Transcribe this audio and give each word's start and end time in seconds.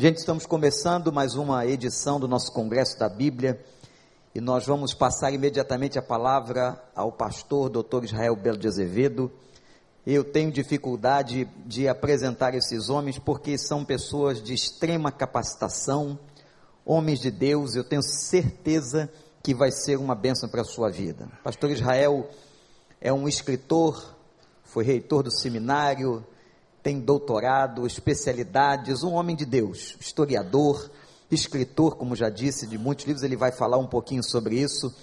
Gente, 0.00 0.18
estamos 0.18 0.46
começando 0.46 1.12
mais 1.12 1.34
uma 1.34 1.66
edição 1.66 2.20
do 2.20 2.28
nosso 2.28 2.52
Congresso 2.52 2.96
da 3.00 3.08
Bíblia 3.08 3.60
e 4.32 4.40
nós 4.40 4.64
vamos 4.64 4.94
passar 4.94 5.32
imediatamente 5.32 5.98
a 5.98 6.02
palavra 6.02 6.80
ao 6.94 7.10
pastor 7.10 7.68
Dr. 7.68 8.04
Israel 8.04 8.36
Belo 8.36 8.56
de 8.56 8.68
Azevedo. 8.68 9.28
Eu 10.06 10.22
tenho 10.22 10.52
dificuldade 10.52 11.48
de 11.66 11.88
apresentar 11.88 12.54
esses 12.54 12.88
homens 12.88 13.18
porque 13.18 13.58
são 13.58 13.84
pessoas 13.84 14.40
de 14.40 14.54
extrema 14.54 15.10
capacitação, 15.10 16.16
homens 16.86 17.18
de 17.18 17.32
Deus, 17.32 17.74
eu 17.74 17.82
tenho 17.82 18.00
certeza 18.00 19.10
que 19.42 19.52
vai 19.52 19.72
ser 19.72 19.98
uma 19.98 20.14
bênção 20.14 20.48
para 20.48 20.60
a 20.60 20.64
sua 20.64 20.92
vida. 20.92 21.28
Pastor 21.42 21.72
Israel 21.72 22.30
é 23.00 23.12
um 23.12 23.26
escritor, 23.26 24.14
foi 24.62 24.84
reitor 24.84 25.24
do 25.24 25.36
seminário, 25.36 26.24
tem 26.82 27.00
doutorado, 27.00 27.86
especialidades, 27.86 29.02
um 29.02 29.14
homem 29.14 29.36
de 29.36 29.44
Deus, 29.44 29.96
historiador, 30.00 30.90
escritor, 31.30 31.96
como 31.96 32.16
já 32.16 32.30
disse, 32.30 32.66
de 32.66 32.78
muitos 32.78 33.04
livros, 33.04 33.22
ele 33.22 33.36
vai 33.36 33.52
falar 33.52 33.78
um 33.78 33.86
pouquinho 33.86 34.22
sobre 34.22 34.60
isso. 34.60 34.94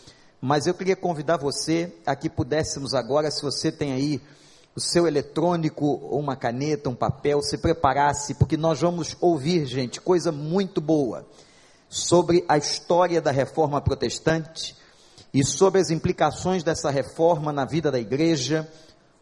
Mas 0.41 0.67
eu 0.67 0.73
queria 0.73 0.95
convidar 0.95 1.37
você 1.37 1.93
a 2.05 2.15
que 2.15 2.29
pudéssemos 2.29 2.93
agora, 2.93 3.29
se 3.31 3.41
você 3.41 3.71
tem 3.71 3.93
aí 3.93 4.21
o 4.75 4.79
seu 4.79 5.07
eletrônico, 5.07 5.95
uma 6.11 6.35
caneta, 6.35 6.89
um 6.89 6.95
papel, 6.95 7.41
se 7.41 7.57
preparasse, 7.57 8.33
porque 8.35 8.57
nós 8.57 8.81
vamos 8.81 9.15
ouvir, 9.21 9.65
gente, 9.65 10.01
coisa 10.01 10.31
muito 10.31 10.81
boa 10.81 11.25
sobre 11.87 12.43
a 12.47 12.57
história 12.57 13.21
da 13.21 13.31
reforma 13.31 13.79
protestante 13.79 14.75
e 15.33 15.45
sobre 15.45 15.79
as 15.79 15.89
implicações 15.89 16.63
dessa 16.63 16.89
reforma 16.89 17.53
na 17.53 17.63
vida 17.63 17.89
da 17.91 17.99
igreja 17.99 18.69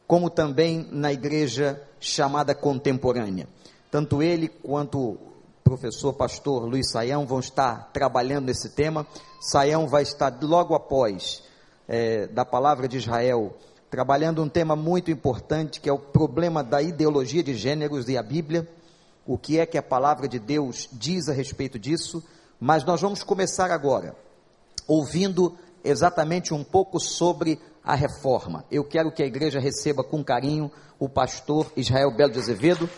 como 0.08 0.30
também 0.30 0.88
na 0.92 1.12
igreja 1.12 1.82
chamada 2.00 2.54
contemporânea. 2.54 3.48
Tanto 3.90 4.22
ele 4.22 4.48
quanto 4.48 5.00
o 5.00 5.18
professor 5.64 6.14
pastor 6.14 6.66
Luiz 6.66 6.92
Saião 6.92 7.26
vão 7.26 7.40
estar 7.40 7.92
trabalhando 7.94 8.46
nesse 8.46 8.70
tema. 8.70 9.08
Saião 9.40 9.88
vai 9.88 10.04
estar 10.04 10.38
logo 10.42 10.76
após 10.76 11.44
é, 11.88 12.28
da 12.28 12.44
palavra 12.44 12.88
de 12.88 12.98
Israel, 12.98 13.56
trabalhando 13.90 14.42
um 14.42 14.50
tema 14.50 14.76
muito 14.76 15.12
importante 15.12 15.80
que 15.80 15.90
é 15.90 15.94
o 15.94 16.00
problema 16.00 16.64
da 16.64 16.82
ideologia 16.82 17.44
de 17.44 17.56
gêneros 17.56 18.10
e 18.10 18.18
a 18.18 18.24
Bíblia. 18.24 18.68
O 19.26 19.38
que 19.38 19.60
é 19.60 19.66
que 19.66 19.78
a 19.78 19.84
palavra 19.84 20.28
de 20.28 20.40
Deus 20.40 20.90
diz 20.92 21.30
a 21.30 21.34
respeito 21.34 21.80
disso? 21.80 22.24
Mas 22.60 22.84
nós 22.84 23.02
vamos 23.02 23.24
começar 23.24 23.72
agora, 23.72 24.16
ouvindo 24.88 25.56
exatamente 25.84 26.54
um 26.54 26.64
pouco 26.64 27.00
sobre 27.00 27.60
a 27.84 27.96
reforma. 27.96 28.64
Eu 28.72 28.84
quero 28.84 29.12
que 29.12 29.22
a 29.22 29.26
igreja 29.26 29.60
receba 29.60 30.04
com 30.04 30.24
carinho 30.24 30.72
o 30.98 31.10
pastor 31.10 31.72
Israel 31.76 32.16
Belo 32.16 32.32
de 32.32 32.40
Azevedo, 32.40 32.90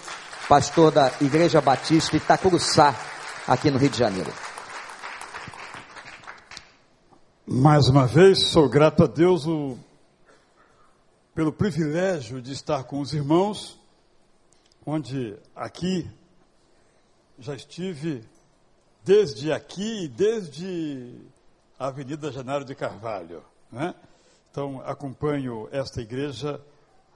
pastor 0.47 0.91
da 0.91 1.11
Igreja 1.19 1.59
Batista 1.59 2.15
Itacuruçá, 2.15 2.95
aqui 3.47 3.71
no 3.71 3.79
Rio 3.79 3.89
de 3.89 3.97
Janeiro. 3.97 4.31
Mais 7.47 7.87
uma 7.87 8.05
vez, 8.05 8.47
sou 8.47 8.69
grato 8.69 9.03
a 9.03 9.07
Deus 9.07 9.47
o, 9.47 9.77
pelo 11.33 11.51
privilégio 11.51 12.41
de 12.41 12.51
estar 12.51 12.83
com 12.83 12.99
os 12.99 13.13
irmãos, 13.13 13.79
onde 14.85 15.35
aqui 15.55 16.09
já 17.39 17.55
estive 17.55 18.23
desde 19.03 19.51
aqui, 19.51 20.07
desde 20.07 21.21
a 21.77 21.87
Avenida 21.87 22.31
Janeiro 22.31 22.65
de 22.65 22.73
Carvalho, 22.73 23.43
né? 23.71 23.93
Então, 24.55 24.81
acompanho 24.85 25.67
esta 25.69 25.99
igreja, 25.99 26.65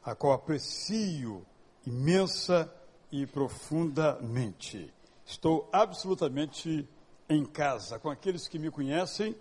a 0.04 0.14
qual 0.14 0.34
aprecio 0.34 1.46
imensa 1.88 2.70
e 3.10 3.26
profundamente. 3.26 4.94
Estou 5.26 5.70
absolutamente 5.72 6.86
em 7.30 7.46
casa 7.46 7.98
com 7.98 8.10
aqueles 8.10 8.50
que 8.50 8.60
me 8.60 8.70
conhecem 8.70 9.38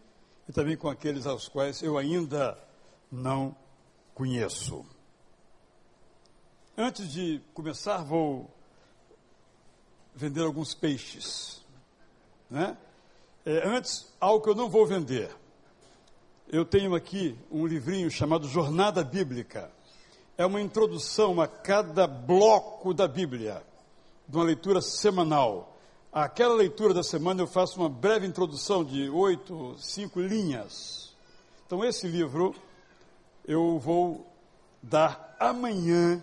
e 0.49 0.53
também 0.53 0.77
com 0.77 0.89
aqueles 0.89 1.27
aos 1.27 1.49
quais 1.49 1.83
eu 1.83 1.99
ainda 1.99 2.57
não 3.11 3.53
conheço. 4.14 4.87
Antes 6.77 7.13
de 7.13 7.42
começar, 7.53 8.05
vou 8.05 8.48
vender 10.14 10.45
alguns 10.45 10.73
peixes. 10.73 11.67
Né? 12.48 12.79
É, 13.45 13.67
antes, 13.67 14.14
algo 14.20 14.45
que 14.45 14.51
eu 14.51 14.55
não 14.55 14.70
vou 14.70 14.87
vender 14.87 15.37
eu 16.51 16.64
tenho 16.64 16.95
aqui 16.95 17.36
um 17.51 17.67
livrinho 17.67 18.11
chamado 18.11 18.48
Jornada 18.48 19.05
Bíblica. 19.05 19.70
É 20.36 20.47
uma 20.47 20.61
introdução 20.61 21.41
a 21.41 21.47
cada 21.47 22.07
bloco 22.07 22.95
da 22.95 23.07
Bíblia, 23.07 23.63
de 24.27 24.36
uma 24.36 24.45
leitura 24.45 24.81
semanal. 24.81 25.77
Aquela 26.11 26.55
leitura 26.55 26.95
da 26.95 27.03
semana 27.03 27.42
eu 27.42 27.47
faço 27.47 27.79
uma 27.79 27.89
breve 27.89 28.27
introdução 28.27 28.83
de 28.83 29.11
oito, 29.11 29.77
cinco 29.79 30.20
linhas. 30.20 31.14
Então, 31.67 31.85
esse 31.85 32.08
livro 32.08 32.55
eu 33.45 33.79
vou 33.79 34.27
dar 34.83 35.37
amanhã 35.39 36.23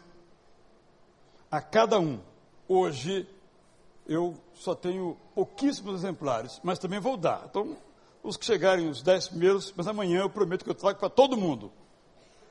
a 1.52 1.62
cada 1.62 2.00
um. 2.00 2.20
Hoje 2.68 3.28
eu 4.08 4.36
só 4.56 4.74
tenho 4.74 5.18
pouquíssimos 5.36 5.96
exemplares, 5.96 6.60
mas 6.64 6.80
também 6.80 7.00
vou 7.00 7.16
dar. 7.16 7.44
Então, 7.48 7.78
os 8.26 8.36
que 8.36 8.46
chegarem 8.46 8.90
os 8.90 9.04
dez 9.04 9.28
primeiros, 9.28 9.72
mas 9.78 9.88
amanhã 9.88 10.22
eu 10.22 10.30
prometo 10.30 10.64
que 10.64 10.70
eu 10.70 10.76
trago 10.76 11.00
para 11.00 11.10
todo 11.10 11.38
mundo 11.38 11.72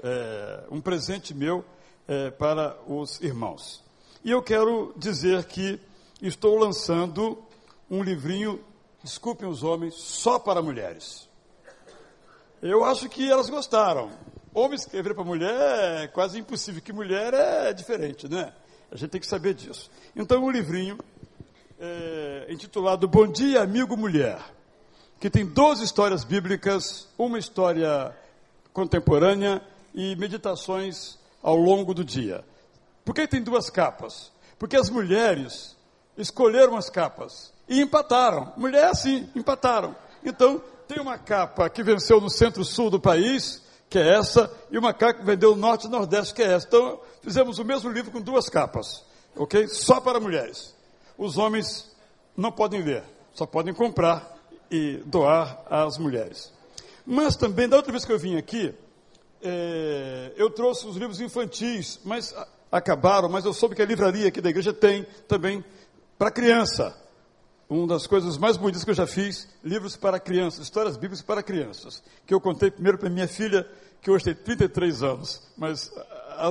é, 0.02 0.64
um 0.70 0.80
presente 0.80 1.34
meu 1.34 1.64
é, 2.06 2.30
para 2.30 2.78
os 2.86 3.20
irmãos. 3.20 3.82
E 4.22 4.30
eu 4.30 4.40
quero 4.40 4.94
dizer 4.96 5.44
que 5.44 5.80
estou 6.22 6.56
lançando 6.56 7.42
um 7.90 8.02
livrinho, 8.02 8.64
desculpem 9.02 9.48
os 9.48 9.62
homens, 9.62 9.94
só 9.94 10.38
para 10.38 10.62
mulheres. 10.62 11.28
Eu 12.62 12.84
acho 12.84 13.08
que 13.08 13.30
elas 13.30 13.50
gostaram. 13.50 14.10
Homem 14.54 14.76
escrever 14.76 15.14
para 15.14 15.24
mulher 15.24 16.04
é 16.04 16.06
quase 16.06 16.38
impossível, 16.38 16.80
que 16.80 16.92
mulher 16.92 17.34
é 17.34 17.72
diferente, 17.72 18.28
né? 18.28 18.52
A 18.92 18.96
gente 18.96 19.10
tem 19.10 19.20
que 19.20 19.26
saber 19.26 19.54
disso. 19.54 19.90
Então, 20.14 20.44
um 20.44 20.50
livrinho 20.50 20.96
é, 21.80 22.46
intitulado 22.48 23.08
Bom 23.08 23.26
Dia, 23.26 23.62
Amigo 23.62 23.96
Mulher 23.96 24.53
que 25.24 25.30
tem 25.30 25.46
12 25.46 25.82
histórias 25.82 26.22
bíblicas, 26.22 27.08
uma 27.16 27.38
história 27.38 28.14
contemporânea 28.74 29.62
e 29.94 30.14
meditações 30.16 31.18
ao 31.42 31.56
longo 31.56 31.94
do 31.94 32.04
dia. 32.04 32.44
Por 33.06 33.14
que 33.14 33.26
tem 33.26 33.42
duas 33.42 33.70
capas? 33.70 34.30
Porque 34.58 34.76
as 34.76 34.90
mulheres 34.90 35.78
escolheram 36.18 36.76
as 36.76 36.90
capas 36.90 37.54
e 37.66 37.80
empataram. 37.80 38.52
Mulher 38.54 38.88
assim, 38.88 39.26
empataram. 39.34 39.96
Então, 40.22 40.60
tem 40.86 41.00
uma 41.00 41.16
capa 41.16 41.70
que 41.70 41.82
venceu 41.82 42.20
no 42.20 42.28
centro-sul 42.28 42.90
do 42.90 43.00
país, 43.00 43.62
que 43.88 43.98
é 43.98 44.18
essa, 44.18 44.52
e 44.70 44.76
uma 44.76 44.92
capa 44.92 45.20
que 45.20 45.24
vendeu 45.24 45.52
no 45.52 45.62
norte 45.62 45.86
e 45.86 45.90
nordeste, 45.90 46.34
que 46.34 46.42
é 46.42 46.52
essa. 46.52 46.66
Então, 46.66 47.00
fizemos 47.22 47.58
o 47.58 47.64
mesmo 47.64 47.90
livro 47.90 48.12
com 48.12 48.20
duas 48.20 48.50
capas, 48.50 49.02
ok? 49.34 49.68
Só 49.68 50.02
para 50.02 50.20
mulheres. 50.20 50.74
Os 51.16 51.38
homens 51.38 51.90
não 52.36 52.52
podem 52.52 52.82
ler, 52.82 53.02
só 53.32 53.46
podem 53.46 53.72
comprar 53.72 54.33
e 54.74 54.96
doar 55.06 55.62
às 55.70 55.98
mulheres. 55.98 56.52
Mas 57.06 57.36
também, 57.36 57.68
da 57.68 57.76
outra 57.76 57.92
vez 57.92 58.04
que 58.04 58.12
eu 58.12 58.18
vim 58.18 58.36
aqui, 58.36 58.74
é, 59.40 60.32
eu 60.36 60.50
trouxe 60.50 60.84
os 60.86 60.96
livros 60.96 61.20
infantis, 61.20 62.00
mas 62.04 62.34
acabaram, 62.72 63.28
mas 63.28 63.44
eu 63.44 63.52
soube 63.52 63.76
que 63.76 63.82
a 63.82 63.84
livraria 63.84 64.26
aqui 64.26 64.40
da 64.40 64.50
igreja 64.50 64.72
tem 64.72 65.06
também 65.28 65.64
para 66.18 66.30
criança. 66.30 66.96
Uma 67.68 67.86
das 67.86 68.06
coisas 68.06 68.36
mais 68.36 68.56
bonitas 68.56 68.82
que 68.82 68.90
eu 68.90 68.94
já 68.94 69.06
fiz, 69.06 69.48
livros 69.62 69.96
para 69.96 70.18
crianças, 70.18 70.64
histórias 70.64 70.96
bíblicas 70.96 71.22
para 71.22 71.42
crianças, 71.42 72.02
que 72.26 72.34
eu 72.34 72.40
contei 72.40 72.70
primeiro 72.70 72.98
para 72.98 73.08
minha 73.08 73.28
filha, 73.28 73.68
que 74.02 74.10
hoje 74.10 74.24
tem 74.24 74.34
33 74.34 75.02
anos, 75.02 75.42
mas 75.56 75.90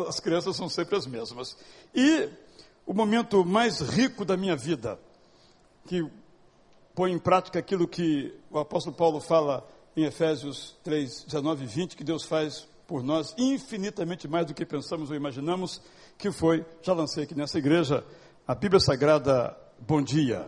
as 0.07 0.19
crianças 0.19 0.55
são 0.55 0.69
sempre 0.69 0.95
as 0.95 1.05
mesmas. 1.05 1.57
E 1.93 2.29
o 2.85 2.93
momento 2.93 3.43
mais 3.43 3.81
rico 3.81 4.23
da 4.23 4.37
minha 4.37 4.55
vida, 4.55 4.97
que 5.87 6.09
põe 6.95 7.11
em 7.11 7.19
prática 7.19 7.59
aquilo 7.59 7.87
que 7.87 8.33
o 8.51 8.59
apóstolo 8.59 8.95
Paulo 8.95 9.19
fala 9.19 9.67
em 9.95 10.05
Efésios 10.05 10.75
3, 10.83 11.25
19 11.25 11.63
e 11.63 11.67
20, 11.67 11.97
que 11.97 12.03
Deus 12.03 12.23
faz 12.23 12.67
por 12.87 13.03
nós 13.03 13.33
infinitamente 13.37 14.27
mais 14.27 14.45
do 14.45 14.53
que 14.53 14.65
pensamos 14.65 15.09
ou 15.09 15.15
imaginamos, 15.15 15.81
que 16.17 16.31
foi, 16.31 16.65
já 16.81 16.93
lancei 16.93 17.23
aqui 17.23 17.35
nessa 17.35 17.57
igreja, 17.57 18.03
a 18.47 18.53
Bíblia 18.53 18.79
Sagrada 18.79 19.55
Bom 19.79 20.01
Dia, 20.01 20.47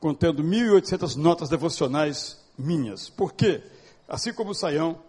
contendo 0.00 0.42
1.800 0.42 1.16
notas 1.16 1.48
devocionais 1.48 2.40
minhas. 2.56 3.08
Por 3.08 3.32
quê? 3.32 3.62
Assim 4.08 4.32
como 4.32 4.50
o 4.50 4.54
Saião, 4.54 5.00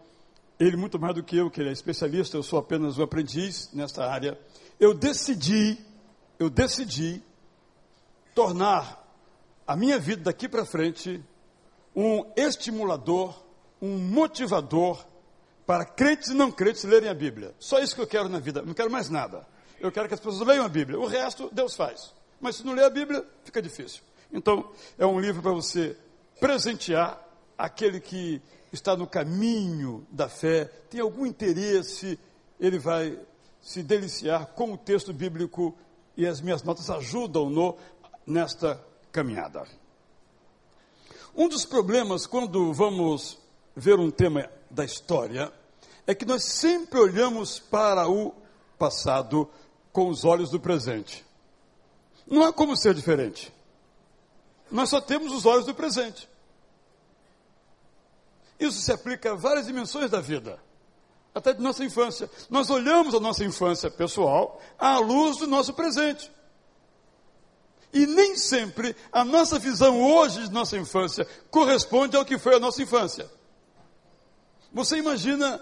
ele 0.60 0.78
muito 0.78 1.00
mais 1.00 1.16
do 1.16 1.24
que 1.24 1.38
eu, 1.38 1.50
que 1.50 1.62
ele 1.62 1.70
é 1.70 1.74
especialista, 1.74 2.38
eu 2.38 2.44
sou 2.44 2.60
apenas 2.60 2.98
um 2.98 3.04
aprendiz 3.04 3.70
nesta 3.74 4.06
área, 4.06 4.38
eu 4.80 4.94
decidi, 4.94 5.78
eu 6.40 6.50
decidi 6.50 7.22
tornar 8.34 9.03
a 9.66 9.76
minha 9.76 9.98
vida 10.00 10.24
daqui 10.24 10.48
para 10.48 10.66
frente 10.66 11.24
um 11.96 12.26
estimulador, 12.36 13.44
um 13.82 13.98
motivador 13.98 15.06
para 15.66 15.86
crentes 15.86 16.30
e 16.30 16.34
não 16.34 16.52
crentes 16.52 16.84
lerem 16.84 17.10
a 17.10 17.14
Bíblia. 17.14 17.54
Só 17.60 17.80
isso 17.80 17.96
que 17.96 18.02
eu 18.02 18.08
quero 18.08 18.28
na 18.28 18.40
vida, 18.40 18.62
não 18.62 18.74
quero 18.74 18.92
mais 18.92 19.10
nada. 19.10 19.48
Eu 19.80 19.92
quero 19.92 20.08
que 20.08 20.14
as 20.14 20.20
pessoas 20.20 20.48
leiam 20.48 20.66
a 20.66 20.70
Bíblia. 20.70 21.00
O 21.00 21.06
resto 21.06 21.50
Deus 21.52 21.76
faz. 21.76 22.14
Mas 22.40 22.58
se 22.58 22.66
não 22.66 22.74
ler 22.74 22.86
a 22.86 22.90
Bíblia, 22.90 23.26
fica 23.44 23.62
difícil. 23.62 24.02
Então, 24.32 24.70
é 24.98 25.06
um 25.06 25.20
livro 25.20 25.42
para 25.42 25.52
você 25.52 25.96
presentear 26.40 27.22
aquele 27.58 28.00
que 28.00 28.42
está 28.72 28.98
no 28.98 29.06
caminho 29.06 30.06
da 30.10 30.28
fé, 30.28 30.66
tem 30.90 31.00
algum 31.00 31.26
interesse, 31.26 32.20
ele 32.60 32.80
vai 32.80 33.20
se 33.62 33.84
deliciar 33.84 34.48
com 34.48 34.74
o 34.74 34.78
texto 34.78 35.14
bíblico 35.14 35.78
e 36.18 36.26
as 36.26 36.42
minhas 36.42 36.64
notas 36.64 36.90
ajudam-no 36.90 37.78
nesta 38.26 38.84
caminhada. 39.14 39.66
Um 41.36 41.48
dos 41.48 41.64
problemas 41.64 42.26
quando 42.26 42.74
vamos 42.74 43.38
ver 43.76 44.00
um 44.00 44.12
tema 44.12 44.50
da 44.70 44.84
história 44.84 45.54
é 46.06 46.14
que 46.14 46.26
nós 46.26 46.44
sempre 46.44 47.00
olhamos 47.00 47.60
para 47.60 48.10
o 48.10 48.34
passado 48.78 49.50
com 49.92 50.10
os 50.10 50.26
olhos 50.26 50.50
do 50.50 50.60
presente. 50.60 51.24
Não 52.28 52.44
há 52.44 52.52
como 52.52 52.76
ser 52.76 52.94
diferente. 52.94 53.54
Nós 54.70 54.90
só 54.90 55.00
temos 55.00 55.32
os 55.32 55.46
olhos 55.46 55.66
do 55.66 55.76
presente. 55.76 56.28
Isso 58.60 58.82
se 58.82 58.92
aplica 58.92 59.32
a 59.32 59.36
várias 59.36 59.68
dimensões 59.68 60.10
da 60.10 60.22
vida, 60.22 60.60
até 61.36 61.54
de 61.54 61.62
nossa 61.62 61.84
infância. 61.84 62.30
Nós 62.50 62.70
olhamos 62.70 63.14
a 63.14 63.20
nossa 63.20 63.44
infância 63.44 63.92
pessoal 63.92 64.60
à 64.80 64.98
luz 64.98 65.38
do 65.38 65.48
nosso 65.48 65.74
presente. 65.74 66.32
E 67.94 68.08
nem 68.08 68.36
sempre 68.36 68.96
a 69.12 69.24
nossa 69.24 69.60
visão 69.60 70.02
hoje 70.02 70.48
de 70.48 70.52
nossa 70.52 70.76
infância 70.76 71.28
corresponde 71.52 72.18
ao 72.18 72.26
que 72.26 72.40
foi 72.40 72.56
a 72.56 72.60
nossa 72.60 72.82
infância. 72.82 73.30
Você 74.74 74.98
imagina 74.98 75.62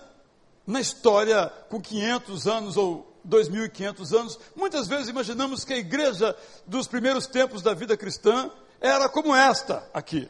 na 0.66 0.80
história 0.80 1.52
com 1.70 1.82
500 1.82 2.48
anos 2.48 2.78
ou 2.78 3.12
2.500 3.28 4.18
anos, 4.18 4.40
muitas 4.56 4.88
vezes 4.88 5.10
imaginamos 5.10 5.66
que 5.66 5.74
a 5.74 5.78
igreja 5.78 6.36
dos 6.66 6.88
primeiros 6.88 7.28
tempos 7.28 7.62
da 7.62 7.74
vida 7.74 7.98
cristã 7.98 8.50
era 8.80 9.10
como 9.10 9.36
esta 9.36 9.88
aqui. 9.94 10.30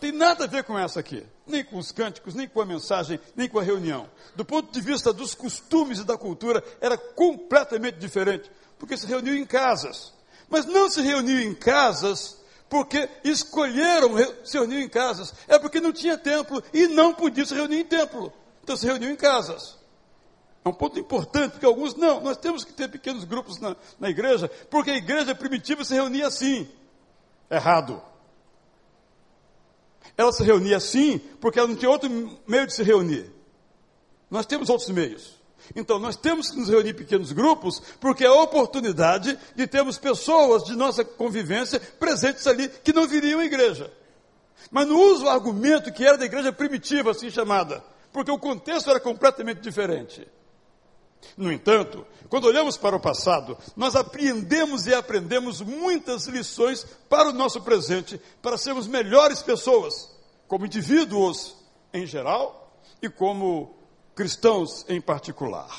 Tem 0.00 0.12
nada 0.12 0.44
a 0.44 0.46
ver 0.46 0.64
com 0.64 0.78
essa 0.78 1.00
aqui, 1.00 1.24
nem 1.46 1.64
com 1.64 1.78
os 1.78 1.90
cânticos, 1.90 2.34
nem 2.34 2.46
com 2.46 2.60
a 2.60 2.66
mensagem, 2.66 3.18
nem 3.34 3.48
com 3.48 3.58
a 3.58 3.62
reunião. 3.62 4.10
Do 4.34 4.44
ponto 4.44 4.70
de 4.70 4.80
vista 4.80 5.12
dos 5.12 5.34
costumes 5.34 6.00
e 6.00 6.04
da 6.04 6.18
cultura, 6.18 6.62
era 6.80 6.98
completamente 6.98 7.98
diferente, 7.98 8.50
porque 8.78 8.96
se 8.96 9.06
reuniu 9.06 9.34
em 9.34 9.46
casas. 9.46 10.12
Mas 10.48 10.64
não 10.66 10.88
se 10.88 11.00
reuniu 11.00 11.40
em 11.40 11.54
casas 11.54 12.36
porque 12.68 13.08
escolheram 13.24 14.10
se 14.44 14.58
reunir 14.58 14.82
em 14.82 14.88
casas. 14.88 15.34
É 15.48 15.58
porque 15.58 15.80
não 15.80 15.92
tinha 15.92 16.18
templo 16.18 16.62
e 16.72 16.86
não 16.86 17.14
podia 17.14 17.44
se 17.44 17.54
reunir 17.54 17.80
em 17.80 17.84
templo. 17.84 18.32
Então 18.62 18.76
se 18.76 18.86
reuniu 18.86 19.10
em 19.10 19.16
casas. 19.16 19.76
É 20.64 20.68
um 20.68 20.72
ponto 20.72 20.98
importante, 20.98 21.52
porque 21.52 21.66
alguns, 21.66 21.94
não, 21.94 22.20
nós 22.20 22.36
temos 22.36 22.64
que 22.64 22.72
ter 22.72 22.88
pequenos 22.88 23.22
grupos 23.22 23.60
na, 23.60 23.76
na 24.00 24.10
igreja, 24.10 24.48
porque 24.68 24.90
a 24.90 24.96
igreja 24.96 25.32
primitiva 25.32 25.84
se 25.84 25.94
reunia 25.94 26.26
assim. 26.26 26.68
Errado. 27.48 28.02
Ela 30.16 30.32
se 30.32 30.42
reunia 30.42 30.78
assim, 30.78 31.18
porque 31.40 31.60
ela 31.60 31.68
não 31.68 31.76
tinha 31.76 31.90
outro 31.90 32.10
meio 32.48 32.66
de 32.66 32.74
se 32.74 32.82
reunir. 32.82 33.30
Nós 34.28 34.44
temos 34.44 34.68
outros 34.68 34.88
meios. 34.90 35.35
Então, 35.74 35.98
nós 35.98 36.16
temos 36.16 36.50
que 36.50 36.58
nos 36.58 36.68
reunir 36.68 36.90
em 36.90 36.94
pequenos 36.94 37.32
grupos, 37.32 37.82
porque 38.00 38.24
é 38.24 38.28
a 38.28 38.42
oportunidade 38.42 39.38
de 39.54 39.66
termos 39.66 39.98
pessoas 39.98 40.64
de 40.64 40.76
nossa 40.76 41.04
convivência 41.04 41.80
presentes 41.80 42.46
ali 42.46 42.68
que 42.68 42.92
não 42.92 43.08
viriam 43.08 43.40
à 43.40 43.44
igreja. 43.44 43.92
Mas 44.70 44.86
não 44.86 45.00
uso 45.00 45.24
o 45.24 45.28
argumento 45.28 45.92
que 45.92 46.04
era 46.04 46.18
da 46.18 46.24
igreja 46.24 46.52
primitiva, 46.52 47.10
assim 47.10 47.30
chamada, 47.30 47.82
porque 48.12 48.30
o 48.30 48.38
contexto 48.38 48.90
era 48.90 49.00
completamente 49.00 49.60
diferente. 49.60 50.26
No 51.36 51.52
entanto, 51.52 52.06
quando 52.28 52.46
olhamos 52.46 52.76
para 52.76 52.96
o 52.96 53.00
passado, 53.00 53.56
nós 53.74 53.96
apreendemos 53.96 54.86
e 54.86 54.94
aprendemos 54.94 55.60
muitas 55.60 56.26
lições 56.26 56.84
para 57.08 57.30
o 57.30 57.32
nosso 57.32 57.60
presente, 57.62 58.20
para 58.42 58.58
sermos 58.58 58.86
melhores 58.86 59.42
pessoas, 59.42 60.10
como 60.46 60.66
indivíduos 60.66 61.56
em 61.92 62.06
geral 62.06 62.80
e 63.02 63.08
como 63.08 63.76
cristãos 64.16 64.84
em 64.88 65.00
particular. 65.00 65.70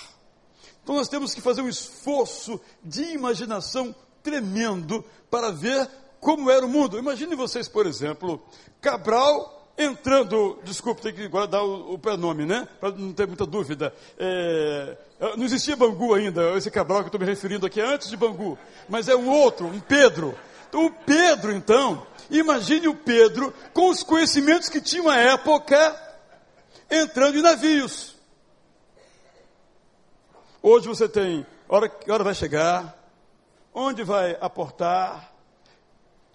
Então 0.84 0.96
nós 0.96 1.10
temos 1.10 1.34
que 1.34 1.42
fazer 1.42 1.62
um 1.62 1.68
esforço 1.68 2.62
de 2.82 3.04
imaginação 3.14 3.94
tremendo 4.24 5.04
para 5.30 5.52
ver 5.52 5.90
como 6.22 6.50
era 6.50 6.66
o 6.66 6.70
mundo. 6.70 6.98
Imagine 6.98 7.36
vocês, 7.36 7.68
por 7.68 7.86
exemplo, 7.86 8.42
Cabral 8.80 9.56
entrando, 9.78 10.60
desculpe, 10.64 11.02
tem 11.02 11.14
que 11.14 11.28
guardar 11.28 11.64
o, 11.64 11.94
o 11.94 12.00
prenome, 12.00 12.46
né? 12.46 12.68
Para 12.80 12.92
não 12.92 13.14
ter 13.14 13.28
muita 13.28 13.46
dúvida. 13.46 13.94
É, 14.18 14.98
não 15.36 15.46
existia 15.46 15.76
Bangu 15.76 16.14
ainda, 16.14 16.58
esse 16.58 16.72
Cabral 16.72 17.00
que 17.00 17.06
eu 17.06 17.08
estou 17.08 17.20
me 17.20 17.28
referindo 17.28 17.66
aqui 17.66 17.80
é 17.80 17.86
antes 17.86 18.10
de 18.10 18.18
Bangu, 18.18 18.58
mas 18.90 19.08
é 19.08 19.16
um 19.16 19.30
outro, 19.30 19.68
um 19.68 19.80
Pedro. 19.80 20.38
Então, 20.68 20.86
o 20.86 20.92
Pedro, 20.92 21.52
então, 21.52 22.06
imagine 22.30 22.88
o 22.88 22.96
Pedro 22.96 23.54
com 23.74 23.90
os 23.90 24.04
conhecimentos 24.04 24.68
que 24.68 24.82
tinha 24.82 25.12
à 25.12 25.18
época, 25.18 25.96
entrando 26.90 27.38
em 27.38 27.42
navios. 27.42 28.17
Hoje 30.70 30.86
você 30.86 31.08
tem, 31.08 31.48
hora, 31.70 31.88
que 31.88 32.12
hora 32.12 32.26
vai 32.26 32.36
chegar, 32.36 32.94
onde 33.74 34.04
vai 34.04 34.38
aportar, 34.42 35.34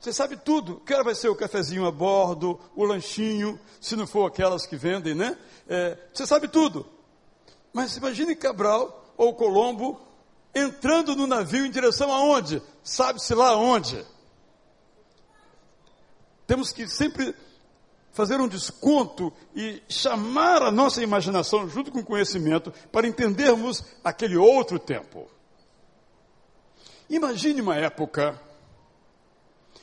você 0.01 0.11
sabe 0.11 0.39
tudo. 0.39 0.81
Que 0.87 0.95
hora 0.95 1.05
vai 1.05 1.15
ser 1.15 1.29
o 1.29 1.37
cafezinho 1.37 1.85
a 1.85 1.91
bordo, 1.91 2.59
o 2.75 2.83
lanchinho, 2.83 3.61
se 3.79 3.95
não 3.95 4.07
for 4.07 4.25
aquelas 4.25 4.65
que 4.65 4.75
vendem, 4.75 5.15
né? 5.15 5.37
É, 5.69 5.99
você 6.15 6.27
sabe 6.27 6.49
tudo. 6.49 6.87
Mas 7.75 7.95
imagine 7.99 8.35
Cabral 8.35 9.05
ou 9.19 9.35
Colombo 9.35 10.01
entrando 10.55 11.15
no 11.15 11.27
navio 11.27 11.67
em 11.67 11.71
direção 11.71 12.11
aonde? 12.11 12.63
Sabe-se 12.83 13.35
lá 13.35 13.51
aonde. 13.51 14.03
Temos 16.47 16.73
que 16.73 16.89
sempre 16.89 17.35
fazer 18.13 18.41
um 18.41 18.49
desconto 18.49 19.33
e 19.55 19.83
chamar 19.89 20.63
a 20.63 20.71
nossa 20.71 21.03
imaginação 21.03 21.69
junto 21.69 21.91
com 21.91 22.01
o 22.01 22.05
conhecimento 22.05 22.73
para 22.93 23.07
entendermos 23.09 23.83
aquele 24.05 24.37
outro 24.37 24.79
tempo. 24.79 25.29
Imagine 27.09 27.61
uma 27.61 27.77
época 27.77 28.41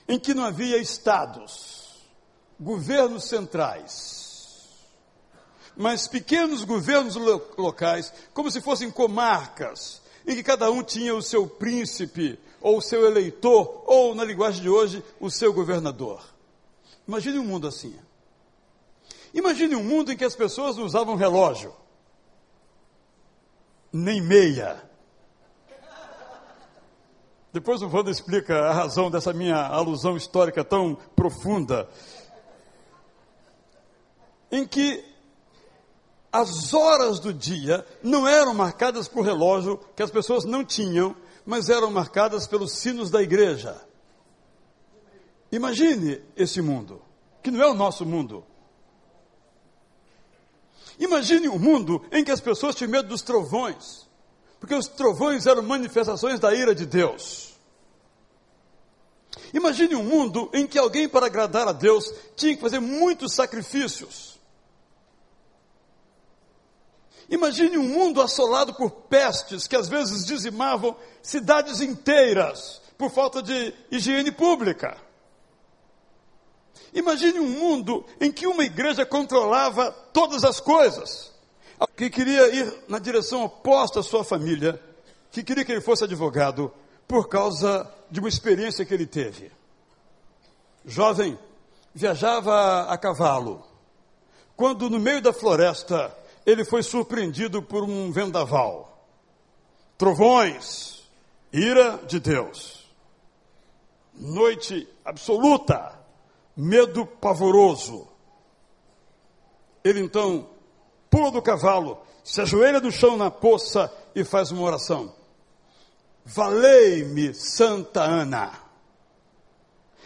em 0.07 0.17
que 0.17 0.33
não 0.33 0.43
havia 0.43 0.77
estados, 0.77 2.03
governos 2.59 3.25
centrais, 3.25 4.67
mas 5.75 6.07
pequenos 6.07 6.63
governos 6.63 7.15
locais, 7.57 8.13
como 8.33 8.51
se 8.51 8.61
fossem 8.61 8.91
comarcas, 8.91 10.01
em 10.25 10.35
que 10.35 10.43
cada 10.43 10.69
um 10.69 10.83
tinha 10.83 11.15
o 11.15 11.21
seu 11.21 11.47
príncipe, 11.47 12.39
ou 12.61 12.77
o 12.77 12.81
seu 12.81 13.05
eleitor, 13.05 13.83
ou, 13.87 14.13
na 14.13 14.25
linguagem 14.25 14.61
de 14.61 14.69
hoje, 14.69 15.03
o 15.19 15.31
seu 15.31 15.53
governador. 15.53 16.21
Imagine 17.07 17.39
um 17.39 17.45
mundo 17.45 17.68
assim. 17.68 17.95
Imagine 19.33 19.76
um 19.76 19.83
mundo 19.83 20.12
em 20.12 20.18
que 20.18 20.26
as 20.26 20.36
pessoas 20.36 20.78
não 20.78 20.86
usavam 20.86 21.16
relógio, 21.16 21.74
nem 23.92 24.21
meia, 24.21 24.90
depois 27.52 27.81
o 27.81 27.90
Wanda 27.90 28.12
explica 28.12 28.56
a 28.59 28.74
razão 28.74 29.09
dessa 29.09 29.33
minha 29.33 29.57
alusão 29.57 30.16
histórica 30.16 30.64
tão 30.64 30.95
profunda, 31.16 31.90
em 34.52 34.68
que 34.68 35.04
as 36.31 36.74
horas 36.74 37.19
do 37.19 37.33
dia 37.33 37.86
não 38.04 38.28
eram 38.28 38.54
marcadas 38.54 39.07
por 39.07 39.26
relógio 39.26 39.80
que 39.95 40.04
as 40.04 40.12
pessoas 40.12 40.45
não 40.45 40.64
tinham, 40.64 41.16
mas 41.44 41.69
eram 41.69 41.90
marcadas 41.90 42.45
pelos 42.45 42.74
sinos 42.74 43.09
da 43.09 43.21
igreja. 43.21 43.81
Imagine 45.52 46.21
esse 46.36 46.62
mundo, 46.62 47.02
que 47.42 47.50
não 47.50 47.64
é 47.64 47.68
o 47.68 47.74
nosso 47.74 48.06
mundo. 48.06 48.45
Imagine 50.99 51.47
um 51.47 51.57
mundo 51.57 52.03
em 52.11 52.23
que 52.23 52.31
as 52.31 52.41
pessoas 52.41 52.75
tinham 52.75 52.91
medo 52.91 53.07
dos 53.07 53.21
trovões 53.21 54.09
porque 54.59 54.75
os 54.75 54.87
trovões 54.87 55.45
eram 55.45 55.63
manifestações 55.63 56.39
da 56.39 56.53
ira 56.53 56.75
de 56.75 56.85
Deus. 56.85 57.53
Imagine 59.53 59.95
um 59.95 60.03
mundo 60.03 60.49
em 60.53 60.68
que 60.68 60.77
alguém, 60.77 61.07
para 61.07 61.27
agradar 61.27 61.68
a 61.68 61.71
Deus, 61.71 62.13
tinha 62.35 62.56
que 62.56 62.61
fazer 62.61 62.79
muitos 62.79 63.33
sacrifícios. 63.33 64.37
Imagine 67.29 67.77
um 67.77 67.87
mundo 67.87 68.21
assolado 68.21 68.73
por 68.73 68.91
pestes 68.91 69.68
que 69.68 69.75
às 69.75 69.87
vezes 69.87 70.25
dizimavam 70.25 70.95
cidades 71.21 71.79
inteiras 71.79 72.81
por 72.97 73.09
falta 73.11 73.41
de 73.41 73.73
higiene 73.89 74.31
pública. 74.31 74.97
Imagine 76.94 77.40
um 77.40 77.50
mundo 77.50 78.06
em 78.19 78.31
que 78.31 78.48
uma 78.48 78.64
igreja 78.64 79.06
controlava 79.06 79.92
todas 80.14 80.44
as 80.44 80.59
coisas 80.59 81.31
que 81.95 82.09
queria 82.09 82.54
ir 82.54 82.83
na 82.88 83.00
direção 83.00 83.44
oposta 83.44 84.00
à 84.00 84.04
sua 84.04 84.24
família, 84.24 84.81
que 85.31 85.44
queria 85.44 85.64
que 85.64 85.71
ele 85.71 85.81
fosse 85.81 86.04
advogado, 86.04 86.74
por 87.07 87.28
causa 87.28 87.90
de 88.09 88.19
uma 88.19 88.30
experiência 88.30 88.86
que 88.86 88.94
ele 88.94 89.06
teve. 89.06 89.52
Jovem, 90.86 91.38
viajava 91.94 92.83
a 92.83 92.98
cavalo, 92.98 93.66
quando 94.56 94.90
no 94.90 95.00
meio 95.00 95.21
da 95.21 95.33
floresta 95.33 96.16
ele 96.45 96.66
foi 96.66 96.83
surpreendido 96.83 97.62
por 97.62 97.83
um 97.83 98.12
vendaval. 98.12 99.06
Trovões, 99.98 101.04
ira 101.52 102.00
de 102.07 102.19
Deus. 102.19 102.80
noite 104.14 104.88
absoluta, 105.06 105.98
medo 106.59 107.06
pavoroso. 107.06 108.06
Ele 109.81 110.01
então 110.01 110.49
pula 111.09 111.31
do 111.31 111.42
cavalo, 111.42 111.97
se 112.21 112.42
ajoelha 112.42 112.81
no 112.81 112.92
chão 112.92 113.16
na 113.16 113.31
poça 113.31 113.92
e 114.13 114.25
faz 114.25 114.51
uma 114.51 114.63
oração. 114.63 115.16
Valei-me, 116.25 117.33
Santa 117.33 118.04
Ana. 118.04 118.51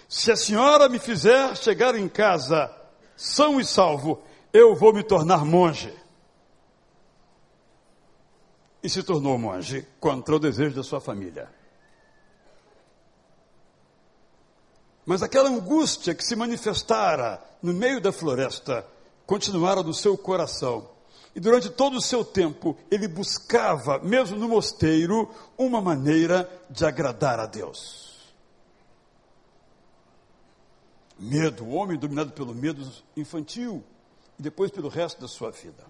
Se 0.07 0.31
a 0.31 0.35
senhora 0.35 0.87
me 0.87 0.99
fizer 0.99 1.57
chegar 1.57 1.95
em 1.95 2.07
casa 2.07 2.71
são 3.17 3.59
e 3.59 3.65
salvo, 3.65 4.21
eu 4.53 4.75
vou 4.75 4.93
me 4.93 5.01
tornar 5.01 5.43
monge. 5.43 5.91
E 8.83 8.89
se 8.89 9.01
tornou 9.01 9.39
monge 9.39 9.87
contra 9.99 10.35
o 10.35 10.39
desejo 10.39 10.75
da 10.75 10.83
sua 10.83 11.01
família. 11.01 11.49
Mas 15.05 15.21
aquela 15.21 15.49
angústia 15.49 16.15
que 16.15 16.23
se 16.23 16.35
manifestara 16.35 17.43
no 17.61 17.73
meio 17.73 17.99
da 17.99 18.11
floresta 18.11 18.85
continuara 19.25 19.83
no 19.83 19.93
seu 19.93 20.17
coração. 20.17 20.89
E 21.35 21.39
durante 21.39 21.69
todo 21.69 21.97
o 21.97 22.01
seu 22.01 22.23
tempo, 22.23 22.77
ele 22.91 23.07
buscava, 23.07 23.99
mesmo 23.99 24.37
no 24.37 24.47
mosteiro, 24.47 25.29
uma 25.57 25.81
maneira 25.81 26.49
de 26.69 26.85
agradar 26.85 27.39
a 27.39 27.45
Deus. 27.45 28.33
Medo, 31.17 31.63
o 31.63 31.73
homem 31.73 31.97
dominado 31.97 32.31
pelo 32.33 32.53
medo 32.53 32.87
infantil 33.15 33.83
e 34.37 34.43
depois 34.43 34.71
pelo 34.71 34.89
resto 34.89 35.21
da 35.21 35.27
sua 35.27 35.51
vida. 35.51 35.83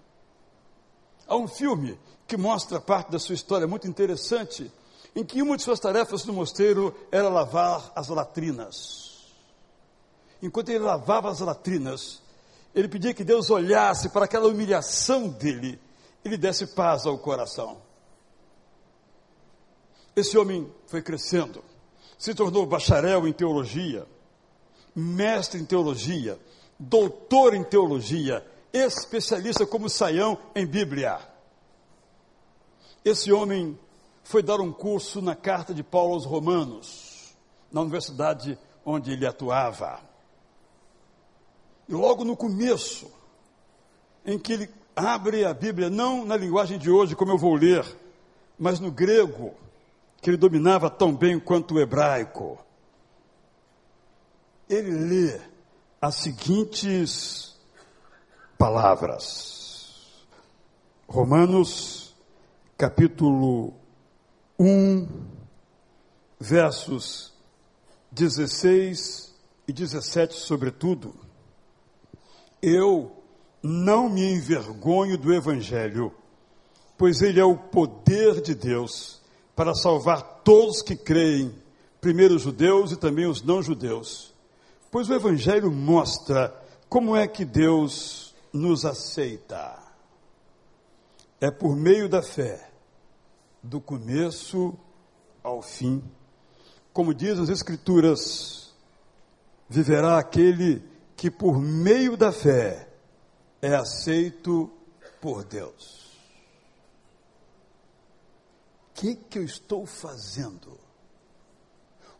Há 1.26 1.36
um 1.36 1.48
filme 1.48 1.98
que 2.26 2.36
mostra 2.36 2.80
parte 2.80 3.10
da 3.10 3.18
sua 3.18 3.34
história 3.34 3.66
muito 3.66 3.86
interessante, 3.86 4.70
em 5.14 5.24
que 5.24 5.42
uma 5.42 5.56
de 5.56 5.62
suas 5.62 5.78
tarefas 5.78 6.24
no 6.24 6.32
mosteiro 6.32 6.94
era 7.10 7.28
lavar 7.28 7.92
as 7.94 8.08
latrinas. 8.08 9.32
Enquanto 10.42 10.70
ele 10.70 10.80
lavava 10.80 11.30
as 11.30 11.40
latrinas, 11.40 12.20
ele 12.74 12.88
pedia 12.88 13.14
que 13.14 13.22
Deus 13.22 13.48
olhasse 13.50 14.08
para 14.08 14.24
aquela 14.24 14.48
humilhação 14.48 15.28
dele 15.28 15.78
e 16.24 16.28
lhe 16.28 16.36
desse 16.36 16.66
paz 16.68 17.06
ao 17.06 17.16
coração. 17.18 17.78
Esse 20.16 20.36
homem 20.36 20.72
foi 20.86 21.02
crescendo, 21.02 21.64
se 22.18 22.34
tornou 22.34 22.66
bacharel 22.66 23.26
em 23.26 23.32
teologia, 23.32 24.06
mestre 24.94 25.60
em 25.60 25.64
teologia, 25.64 26.38
doutor 26.78 27.54
em 27.54 27.64
teologia, 27.64 28.44
especialista 28.72 29.64
como 29.66 29.88
saião 29.88 30.38
em 30.54 30.66
Bíblia. 30.66 31.18
Esse 33.04 33.32
homem 33.32 33.78
foi 34.24 34.42
dar 34.42 34.60
um 34.60 34.72
curso 34.72 35.20
na 35.20 35.36
carta 35.36 35.74
de 35.74 35.84
Paulo 35.84 36.14
aos 36.14 36.24
Romanos, 36.24 37.36
na 37.70 37.82
universidade 37.82 38.58
onde 38.84 39.12
ele 39.12 39.26
atuava. 39.26 40.00
E 41.86 41.92
logo 41.92 42.24
no 42.24 42.34
começo, 42.34 43.12
em 44.24 44.38
que 44.38 44.54
ele 44.54 44.70
abre 44.96 45.44
a 45.44 45.52
Bíblia, 45.52 45.90
não 45.90 46.24
na 46.24 46.36
linguagem 46.36 46.78
de 46.78 46.90
hoje, 46.90 47.14
como 47.14 47.32
eu 47.32 47.38
vou 47.38 47.54
ler, 47.54 47.84
mas 48.58 48.80
no 48.80 48.90
grego, 48.90 49.52
que 50.22 50.30
ele 50.30 50.38
dominava 50.38 50.88
tão 50.88 51.14
bem 51.14 51.38
quanto 51.38 51.74
o 51.74 51.80
hebraico, 51.80 52.58
ele 54.68 54.90
lê 54.90 55.40
as 56.00 56.14
seguintes 56.14 57.54
palavras. 58.56 60.24
Romanos, 61.06 62.14
capítulo 62.78 63.83
1, 64.58 65.08
versos 66.38 67.32
16 68.12 69.34
e 69.66 69.72
17, 69.72 70.34
sobretudo. 70.34 71.14
Eu 72.62 73.24
não 73.62 74.08
me 74.08 74.32
envergonho 74.32 75.18
do 75.18 75.32
Evangelho, 75.32 76.14
pois 76.96 77.20
ele 77.22 77.40
é 77.40 77.44
o 77.44 77.56
poder 77.56 78.40
de 78.40 78.54
Deus 78.54 79.20
para 79.56 79.74
salvar 79.74 80.22
todos 80.44 80.82
que 80.82 80.96
creem, 80.96 81.54
primeiro 82.00 82.36
os 82.36 82.42
judeus 82.42 82.92
e 82.92 82.96
também 82.96 83.26
os 83.26 83.42
não-judeus. 83.42 84.32
Pois 84.90 85.08
o 85.08 85.14
Evangelho 85.14 85.70
mostra 85.70 86.54
como 86.88 87.16
é 87.16 87.26
que 87.26 87.44
Deus 87.44 88.34
nos 88.52 88.84
aceita. 88.84 89.82
É 91.40 91.50
por 91.50 91.74
meio 91.74 92.08
da 92.08 92.22
fé, 92.22 92.70
do 93.64 93.80
começo 93.80 94.76
ao 95.42 95.62
fim. 95.62 96.04
Como 96.92 97.14
diz 97.14 97.38
as 97.38 97.48
Escrituras, 97.48 98.74
viverá 99.68 100.18
aquele 100.18 100.82
que 101.16 101.30
por 101.30 101.58
meio 101.58 102.16
da 102.16 102.30
fé 102.30 102.88
é 103.62 103.74
aceito 103.74 104.70
por 105.20 105.44
Deus. 105.44 106.04
O 108.90 108.94
que, 108.94 109.16
que 109.16 109.38
eu 109.38 109.44
estou 109.44 109.86
fazendo? 109.86 110.78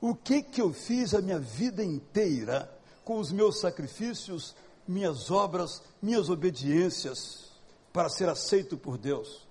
O 0.00 0.14
que, 0.14 0.42
que 0.42 0.62
eu 0.62 0.72
fiz 0.72 1.14
a 1.14 1.20
minha 1.20 1.38
vida 1.38 1.84
inteira 1.84 2.70
com 3.04 3.18
os 3.18 3.30
meus 3.30 3.60
sacrifícios, 3.60 4.56
minhas 4.88 5.30
obras, 5.30 5.82
minhas 6.00 6.30
obediências 6.30 7.52
para 7.92 8.08
ser 8.08 8.28
aceito 8.30 8.76
por 8.78 8.96
Deus? 8.96 9.43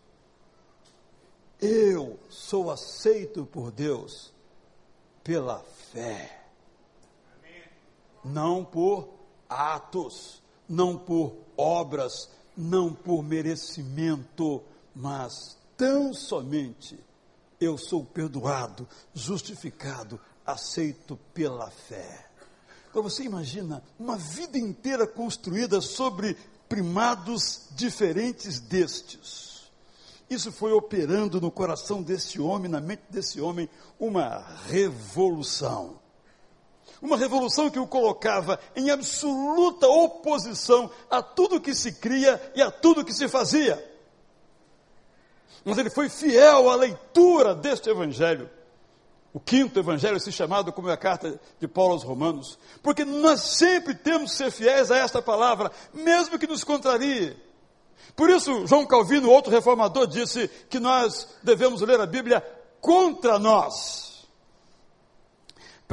Eu 1.65 2.19
sou 2.29 2.69
aceito 2.69 3.45
por 3.45 3.71
Deus 3.71 4.33
pela 5.23 5.63
fé, 5.93 6.43
não 8.21 8.65
por 8.65 9.07
atos, 9.47 10.43
não 10.67 10.97
por 10.97 11.37
obras, 11.55 12.29
não 12.57 12.93
por 12.93 13.23
merecimento, 13.23 14.61
mas 14.93 15.57
tão 15.77 16.13
somente 16.13 16.99
eu 17.61 17.77
sou 17.77 18.03
perdoado, 18.03 18.85
justificado, 19.13 20.19
aceito 20.45 21.17
pela 21.33 21.71
fé. 21.71 22.27
Então 22.89 23.01
você 23.01 23.23
imagina 23.23 23.81
uma 23.97 24.17
vida 24.17 24.57
inteira 24.57 25.07
construída 25.07 25.79
sobre 25.79 26.35
primados 26.67 27.69
diferentes 27.71 28.59
destes. 28.59 29.52
Isso 30.33 30.51
foi 30.51 30.71
operando 30.71 31.39
no 31.39 31.51
coração 31.51 32.01
desse 32.01 32.41
homem, 32.41 32.69
na 32.69 32.81
mente 32.81 33.03
desse 33.07 33.39
homem, 33.39 33.69
uma 33.99 34.43
revolução. 34.67 35.99
Uma 36.99 37.17
revolução 37.17 37.69
que 37.69 37.77
o 37.77 37.85
colocava 37.85 38.59
em 38.75 38.89
absoluta 38.89 39.87
oposição 39.87 40.89
a 41.07 41.21
tudo 41.21 41.61
que 41.61 41.75
se 41.75 41.93
cria 41.93 42.41
e 42.55 42.63
a 42.63 42.71
tudo 42.71 43.05
que 43.05 43.13
se 43.13 43.27
fazia. 43.27 43.77
Mas 45.63 45.77
ele 45.77 45.91
foi 45.91 46.09
fiel 46.09 46.67
à 46.67 46.75
leitura 46.75 47.53
deste 47.53 47.89
evangelho. 47.89 48.49
O 49.31 49.39
quinto 49.39 49.79
evangelho, 49.79 50.19
se 50.19 50.31
chamado 50.31 50.73
como 50.73 50.89
é 50.89 50.93
a 50.93 50.97
carta 50.97 51.39
de 51.59 51.67
Paulo 51.67 51.93
aos 51.93 52.03
Romanos, 52.03 52.57
porque 52.81 53.05
nós 53.05 53.41
sempre 53.41 53.93
temos 53.93 54.31
que 54.31 54.37
ser 54.37 54.51
fiéis 54.51 54.89
a 54.89 54.97
esta 54.97 55.21
palavra, 55.21 55.71
mesmo 55.93 56.39
que 56.39 56.47
nos 56.47 56.63
contrarie. 56.63 57.35
Por 58.15 58.29
isso, 58.29 58.67
João 58.67 58.85
Calvino, 58.85 59.29
outro 59.29 59.51
reformador, 59.51 60.07
disse 60.07 60.47
que 60.69 60.79
nós 60.79 61.27
devemos 61.41 61.81
ler 61.81 61.99
a 61.99 62.05
Bíblia 62.05 62.41
contra 62.79 63.39
nós 63.39 64.13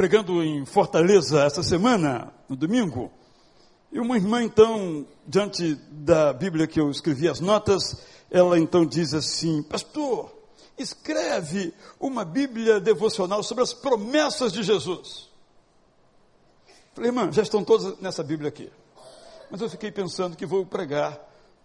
pregando 0.00 0.42
em 0.42 0.64
Fortaleza 0.64 1.44
essa 1.44 1.62
semana, 1.62 2.32
no 2.48 2.56
domingo, 2.56 3.10
e 3.92 4.00
uma 4.00 4.16
irmã, 4.16 4.42
então, 4.42 5.06
diante 5.26 5.74
da 5.90 6.32
Bíblia 6.32 6.66
que 6.66 6.80
eu 6.80 6.90
escrevi 6.90 7.28
as 7.28 7.38
notas, 7.38 8.02
ela 8.30 8.58
então 8.58 8.86
diz 8.86 9.12
assim: 9.12 9.62
Pastor, 9.62 10.32
escreve 10.78 11.74
uma 11.98 12.24
Bíblia 12.24 12.80
devocional 12.80 13.42
sobre 13.42 13.62
as 13.62 13.74
promessas 13.74 14.54
de 14.54 14.62
Jesus. 14.62 15.28
Falei, 16.94 17.10
irmã, 17.10 17.30
já 17.30 17.42
estão 17.42 17.62
todas 17.62 17.98
nessa 18.00 18.22
Bíblia 18.22 18.48
aqui. 18.48 18.70
Mas 19.50 19.60
eu 19.60 19.68
fiquei 19.68 19.92
pensando 19.92 20.34
que 20.34 20.46
vou 20.46 20.64
pregar 20.64 21.20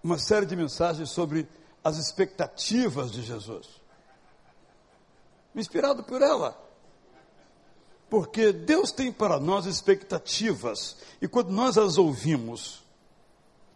uma 0.06 0.20
série 0.20 0.46
de 0.46 0.56
mensagens 0.56 1.10
sobre 1.10 1.48
as 1.84 1.98
expectativas 1.98 3.12
de 3.12 3.24
Jesus. 3.24 3.82
Inspirado 5.56 6.04
por 6.04 6.22
ela. 6.22 6.56
Porque 8.08 8.54
Deus 8.54 8.92
tem 8.92 9.12
para 9.12 9.40
nós 9.40 9.66
expectativas, 9.66 10.96
e 11.20 11.28
quando 11.28 11.50
nós 11.50 11.76
as 11.76 11.98
ouvimos, 11.98 12.84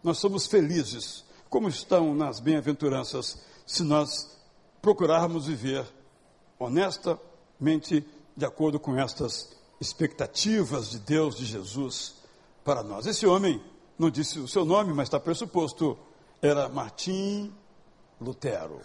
nós 0.04 0.18
somos 0.18 0.46
felizes, 0.46 1.24
como 1.48 1.68
estão 1.68 2.14
nas 2.14 2.38
bem-aventuranças, 2.38 3.38
se 3.66 3.82
nós 3.82 4.30
procurarmos 4.80 5.48
viver 5.48 5.84
honestamente 6.60 8.06
de 8.36 8.44
acordo 8.44 8.78
com 8.78 8.96
estas 8.96 9.50
expectativas 9.80 10.90
de 10.90 11.00
Deus, 11.00 11.34
de 11.34 11.44
Jesus, 11.44 12.14
para 12.62 12.84
nós. 12.84 13.04
Esse 13.06 13.26
homem, 13.26 13.60
não 13.98 14.08
disse 14.08 14.38
o 14.38 14.46
seu 14.46 14.64
nome, 14.64 14.94
mas 14.94 15.08
está 15.08 15.18
pressuposto, 15.18 15.98
era 16.42 16.68
Martim 16.68 17.52
Lutero. 18.20 18.80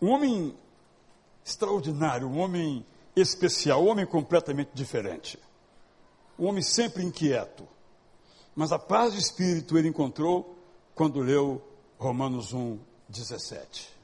Um 0.00 0.10
homem 0.10 0.56
extraordinário, 1.44 2.28
um 2.28 2.38
homem 2.38 2.84
especial, 3.14 3.84
um 3.84 3.88
homem 3.88 4.06
completamente 4.06 4.70
diferente. 4.74 5.38
Um 6.38 6.46
homem 6.46 6.62
sempre 6.62 7.04
inquieto. 7.04 7.66
Mas 8.54 8.72
a 8.72 8.78
paz 8.78 9.12
de 9.12 9.20
espírito 9.20 9.78
ele 9.78 9.88
encontrou 9.88 10.56
quando 10.94 11.20
leu 11.20 11.62
Romanos 11.98 12.52
1, 12.52 12.78
17. 13.08 13.94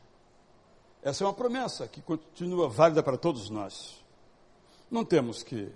Essa 1.03 1.25
é 1.25 1.27
uma 1.27 1.35
promessa 1.35 1.89
que 1.89 2.01
continua 2.01 2.69
válida 2.69 3.03
para 3.03 3.19
todos 3.19 3.51
nós. 3.51 4.01
Não 4.91 5.05
temos 5.05 5.43
que 5.43 5.73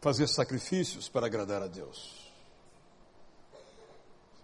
fazer 0.00 0.28
sacrifícios 0.28 1.08
para 1.08 1.26
agradar 1.26 1.62
a 1.62 1.66
Deus. 1.66 2.19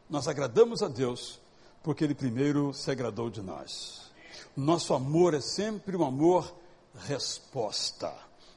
Nós 0.09 0.29
agradamos 0.29 0.83
a 0.83 0.89
Deus 0.89 1.41
porque 1.83 2.05
Ele 2.05 2.15
primeiro 2.15 2.73
se 2.75 2.91
agradou 2.91 3.31
de 3.31 3.41
nós. 3.41 4.11
Nosso 4.57 4.95
amor 4.95 5.35
é 5.35 5.41
sempre 5.41 5.97
um 5.97 6.05
amor 6.05 6.53
resposta. 6.95 8.13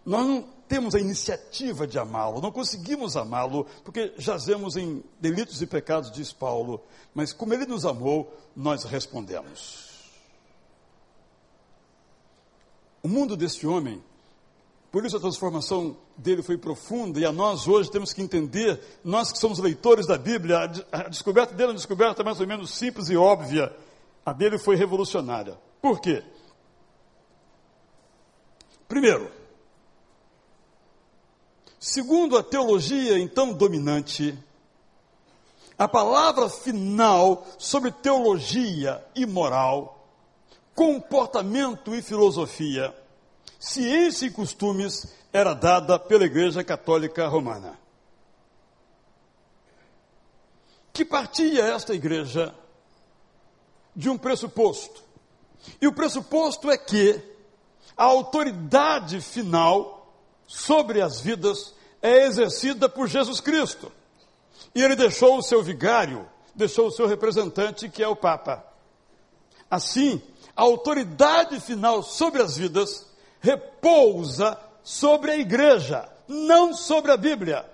Nós 0.05 0.25
não 0.25 0.41
temos 0.67 0.95
a 0.95 0.99
iniciativa 0.99 1.85
de 1.85 1.99
amá-lo, 1.99 2.41
não 2.41 2.51
conseguimos 2.51 3.17
amá-lo, 3.17 3.65
porque 3.83 4.13
jazemos 4.17 4.77
em 4.77 5.03
delitos 5.19 5.61
e 5.61 5.67
pecados, 5.67 6.11
diz 6.11 6.31
Paulo, 6.31 6.81
mas 7.13 7.33
como 7.33 7.53
ele 7.53 7.65
nos 7.65 7.85
amou, 7.85 8.35
nós 8.55 8.83
respondemos. 8.83 9.89
O 13.03 13.07
mundo 13.07 13.35
deste 13.35 13.67
homem, 13.67 14.03
por 14.91 15.05
isso 15.05 15.17
a 15.17 15.19
transformação 15.19 15.95
dele 16.17 16.41
foi 16.41 16.57
profunda, 16.57 17.19
e 17.19 17.25
a 17.25 17.31
nós 17.31 17.67
hoje 17.67 17.91
temos 17.91 18.11
que 18.11 18.21
entender, 18.21 18.81
nós 19.03 19.31
que 19.31 19.37
somos 19.37 19.59
leitores 19.59 20.07
da 20.07 20.17
Bíblia, 20.17 20.71
a 20.91 21.09
descoberta 21.09 21.53
dele 21.53 21.69
é 21.69 21.71
uma 21.71 21.75
descoberta 21.75 22.23
mais 22.23 22.39
ou 22.39 22.47
menos 22.47 22.71
simples 22.71 23.09
e 23.09 23.15
óbvia, 23.15 23.75
a 24.25 24.33
dele 24.33 24.57
foi 24.57 24.75
revolucionária. 24.75 25.57
Por 25.81 26.01
quê? 26.01 26.23
Primeiro, 28.87 29.31
segundo 31.79 32.35
a 32.35 32.41
teologia 32.41 33.19
então 33.19 33.53
dominante, 33.53 34.37
a 35.77 35.87
palavra 35.87 36.49
final 36.49 37.45
sobre 37.59 37.91
teologia 37.91 39.05
e 39.15 39.25
moral, 39.27 40.07
comportamento 40.73 41.93
e 41.93 42.01
filosofia, 42.01 42.93
ciência 43.59 44.25
e 44.25 44.31
costumes 44.31 45.05
era 45.33 45.53
dada 45.53 45.99
pela 45.99 46.23
Igreja 46.23 46.63
Católica 46.63 47.27
Romana. 47.27 47.77
Que 50.93 51.03
partia 51.03 51.65
esta 51.65 51.93
igreja 51.93 52.55
de 53.95 54.09
um 54.09 54.17
pressuposto. 54.17 55.03
E 55.81 55.87
o 55.87 55.93
pressuposto 55.93 56.71
é 56.71 56.77
que 56.77 57.21
a 57.95 58.05
autoridade 58.05 59.19
final 59.21 60.13
sobre 60.47 61.01
as 61.01 61.19
vidas 61.19 61.75
é 62.01 62.25
exercida 62.25 62.87
por 62.87 63.07
Jesus 63.07 63.41
Cristo. 63.41 63.91
E 64.73 64.81
ele 64.81 64.95
deixou 64.95 65.37
o 65.37 65.43
seu 65.43 65.61
vigário, 65.61 66.27
deixou 66.55 66.87
o 66.87 66.91
seu 66.91 67.07
representante, 67.07 67.89
que 67.89 68.01
é 68.01 68.07
o 68.07 68.15
Papa. 68.15 68.65
Assim, 69.69 70.21
a 70.55 70.61
autoridade 70.61 71.59
final 71.59 72.01
sobre 72.01 72.41
as 72.41 72.57
vidas 72.57 73.08
repousa 73.39 74.57
sobre 74.83 75.31
a 75.31 75.37
igreja, 75.37 76.07
não 76.27 76.73
sobre 76.73 77.11
a 77.11 77.17
Bíblia. 77.17 77.65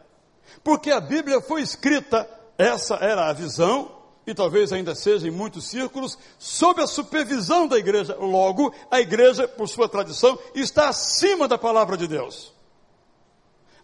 Porque 0.63 0.91
a 0.91 0.99
Bíblia 0.99 1.41
foi 1.41 1.61
escrita, 1.61 2.29
essa 2.57 2.95
era 2.95 3.29
a 3.29 3.33
visão, 3.33 3.91
e 4.25 4.33
talvez 4.33 4.73
ainda 4.73 4.95
seja 4.95 5.27
em 5.27 5.31
muitos 5.31 5.65
círculos, 5.65 6.17
sob 6.39 6.81
a 6.81 6.87
supervisão 6.87 7.67
da 7.67 7.77
igreja. 7.77 8.15
Logo, 8.15 8.73
a 8.89 8.99
igreja, 8.99 9.47
por 9.47 9.67
sua 9.67 9.87
tradição, 9.87 10.37
está 10.55 10.89
acima 10.89 11.47
da 11.47 11.57
palavra 11.57 11.95
de 11.95 12.07
Deus. 12.07 12.53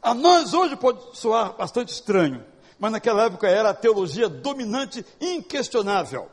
A 0.01 0.15
nós 0.15 0.53
hoje 0.53 0.75
pode 0.75 0.99
soar 1.13 1.55
bastante 1.55 1.93
estranho, 1.93 2.43
mas 2.79 2.91
naquela 2.91 3.25
época 3.25 3.47
era 3.47 3.69
a 3.69 3.73
teologia 3.73 4.27
dominante 4.27 5.05
inquestionável. 5.19 6.27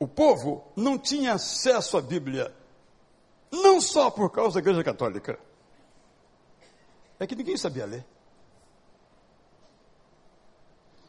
O 0.00 0.08
povo 0.08 0.64
não 0.74 0.98
tinha 0.98 1.34
acesso 1.34 1.96
à 1.96 2.00
Bíblia, 2.00 2.52
não 3.52 3.80
só 3.80 4.10
por 4.10 4.30
causa 4.30 4.54
da 4.54 4.60
Igreja 4.60 4.82
Católica, 4.82 5.38
é 7.20 7.26
que 7.26 7.36
ninguém 7.36 7.56
sabia 7.56 7.86
ler 7.86 8.04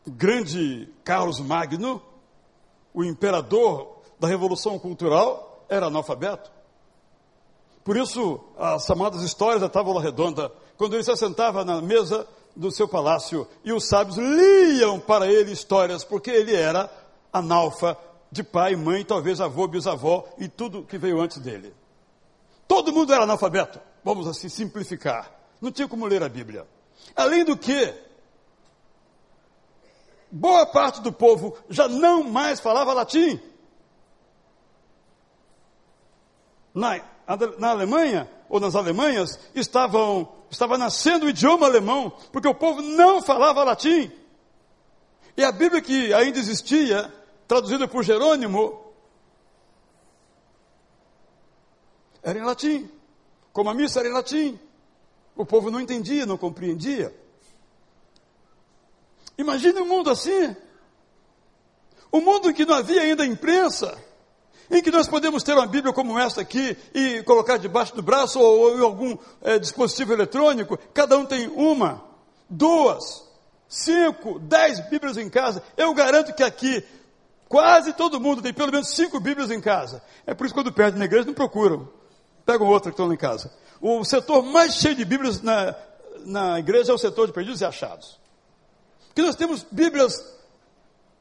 grande 0.05 0.89
Carlos 1.03 1.39
Magno, 1.39 2.01
o 2.93 3.03
imperador 3.03 4.01
da 4.19 4.27
Revolução 4.27 4.77
Cultural, 4.79 5.65
era 5.69 5.87
analfabeto. 5.87 6.51
Por 7.83 7.97
isso, 7.97 8.39
as 8.57 8.85
chamadas 8.85 9.23
histórias 9.23 9.61
da 9.61 9.69
Távola 9.69 10.01
Redonda, 10.01 10.51
quando 10.77 10.93
ele 10.93 11.03
se 11.03 11.11
assentava 11.11 11.65
na 11.65 11.81
mesa 11.81 12.27
do 12.55 12.71
seu 12.71 12.87
palácio 12.87 13.47
e 13.63 13.71
os 13.71 13.87
sábios 13.87 14.17
liam 14.17 14.99
para 14.99 15.27
ele 15.27 15.51
histórias, 15.51 16.03
porque 16.03 16.29
ele 16.29 16.55
era 16.55 16.91
analfa 17.31 17.97
de 18.31 18.43
pai, 18.43 18.75
mãe, 18.75 19.03
talvez 19.03 19.41
avô, 19.41 19.67
bisavó 19.67 20.27
e 20.37 20.47
tudo 20.47 20.83
que 20.83 20.97
veio 20.97 21.19
antes 21.19 21.37
dele. 21.39 21.75
Todo 22.67 22.93
mundo 22.93 23.13
era 23.13 23.23
analfabeto, 23.23 23.81
vamos 24.03 24.27
assim 24.27 24.47
simplificar. 24.47 25.29
Não 25.59 25.71
tinha 25.71 25.87
como 25.87 26.05
ler 26.05 26.23
a 26.23 26.29
Bíblia. 26.29 26.65
Além 27.15 27.43
do 27.43 27.57
que, 27.57 27.93
boa 30.31 30.65
parte 30.65 31.01
do 31.01 31.11
povo 31.11 31.57
já 31.69 31.89
não 31.89 32.23
mais 32.23 32.59
falava 32.61 32.93
latim. 32.93 33.39
Na, 36.73 37.01
na 37.59 37.69
Alemanha, 37.71 38.31
ou 38.47 38.59
nas 38.59 38.75
Alemanhas, 38.75 39.37
estavam, 39.53 40.31
estava 40.49 40.77
nascendo 40.77 41.25
o 41.25 41.29
idioma 41.29 41.65
alemão, 41.65 42.13
porque 42.31 42.47
o 42.47 42.55
povo 42.55 42.81
não 42.81 43.21
falava 43.21 43.63
latim. 43.65 44.09
E 45.35 45.43
a 45.43 45.51
Bíblia 45.51 45.81
que 45.81 46.13
ainda 46.13 46.39
existia, 46.39 47.13
traduzida 47.51 47.85
por 47.85 48.01
Jerônimo, 48.01 48.81
era 52.23 52.39
em 52.39 52.43
latim. 52.43 52.89
Como 53.51 53.69
a 53.69 53.73
missa 53.73 53.99
era 53.99 54.07
em 54.07 54.13
latim. 54.13 54.57
O 55.35 55.45
povo 55.45 55.69
não 55.69 55.81
entendia, 55.81 56.25
não 56.25 56.37
compreendia. 56.37 57.13
Imagine 59.37 59.81
um 59.81 59.85
mundo 59.85 60.09
assim. 60.09 60.55
Um 62.13 62.21
mundo 62.21 62.49
em 62.49 62.53
que 62.53 62.63
não 62.63 62.75
havia 62.75 63.01
ainda 63.01 63.25
imprensa, 63.25 64.01
em 64.69 64.81
que 64.81 64.89
nós 64.89 65.09
podemos 65.09 65.43
ter 65.43 65.51
uma 65.51 65.67
Bíblia 65.67 65.93
como 65.93 66.17
esta 66.17 66.39
aqui 66.39 66.77
e 66.93 67.21
colocar 67.23 67.57
debaixo 67.57 67.93
do 67.93 68.01
braço 68.01 68.39
ou, 68.39 68.77
em 68.77 68.81
algum 68.81 69.17
é, 69.41 69.59
dispositivo 69.59 70.13
eletrônico. 70.13 70.77
Cada 70.93 71.17
um 71.17 71.25
tem 71.25 71.49
uma, 71.49 72.01
duas, 72.49 73.27
cinco, 73.67 74.39
dez 74.39 74.79
Bíblias 74.89 75.17
em 75.17 75.29
casa. 75.29 75.61
Eu 75.75 75.93
garanto 75.93 76.33
que 76.33 76.43
aqui 76.43 76.81
quase 77.51 77.91
todo 77.91 78.17
mundo 78.17 78.41
tem 78.41 78.53
pelo 78.53 78.71
menos 78.71 78.87
cinco 78.87 79.19
Bíblias 79.19 79.51
em 79.51 79.59
casa. 79.59 80.01
É 80.25 80.33
por 80.33 80.45
isso 80.45 80.55
que 80.55 80.61
quando 80.61 80.73
perdem 80.73 80.97
na 80.97 81.05
igreja 81.05 81.25
não 81.25 81.33
procuram. 81.33 81.89
Pegam 82.45 82.65
outra 82.65 82.89
que 82.89 82.93
estão 82.93 83.07
lá 83.07 83.13
em 83.13 83.17
casa. 83.17 83.53
O 83.81 84.03
setor 84.05 84.41
mais 84.41 84.75
cheio 84.75 84.95
de 84.95 85.03
Bíblias 85.03 85.41
na, 85.41 85.75
na 86.25 86.59
igreja 86.59 86.93
é 86.93 86.95
o 86.95 86.97
setor 86.97 87.27
de 87.27 87.33
perdidos 87.33 87.59
e 87.59 87.65
achados. 87.65 88.17
Porque 89.07 89.21
nós 89.21 89.35
temos 89.35 89.65
Bíblias 89.69 90.23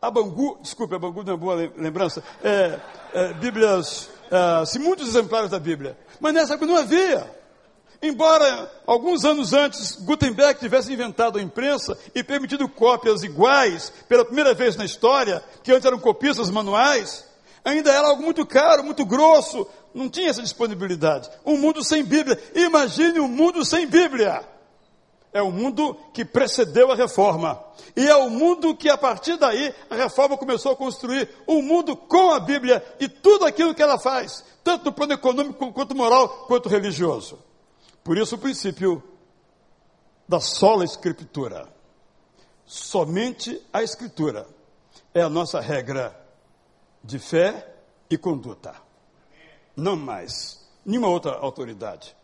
a 0.00 0.10
Bangu, 0.10 0.58
desculpe, 0.62 0.94
a 0.94 0.98
Bangu 0.98 1.24
não 1.24 1.34
é 1.34 1.36
boa 1.36 1.54
lembrança, 1.76 2.22
é, 2.42 2.78
é, 3.12 3.34
Bíblias, 3.34 4.08
é, 4.30 4.78
muitos 4.78 5.08
exemplares 5.08 5.50
da 5.50 5.58
Bíblia, 5.58 5.98
mas 6.20 6.32
nessa 6.32 6.54
época 6.54 6.66
não 6.66 6.76
havia. 6.76 7.39
Embora 8.02 8.70
alguns 8.86 9.24
anos 9.24 9.52
antes 9.52 9.96
Gutenberg 10.02 10.58
tivesse 10.58 10.92
inventado 10.92 11.38
a 11.38 11.42
imprensa 11.42 11.98
e 12.14 12.24
permitido 12.24 12.68
cópias 12.68 13.22
iguais 13.22 13.92
pela 14.08 14.24
primeira 14.24 14.54
vez 14.54 14.74
na 14.74 14.84
história, 14.84 15.42
que 15.62 15.70
antes 15.70 15.84
eram 15.84 15.98
copistas 15.98 16.48
manuais, 16.50 17.26
ainda 17.64 17.92
era 17.92 18.08
algo 18.08 18.22
muito 18.22 18.46
caro, 18.46 18.82
muito 18.82 19.04
grosso, 19.04 19.66
não 19.94 20.08
tinha 20.08 20.30
essa 20.30 20.40
disponibilidade. 20.40 21.30
Um 21.44 21.58
mundo 21.58 21.84
sem 21.84 22.02
Bíblia. 22.02 22.40
Imagine 22.54 23.20
um 23.20 23.28
mundo 23.28 23.64
sem 23.64 23.86
Bíblia 23.86 24.44
é 25.32 25.40
o 25.42 25.50
mundo 25.50 25.96
que 26.12 26.24
precedeu 26.24 26.90
a 26.90 26.96
reforma. 26.96 27.62
E 27.96 28.06
é 28.06 28.16
o 28.16 28.28
mundo 28.28 28.74
que, 28.74 28.88
a 28.88 28.98
partir 28.98 29.36
daí, 29.36 29.74
a 29.88 29.94
reforma 29.94 30.36
começou 30.36 30.72
a 30.72 30.76
construir 30.76 31.28
um 31.46 31.62
mundo 31.62 31.96
com 31.96 32.30
a 32.30 32.40
Bíblia 32.40 32.84
e 32.98 33.08
tudo 33.08 33.44
aquilo 33.44 33.74
que 33.74 33.82
ela 33.82 33.98
faz, 33.98 34.44
tanto 34.62 34.86
no 34.86 34.92
plano 34.92 35.12
econômico, 35.12 35.72
quanto 35.72 35.94
moral, 35.94 36.28
quanto 36.46 36.68
religioso. 36.68 37.38
Por 38.02 38.18
isso, 38.18 38.34
o 38.34 38.38
princípio 38.38 39.02
da 40.28 40.40
sola 40.40 40.84
Escritura. 40.84 41.68
Somente 42.64 43.60
a 43.72 43.82
Escritura 43.82 44.46
é 45.12 45.20
a 45.20 45.28
nossa 45.28 45.60
regra 45.60 46.18
de 47.02 47.18
fé 47.18 47.74
e 48.08 48.16
conduta. 48.16 48.74
Não 49.76 49.96
mais. 49.96 50.60
Nenhuma 50.84 51.08
outra 51.08 51.32
autoridade 51.32 52.16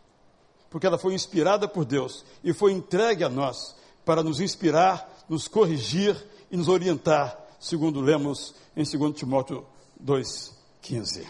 porque 0.71 0.87
ela 0.87 0.99
foi 0.99 1.15
inspirada 1.15 1.67
por 1.69 1.85
Deus 1.85 2.25
e 2.43 2.53
foi 2.53 2.73
entregue 2.73 3.25
a 3.25 3.29
nós 3.29 3.75
para 4.05 4.23
nos 4.23 4.41
inspirar, 4.41 5.25
nos 5.29 5.49
corrigir 5.49 6.17
e 6.51 6.57
nos 6.57 6.69
orientar, 6.69 7.35
segundo 7.59 8.01
lemos 8.01 8.55
em 8.77 8.85
2 8.85 9.17
Timóteo 9.17 9.65
2,15. 10.05 11.27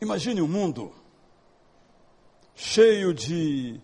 Imagine 0.00 0.40
um 0.40 0.48
mundo 0.48 0.92
cheio 2.56 3.12
de 3.12 3.78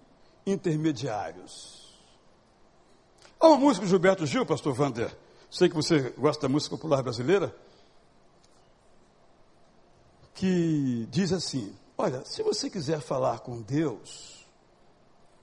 intermediários. 0.46 1.94
Há 3.38 3.48
uma 3.48 3.58
música 3.58 3.84
de 3.84 3.90
Gilberto 3.90 4.24
Gil, 4.24 4.46
pastor 4.46 4.72
Vander, 4.72 5.14
sei 5.50 5.68
que 5.68 5.74
você 5.74 6.10
gosta 6.16 6.48
da 6.48 6.52
música 6.52 6.74
popular 6.74 7.02
brasileira, 7.02 7.54
que 10.34 11.06
diz 11.10 11.32
assim: 11.32 11.76
Olha, 11.98 12.24
se 12.24 12.42
você 12.42 12.70
quiser 12.70 13.00
falar 13.00 13.40
com 13.40 13.60
Deus, 13.60 14.46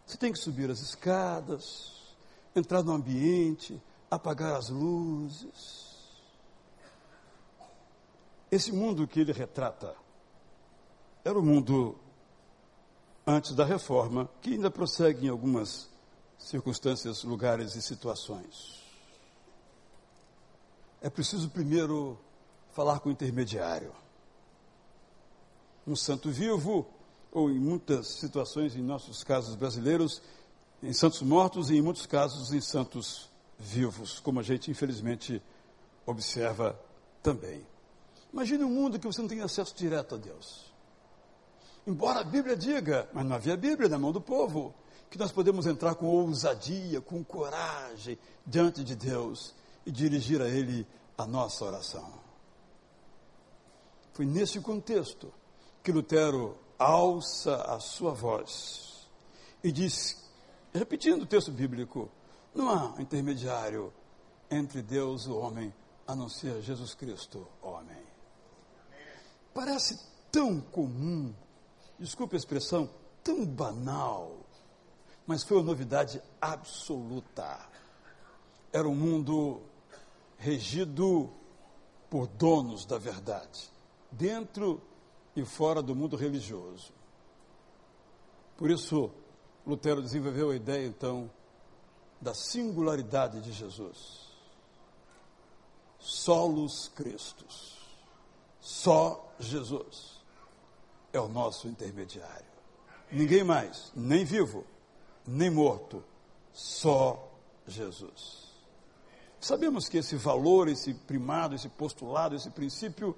você 0.06 0.18
tem 0.18 0.32
que 0.32 0.40
subir 0.40 0.72
as 0.72 0.80
escadas, 0.80 2.16
entrar 2.56 2.82
no 2.82 2.94
ambiente, 2.94 3.80
apagar 4.10 4.56
as 4.56 4.70
luzes. 4.70 5.88
Esse 8.52 8.72
mundo 8.72 9.08
que 9.08 9.20
ele 9.20 9.32
retrata 9.32 9.96
era 11.24 11.38
o 11.38 11.44
mundo 11.44 11.96
antes 13.30 13.54
da 13.54 13.64
reforma, 13.64 14.28
que 14.42 14.54
ainda 14.54 14.72
prossegue 14.72 15.28
em 15.28 15.30
algumas 15.30 15.88
circunstâncias, 16.38 17.24
lugares 17.24 17.76
e 17.76 17.82
situações. 17.82 18.82
É 21.02 21.10
preciso 21.10 21.50
primeiro 21.50 22.18
falar 22.72 23.00
com 23.00 23.10
o 23.10 23.12
intermediário. 23.12 23.94
Um 25.86 25.96
santo 25.96 26.32
vivo, 26.32 26.88
ou 27.32 27.52
em 27.52 27.60
muitas 27.60 28.08
situações, 28.20 28.76
em 28.76 28.82
nossos 28.82 29.24
casos 29.24 29.56
brasileiros, 29.56 30.22
em 30.82 30.92
santos 30.92 31.22
mortos 31.22 31.70
e 31.70 31.76
em 31.76 31.82
muitos 31.82 32.06
casos 32.06 32.52
em 32.52 32.62
santos 32.62 33.30
vivos, 33.60 34.20
como 34.20 34.40
a 34.40 34.44
gente 34.44 34.72
infelizmente 34.72 35.42
observa 36.06 36.80
também. 37.22 37.66
Imagine 38.34 38.64
um 38.64 38.70
mundo 38.70 38.98
que 38.98 39.06
você 39.06 39.22
não 39.22 39.30
tem 39.30 39.42
acesso 39.42 39.76
direto 39.76 40.16
a 40.16 40.18
Deus. 40.18 40.70
Embora 41.86 42.20
a 42.20 42.24
Bíblia 42.24 42.56
diga, 42.56 43.10
mas 43.14 43.26
não 43.26 43.36
havia 43.36 43.58
Bíblia 43.58 43.90
na 43.90 43.98
mão 43.98 44.12
do 44.12 44.22
povo, 44.22 44.74
que 45.10 45.18
nós 45.18 45.32
podemos 45.32 45.66
entrar 45.66 45.96
com 45.96 46.06
ousadia, 46.06 47.02
com 47.02 47.24
coragem 47.24 48.18
diante 48.46 48.84
de 48.84 48.96
Deus 48.96 49.56
e 49.86 49.92
dirigir 49.92 50.42
a 50.42 50.48
Ele 50.48 50.86
a 51.18 51.26
nossa 51.26 51.66
oração. 51.66 52.14
Foi 54.14 54.26
nesse 54.26 54.60
contexto 54.60 55.34
que 55.82 55.92
Lutero 55.92 56.58
alça 56.78 57.56
a 57.64 57.80
sua 57.80 58.14
voz 58.14 59.10
e 59.64 59.72
diz, 59.72 60.30
repetindo 60.74 61.24
o 61.24 61.26
texto 61.26 61.52
bíblico, 61.52 62.10
não 62.54 62.70
há 62.70 63.02
intermediário 63.02 63.94
entre 64.50 64.82
Deus 64.82 65.26
e 65.26 65.30
o 65.30 65.38
homem 65.38 65.74
a 66.08 66.16
não 66.16 66.30
ser 66.30 66.62
Jesus 66.62 66.94
Cristo, 66.96 67.48
homem. 67.62 68.02
Parece 69.54 70.00
tão 70.32 70.60
comum, 70.60 71.34
desculpe 72.00 72.36
a 72.36 72.38
expressão, 72.38 72.90
tão 73.24 73.46
banal, 73.46 74.38
mas 75.28 75.44
foi 75.44 75.58
uma 75.58 75.66
novidade 75.66 76.22
absoluta. 76.42 77.68
Era 78.72 78.88
um 78.88 78.96
mundo 78.96 79.62
regido 80.38 81.30
por 82.10 82.28
donos 82.28 82.86
da 82.86 82.98
verdade, 82.98 83.70
dentro 84.12 84.82
e 85.36 85.44
fora 85.44 85.82
do 85.82 85.96
mundo 85.96 86.16
religioso. 86.16 86.92
Por 88.58 88.72
isso, 88.72 89.12
Lutero 89.66 90.02
desenvolveu 90.02 90.52
a 90.52 90.56
ideia, 90.56 90.88
então, 90.88 91.30
da 92.20 92.34
singularidade 92.34 93.42
de 93.42 93.52
Jesus. 93.52 94.30
Solos 96.00 96.90
Cristos. 96.90 97.78
Só 98.60 99.34
Jesus 99.40 100.19
é 101.12 101.20
o 101.20 101.28
nosso 101.28 101.68
intermediário. 101.68 102.46
Ninguém 103.12 103.44
mais, 103.44 103.92
nem 103.96 104.24
vivo, 104.24 104.66
nem 105.26 105.50
morto, 105.50 106.04
só 106.54 107.32
Jesus. 107.68 108.50
Sabemos 109.40 109.88
que 109.88 109.98
esse 109.98 110.16
valor, 110.16 110.68
esse 110.68 110.94
primado, 110.94 111.56
esse 111.56 111.70
postulado, 111.70 112.36
esse 112.36 112.50
princípio 112.50 113.16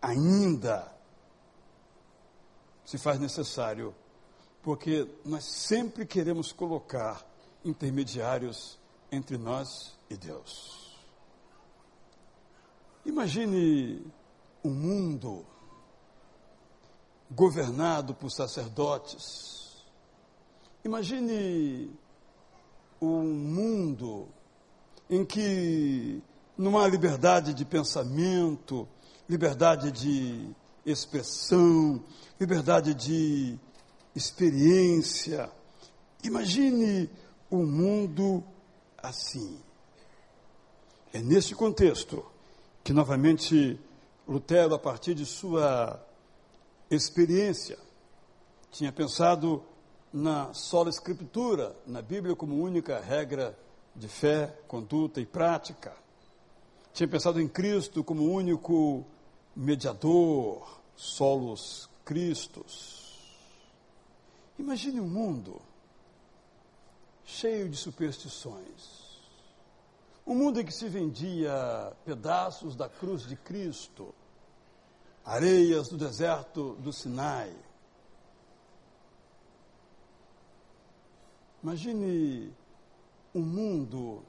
ainda 0.00 0.92
se 2.84 2.96
faz 2.96 3.18
necessário, 3.18 3.94
porque 4.62 5.06
nós 5.24 5.44
sempre 5.44 6.06
queremos 6.06 6.52
colocar 6.52 7.26
intermediários 7.64 8.78
entre 9.10 9.36
nós 9.36 9.98
e 10.08 10.16
Deus. 10.16 10.96
Imagine 13.04 14.06
um 14.64 14.70
mundo 14.70 15.44
governado 17.30 18.14
por 18.14 18.30
sacerdotes. 18.30 19.84
Imagine 20.84 21.90
um 23.00 23.22
mundo 23.22 24.28
em 25.08 25.24
que 25.24 26.22
não 26.56 26.78
há 26.78 26.88
liberdade 26.88 27.54
de 27.54 27.64
pensamento, 27.64 28.88
liberdade 29.28 29.92
de 29.92 30.48
expressão, 30.84 32.02
liberdade 32.40 32.94
de 32.94 33.58
experiência. 34.14 35.50
Imagine 36.24 37.10
um 37.50 37.64
mundo 37.64 38.42
assim. 39.02 39.60
É 41.12 41.20
nesse 41.20 41.54
contexto 41.54 42.24
que, 42.82 42.92
novamente, 42.92 43.78
Lutero, 44.26 44.74
a 44.74 44.78
partir 44.78 45.14
de 45.14 45.24
sua 45.24 46.04
experiência, 46.90 47.78
tinha 48.70 48.92
pensado 48.92 49.62
na 50.12 50.52
sola 50.54 50.88
escritura, 50.88 51.76
na 51.86 52.00
Bíblia 52.00 52.34
como 52.34 52.62
única 52.62 52.98
regra 53.00 53.58
de 53.94 54.08
fé, 54.08 54.58
conduta 54.66 55.20
e 55.20 55.26
prática. 55.26 55.94
Tinha 56.92 57.08
pensado 57.08 57.40
em 57.40 57.48
Cristo 57.48 58.02
como 58.02 58.24
único 58.24 59.04
mediador, 59.54 60.80
solos 60.96 61.88
Cristos. 62.04 62.98
Imagine 64.58 65.00
um 65.00 65.08
mundo 65.08 65.60
cheio 67.24 67.68
de 67.68 67.76
superstições. 67.76 69.08
Um 70.26 70.34
mundo 70.34 70.60
em 70.60 70.64
que 70.64 70.72
se 70.72 70.88
vendia 70.88 71.92
pedaços 72.04 72.74
da 72.74 72.88
cruz 72.88 73.26
de 73.26 73.36
Cristo, 73.36 74.14
areias 75.28 75.90
do 75.90 75.98
deserto 75.98 76.74
do 76.76 76.90
Sinai. 76.90 77.54
Imagine 81.62 82.50
um 83.34 83.42
mundo 83.42 84.22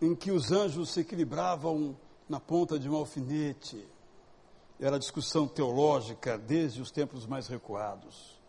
em 0.00 0.12
que 0.12 0.32
os 0.32 0.50
anjos 0.50 0.90
se 0.90 1.00
equilibravam 1.00 1.96
na 2.28 2.40
ponta 2.40 2.80
de 2.80 2.90
um 2.90 2.96
alfinete. 2.96 3.86
Era 4.80 4.98
discussão 4.98 5.46
teológica 5.46 6.36
desde 6.36 6.82
os 6.82 6.90
tempos 6.90 7.24
mais 7.24 7.46
recuados. 7.46 8.40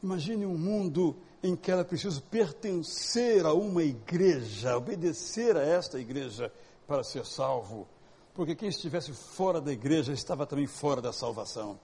Imagine 0.00 0.46
um 0.46 0.56
mundo 0.56 1.16
em 1.42 1.56
que 1.56 1.72
era 1.72 1.84
preciso 1.84 2.22
pertencer 2.22 3.44
a 3.44 3.52
uma 3.52 3.82
igreja, 3.82 4.76
obedecer 4.76 5.56
a 5.56 5.62
esta 5.62 5.98
igreja 5.98 6.52
para 6.86 7.02
ser 7.02 7.26
salvo, 7.26 7.88
porque 8.34 8.54
quem 8.54 8.68
estivesse 8.68 9.12
fora 9.12 9.60
da 9.60 9.72
igreja 9.72 10.12
estava 10.12 10.46
também 10.46 10.66
fora 10.66 11.02
da 11.02 11.12
salvação. 11.12 11.78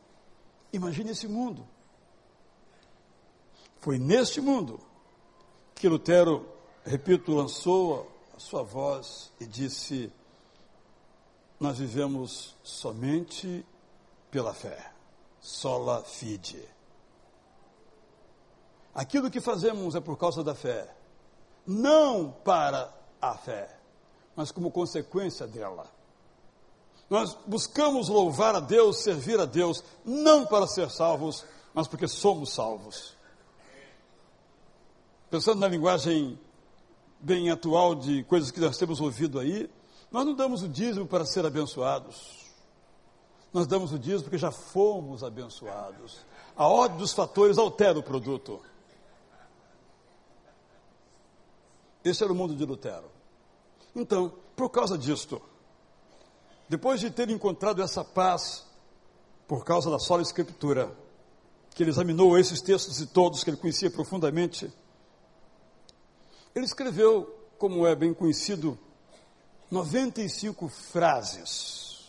Imagine 0.72 1.10
esse 1.10 1.28
mundo. 1.28 1.66
Foi 3.80 3.98
neste 3.98 4.40
mundo 4.40 4.80
que 5.74 5.88
Lutero, 5.88 6.48
repito, 6.84 7.34
lançou 7.34 8.10
a 8.34 8.40
sua 8.40 8.62
voz 8.62 9.32
e 9.38 9.46
disse: 9.46 10.12
Nós 11.60 11.78
vivemos 11.78 12.56
somente 12.62 13.64
pela 14.30 14.52
fé, 14.52 14.92
sola 15.40 16.02
fide. 16.02 16.62
Aquilo 18.94 19.30
que 19.30 19.40
fazemos 19.40 19.94
é 19.94 20.00
por 20.00 20.16
causa 20.16 20.42
da 20.42 20.54
fé, 20.54 20.92
não 21.66 22.32
para 22.32 22.92
a 23.20 23.36
fé, 23.36 23.78
mas 24.34 24.50
como 24.50 24.72
consequência 24.72 25.46
dela. 25.46 25.97
Nós 27.08 27.36
buscamos 27.46 28.08
louvar 28.08 28.54
a 28.54 28.60
Deus, 28.60 28.98
servir 28.98 29.40
a 29.40 29.46
Deus, 29.46 29.82
não 30.04 30.44
para 30.44 30.66
ser 30.66 30.90
salvos, 30.90 31.44
mas 31.72 31.88
porque 31.88 32.06
somos 32.06 32.52
salvos. 32.52 33.16
Pensando 35.30 35.60
na 35.60 35.68
linguagem 35.68 36.38
bem 37.20 37.50
atual 37.50 37.94
de 37.94 38.24
coisas 38.24 38.50
que 38.50 38.60
nós 38.60 38.76
temos 38.76 39.00
ouvido 39.00 39.38
aí, 39.38 39.70
nós 40.10 40.24
não 40.24 40.34
damos 40.34 40.62
o 40.62 40.68
dízimo 40.68 41.06
para 41.06 41.24
ser 41.24 41.44
abençoados. 41.44 42.46
Nós 43.52 43.66
damos 43.66 43.92
o 43.92 43.98
dízimo 43.98 44.24
porque 44.24 44.38
já 44.38 44.50
fomos 44.50 45.24
abençoados. 45.24 46.24
A 46.56 46.66
ordem 46.66 46.98
dos 46.98 47.12
fatores 47.12 47.56
altera 47.56 47.98
o 47.98 48.02
produto. 48.02 48.60
Esse 52.04 52.22
era 52.22 52.32
o 52.32 52.36
mundo 52.36 52.54
de 52.54 52.64
Lutero. 52.64 53.10
Então, 53.94 54.32
por 54.54 54.70
causa 54.70 54.96
disto, 54.96 55.40
depois 56.68 57.00
de 57.00 57.10
ter 57.10 57.30
encontrado 57.30 57.82
essa 57.82 58.04
paz, 58.04 58.64
por 59.46 59.64
causa 59.64 59.90
da 59.90 59.98
sola 59.98 60.22
escritura, 60.22 60.94
que 61.74 61.82
ele 61.82 61.90
examinou 61.90 62.38
esses 62.38 62.60
textos 62.60 63.00
e 63.00 63.06
todos 63.06 63.42
que 63.42 63.50
ele 63.50 63.56
conhecia 63.56 63.90
profundamente, 63.90 64.70
ele 66.54 66.66
escreveu, 66.66 67.34
como 67.56 67.86
é 67.86 67.94
bem 67.94 68.12
conhecido, 68.12 68.78
95 69.70 70.68
frases. 70.68 72.06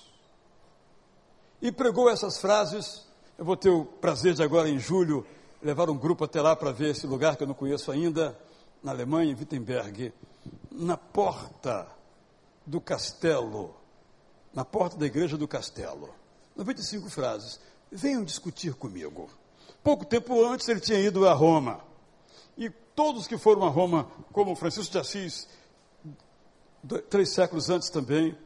E 1.61 1.71
pregou 1.71 2.09
essas 2.09 2.39
frases. 2.39 3.05
Eu 3.37 3.45
vou 3.45 3.55
ter 3.55 3.69
o 3.69 3.85
prazer 3.85 4.33
de 4.33 4.43
agora, 4.43 4.69
em 4.69 4.79
julho, 4.79 5.25
levar 5.61 5.89
um 5.89 5.97
grupo 5.97 6.23
até 6.23 6.41
lá 6.41 6.55
para 6.55 6.71
ver 6.71 6.91
esse 6.91 7.05
lugar 7.05 7.35
que 7.35 7.43
eu 7.43 7.47
não 7.47 7.53
conheço 7.53 7.91
ainda, 7.91 8.37
na 8.81 8.91
Alemanha, 8.91 9.31
em 9.31 9.35
Wittenberg, 9.35 10.13
na 10.71 10.97
porta 10.97 11.87
do 12.65 12.79
castelo, 12.79 13.78
na 14.53 14.65
porta 14.65 14.97
da 14.97 15.05
igreja 15.05 15.37
do 15.37 15.47
castelo. 15.47 16.13
95 16.55 17.09
frases. 17.09 17.59
Venham 17.91 18.23
discutir 18.23 18.73
comigo. 18.73 19.29
Pouco 19.83 20.05
tempo 20.05 20.43
antes 20.45 20.67
ele 20.67 20.79
tinha 20.79 20.99
ido 20.99 21.27
a 21.27 21.33
Roma. 21.33 21.81
E 22.57 22.69
todos 22.69 23.27
que 23.27 23.37
foram 23.37 23.65
a 23.65 23.69
Roma, 23.69 24.11
como 24.33 24.55
Francisco 24.55 24.91
de 24.91 24.97
Assis, 24.97 25.47
três 27.09 27.33
séculos 27.33 27.69
antes 27.69 27.89
também, 27.89 28.37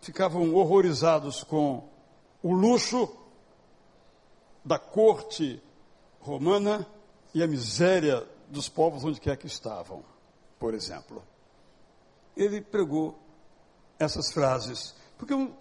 ficavam 0.00 0.54
horrorizados 0.54 1.42
com 1.42 1.88
o 2.42 2.52
luxo 2.52 3.08
da 4.64 4.78
corte 4.78 5.60
romana 6.20 6.86
e 7.34 7.42
a 7.42 7.46
miséria 7.46 8.26
dos 8.48 8.68
povos 8.68 9.04
onde 9.04 9.20
quer 9.20 9.36
que 9.36 9.46
estavam, 9.46 10.04
por 10.58 10.74
exemplo. 10.74 11.22
Ele 12.36 12.60
pregou 12.60 13.18
essas 13.98 14.30
frases, 14.30 14.94
porque 15.18 15.34
um, 15.34 15.52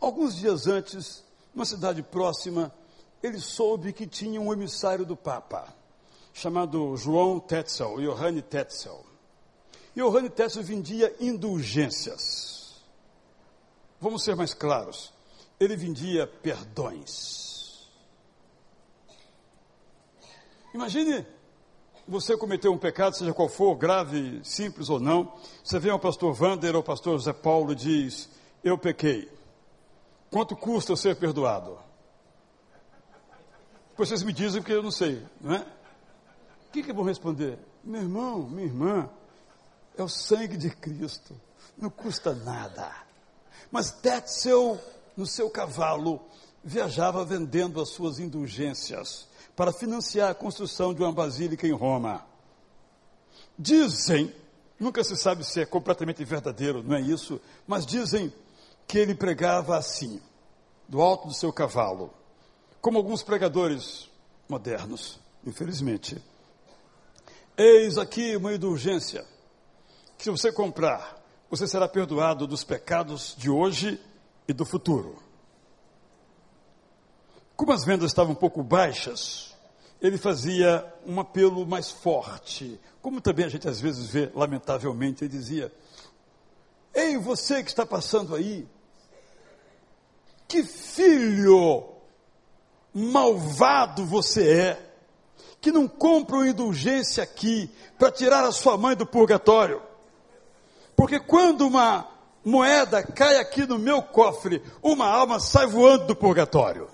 alguns 0.00 0.36
dias 0.36 0.66
antes, 0.66 1.24
numa 1.54 1.64
cidade 1.64 2.02
próxima, 2.02 2.72
ele 3.22 3.38
soube 3.40 3.92
que 3.92 4.06
tinha 4.06 4.40
um 4.40 4.52
emissário 4.52 5.06
do 5.06 5.16
Papa, 5.16 5.72
chamado 6.34 6.96
João 6.96 7.38
Tetzel, 7.38 8.00
Johanne 8.00 8.42
Tetzel. 8.42 9.06
Johanne 9.94 10.28
Tetzel 10.28 10.62
vendia 10.62 11.14
indulgências. 11.18 12.82
Vamos 14.00 14.22
ser 14.22 14.36
mais 14.36 14.52
claros. 14.52 15.14
Ele 15.58 15.74
vendia 15.76 16.26
perdões. 16.26 17.88
Imagine 20.74 21.24
você 22.08 22.36
cometeu 22.36 22.72
um 22.72 22.78
pecado, 22.78 23.16
seja 23.16 23.34
qual 23.34 23.48
for, 23.48 23.74
grave, 23.74 24.40
simples 24.44 24.88
ou 24.88 25.00
não. 25.00 25.32
Você 25.64 25.78
vem 25.78 25.90
ao 25.90 25.98
pastor 25.98 26.32
Vander 26.32 26.70
ou 26.72 26.76
ao 26.76 26.82
pastor 26.82 27.18
José 27.18 27.32
Paulo 27.32 27.72
e 27.72 27.74
diz: 27.74 28.28
Eu 28.66 28.76
pequei. 28.76 29.30
Quanto 30.28 30.56
custa 30.56 30.90
eu 30.90 30.96
ser 30.96 31.14
perdoado? 31.14 31.78
Vocês 33.96 34.24
me 34.24 34.32
dizem 34.32 34.60
porque 34.60 34.74
eu 34.74 34.82
não 34.82 34.90
sei, 34.90 35.24
não 35.40 35.54
é? 35.54 35.60
O 35.60 36.72
que, 36.72 36.82
que 36.82 36.92
vão 36.92 37.04
responder? 37.04 37.60
Meu 37.84 38.02
irmão, 38.02 38.42
minha 38.42 38.66
irmã, 38.66 39.08
é 39.96 40.02
o 40.02 40.08
sangue 40.08 40.56
de 40.56 40.68
Cristo, 40.70 41.40
não 41.78 41.88
custa 41.88 42.34
nada. 42.34 42.92
Mas 43.70 43.92
Tetzel, 43.92 44.80
no 45.16 45.26
seu 45.26 45.48
cavalo, 45.48 46.20
viajava 46.64 47.24
vendendo 47.24 47.80
as 47.80 47.90
suas 47.90 48.18
indulgências 48.18 49.28
para 49.54 49.72
financiar 49.72 50.30
a 50.30 50.34
construção 50.34 50.92
de 50.92 51.02
uma 51.02 51.12
basílica 51.12 51.68
em 51.68 51.72
Roma. 51.72 52.26
Dizem, 53.56 54.34
nunca 54.76 55.04
se 55.04 55.16
sabe 55.16 55.44
se 55.44 55.60
é 55.60 55.64
completamente 55.64 56.24
verdadeiro, 56.24 56.82
não 56.82 56.96
é 56.96 57.00
isso, 57.00 57.40
mas 57.64 57.86
dizem 57.86 58.34
que 58.86 58.98
ele 58.98 59.14
pregava 59.14 59.76
assim, 59.76 60.20
do 60.88 61.00
alto 61.00 61.28
do 61.28 61.34
seu 61.34 61.52
cavalo 61.52 62.12
como 62.86 62.98
alguns 62.98 63.20
pregadores 63.20 64.08
modernos, 64.48 65.18
infelizmente. 65.44 66.22
Eis 67.56 67.98
aqui 67.98 68.36
uma 68.36 68.54
indulgência, 68.54 69.26
que 70.16 70.22
se 70.22 70.30
você 70.30 70.52
comprar, 70.52 71.20
você 71.50 71.66
será 71.66 71.88
perdoado 71.88 72.46
dos 72.46 72.62
pecados 72.62 73.34
de 73.36 73.50
hoje 73.50 74.00
e 74.46 74.52
do 74.52 74.64
futuro. 74.64 75.20
Como 77.56 77.72
as 77.72 77.84
vendas 77.84 78.12
estavam 78.12 78.34
um 78.34 78.36
pouco 78.36 78.62
baixas, 78.62 79.52
ele 80.00 80.16
fazia 80.16 80.86
um 81.04 81.18
apelo 81.18 81.66
mais 81.66 81.90
forte. 81.90 82.80
Como 83.02 83.20
também 83.20 83.46
a 83.46 83.48
gente 83.48 83.66
às 83.66 83.80
vezes 83.80 84.06
vê, 84.10 84.30
lamentavelmente, 84.32 85.24
ele 85.24 85.32
dizia: 85.32 85.72
Ei, 86.94 87.18
você 87.18 87.64
que 87.64 87.70
está 87.70 87.84
passando 87.84 88.32
aí, 88.32 88.64
que 90.48 90.62
filho 90.62 91.84
malvado 92.94 94.04
você 94.04 94.50
é, 94.50 94.90
que 95.60 95.70
não 95.70 95.86
compra 95.86 96.36
uma 96.36 96.48
indulgência 96.48 97.22
aqui 97.22 97.70
para 97.98 98.10
tirar 98.10 98.44
a 98.44 98.52
sua 98.52 98.76
mãe 98.76 98.96
do 98.96 99.04
purgatório. 99.06 99.82
Porque 100.94 101.20
quando 101.20 101.66
uma 101.66 102.08
moeda 102.44 103.02
cai 103.02 103.38
aqui 103.38 103.66
no 103.66 103.78
meu 103.78 104.00
cofre, 104.00 104.62
uma 104.82 105.06
alma 105.06 105.40
sai 105.40 105.66
voando 105.66 106.06
do 106.06 106.16
purgatório. 106.16 106.88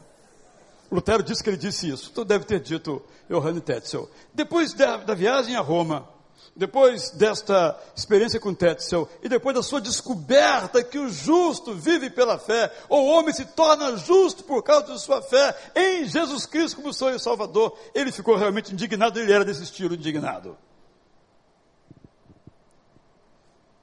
Lutero 0.91 1.23
disse 1.23 1.43
que 1.43 1.51
ele 1.51 1.57
disse 1.57 1.89
isso. 1.89 2.11
Então 2.13 2.25
deve 2.25 2.45
ter 2.45 2.61
dito 2.61 3.03
Johann 3.29 3.61
Tetzel. 3.61 4.11
Depois 4.35 4.75
da, 4.75 4.99
da 4.99 5.15
viagem 5.15 5.57
a 5.57 5.61
Roma, 5.61 6.09
depois 6.55 7.11
desta 7.11 7.79
experiência 7.97 8.39
com 8.39 8.53
Tetzel, 8.53 9.09
e 9.23 9.29
depois 9.29 9.55
da 9.55 9.63
sua 9.63 9.81
descoberta 9.81 10.85
que 10.85 10.99
o 10.99 11.09
justo 11.09 11.75
vive 11.75 12.11
pela 12.11 12.39
fé, 12.39 12.73
ou 12.89 13.07
o 13.07 13.11
homem 13.11 13.33
se 13.33 13.45
torna 13.45 13.97
justo 13.97 14.45
por 14.45 14.63
causa 14.63 14.93
de 14.93 15.01
sua 15.01 15.23
fé 15.23 15.57
em 15.75 16.05
Jesus 16.05 16.45
Cristo 16.47 16.77
como 16.77 16.93
seu 16.93 17.19
Salvador, 17.19 17.77
ele 17.95 18.13
ficou 18.13 18.37
realmente 18.37 18.73
indignado, 18.73 19.19
ele 19.19 19.33
era 19.33 19.45
desse 19.45 19.63
estilo 19.63 19.95
indignado. 19.95 20.57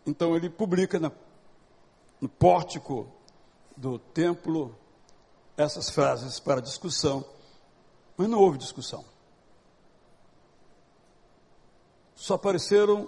Então 0.05 0.35
ele 0.35 0.49
publica 0.49 0.99
na, 0.99 1.11
no 2.21 2.29
pórtico 2.29 3.11
do 3.75 3.97
templo 3.97 4.75
essas 5.55 5.89
frases 5.89 6.39
para 6.39 6.61
discussão, 6.61 7.25
mas 8.15 8.27
não 8.27 8.39
houve 8.39 8.57
discussão. 8.57 9.03
Só 12.19 12.33
apareceram 12.33 13.07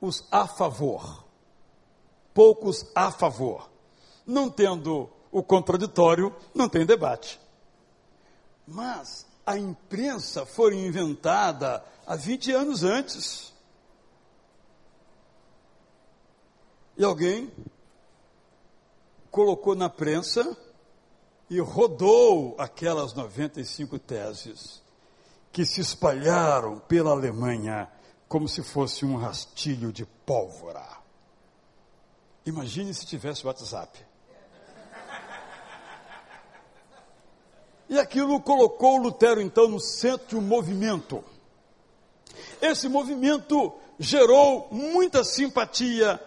os 0.00 0.24
a 0.30 0.48
favor, 0.48 1.26
poucos 2.32 2.86
a 2.94 3.10
favor. 3.12 3.70
Não 4.26 4.48
tendo 4.48 5.10
o 5.30 5.42
contraditório, 5.42 6.34
não 6.54 6.66
tem 6.66 6.86
debate. 6.86 7.38
Mas 8.66 9.26
a 9.44 9.58
imprensa 9.58 10.46
foi 10.46 10.74
inventada 10.74 11.84
há 12.06 12.16
20 12.16 12.50
anos 12.52 12.82
antes. 12.82 13.52
E 16.96 17.04
alguém 17.04 17.52
colocou 19.30 19.74
na 19.74 19.90
prensa 19.90 20.56
e 21.50 21.60
rodou 21.60 22.54
aquelas 22.58 23.12
95 23.12 23.98
teses 23.98 24.82
que 25.52 25.66
se 25.66 25.82
espalharam 25.82 26.78
pela 26.78 27.10
Alemanha 27.10 27.86
como 28.30 28.48
se 28.48 28.62
fosse 28.62 29.04
um 29.04 29.16
rastilho 29.16 29.92
de 29.92 30.06
pólvora. 30.06 30.86
Imagine 32.46 32.94
se 32.94 33.04
tivesse 33.04 33.44
WhatsApp. 33.44 33.98
E 37.88 37.98
aquilo 37.98 38.40
colocou 38.40 38.98
Lutero 38.98 39.40
então 39.40 39.66
no 39.66 39.80
centro 39.80 40.28
de 40.28 40.36
um 40.36 40.40
movimento. 40.40 41.24
Esse 42.62 42.88
movimento 42.88 43.74
gerou 43.98 44.68
muita 44.70 45.24
simpatia 45.24 46.22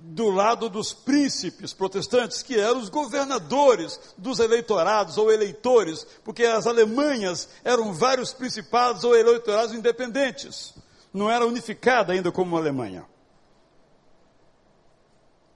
do 0.00 0.30
lado 0.30 0.68
dos 0.68 0.92
príncipes 0.92 1.72
protestantes, 1.72 2.42
que 2.42 2.58
eram 2.58 2.80
os 2.80 2.88
governadores 2.88 4.00
dos 4.18 4.40
eleitorados 4.40 5.16
ou 5.16 5.30
eleitores, 5.30 6.04
porque 6.24 6.44
as 6.44 6.66
Alemanhas 6.66 7.48
eram 7.62 7.94
vários 7.94 8.32
principados 8.32 9.04
ou 9.04 9.16
eleitorados 9.16 9.72
independentes 9.72 10.74
não 11.12 11.30
era 11.30 11.46
unificada 11.46 12.12
ainda 12.12 12.30
como 12.30 12.56
a 12.56 12.60
Alemanha. 12.60 13.06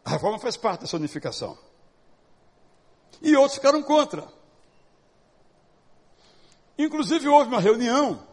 A 0.05 0.11
reforma 0.11 0.39
faz 0.39 0.57
parte 0.57 0.81
dessa 0.81 0.97
unificação. 0.97 1.57
E 3.21 3.37
outros 3.37 3.55
ficaram 3.55 3.83
contra. 3.83 4.27
Inclusive 6.77 7.29
houve 7.29 7.49
uma 7.49 7.61
reunião 7.61 8.27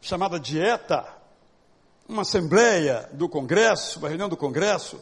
chamada 0.00 0.38
Dieta, 0.38 1.06
uma 2.08 2.22
assembleia 2.22 3.08
do 3.12 3.28
Congresso, 3.28 3.98
uma 3.98 4.08
reunião 4.08 4.28
do 4.28 4.36
Congresso, 4.36 5.00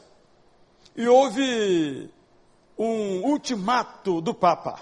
e 0.96 1.06
houve 1.06 2.10
um 2.78 3.22
ultimato 3.24 4.20
do 4.20 4.34
Papa, 4.34 4.80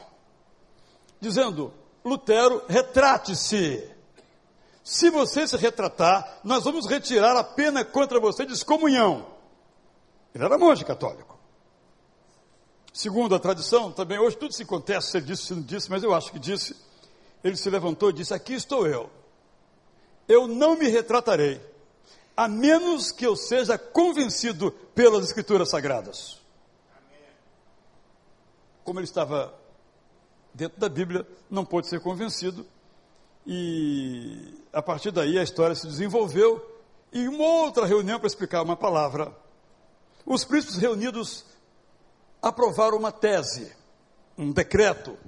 dizendo: 1.20 1.72
Lutero, 2.04 2.62
retrate-se. 2.68 3.99
Se 4.90 5.08
você 5.08 5.46
se 5.46 5.56
retratar, 5.56 6.40
nós 6.42 6.64
vamos 6.64 6.84
retirar 6.84 7.36
a 7.36 7.44
pena 7.44 7.84
contra 7.84 8.18
você 8.18 8.44
de 8.44 8.54
excomunhão. 8.54 9.24
Ele 10.34 10.42
era 10.42 10.58
monge 10.58 10.84
católico. 10.84 11.38
Segundo 12.92 13.36
a 13.36 13.38
tradição, 13.38 13.92
também 13.92 14.18
hoje 14.18 14.36
tudo 14.36 14.52
se 14.52 14.64
contesta, 14.64 15.12
se 15.12 15.16
ele 15.18 15.26
disse, 15.26 15.46
se 15.46 15.54
não 15.54 15.62
disse, 15.62 15.88
mas 15.88 16.02
eu 16.02 16.12
acho 16.12 16.32
que 16.32 16.40
disse. 16.40 16.74
ele 17.44 17.54
se 17.54 17.70
levantou 17.70 18.10
e 18.10 18.14
disse: 18.14 18.34
Aqui 18.34 18.52
estou 18.54 18.84
eu. 18.84 19.08
Eu 20.26 20.48
não 20.48 20.76
me 20.76 20.88
retratarei, 20.88 21.60
a 22.36 22.48
menos 22.48 23.12
que 23.12 23.24
eu 23.24 23.36
seja 23.36 23.78
convencido 23.78 24.72
pelas 24.92 25.24
Escrituras 25.24 25.70
Sagradas. 25.70 26.40
Como 28.82 28.98
ele 28.98 29.04
estava 29.04 29.54
dentro 30.52 30.80
da 30.80 30.88
Bíblia, 30.88 31.24
não 31.48 31.64
pôde 31.64 31.86
ser 31.86 32.00
convencido, 32.00 32.66
e 33.46 34.54
a 34.72 34.82
partir 34.82 35.10
daí 35.10 35.38
a 35.38 35.42
história 35.42 35.74
se 35.74 35.86
desenvolveu. 35.86 36.64
E 37.12 37.26
uma 37.26 37.44
outra 37.44 37.86
reunião 37.86 38.18
para 38.18 38.28
explicar 38.28 38.62
uma 38.62 38.76
palavra. 38.76 39.32
Os 40.24 40.44
príncipes 40.44 40.76
reunidos 40.76 41.44
aprovaram 42.40 42.96
uma 42.96 43.10
tese, 43.10 43.72
um 44.38 44.52
decreto, 44.52 45.18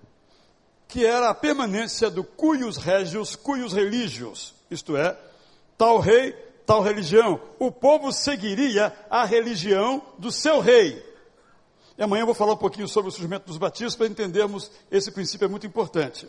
que 0.87 1.05
era 1.05 1.31
a 1.31 1.35
permanência 1.35 2.11
do 2.11 2.23
cuius 2.23 2.77
regius, 2.77 3.35
cuius 3.35 3.73
religios, 3.73 4.55
isto 4.71 4.97
é, 4.97 5.19
tal 5.77 5.99
rei, 5.99 6.33
tal 6.67 6.83
religião. 6.83 7.41
O 7.59 7.73
povo 7.73 8.13
seguiria 8.13 8.95
a 9.11 9.25
religião 9.25 10.03
do 10.19 10.31
seu 10.31 10.61
rei. 10.61 11.05
E 11.97 12.03
amanhã 12.03 12.23
eu 12.23 12.27
vou 12.27 12.35
falar 12.35 12.53
um 12.53 12.59
pouquinho 12.59 12.89
sobre 12.89 13.09
o 13.09 13.13
surgimento 13.13 13.47
dos 13.47 13.59
batismos 13.59 13.97
para 13.97 14.07
entendermos 14.07 14.71
esse 14.91 15.11
princípio 15.11 15.47
é 15.47 15.49
muito 15.49 15.67
importante. 15.67 16.29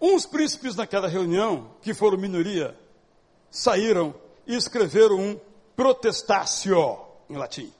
Uns 0.00 0.26
príncipes 0.26 0.76
naquela 0.76 1.08
reunião, 1.08 1.70
que 1.82 1.92
foram 1.92 2.16
minoria, 2.16 2.78
saíram 3.50 4.14
e 4.46 4.54
escreveram 4.54 5.18
um 5.18 5.40
protestácio 5.74 6.98
em 7.28 7.36
latim. 7.36 7.72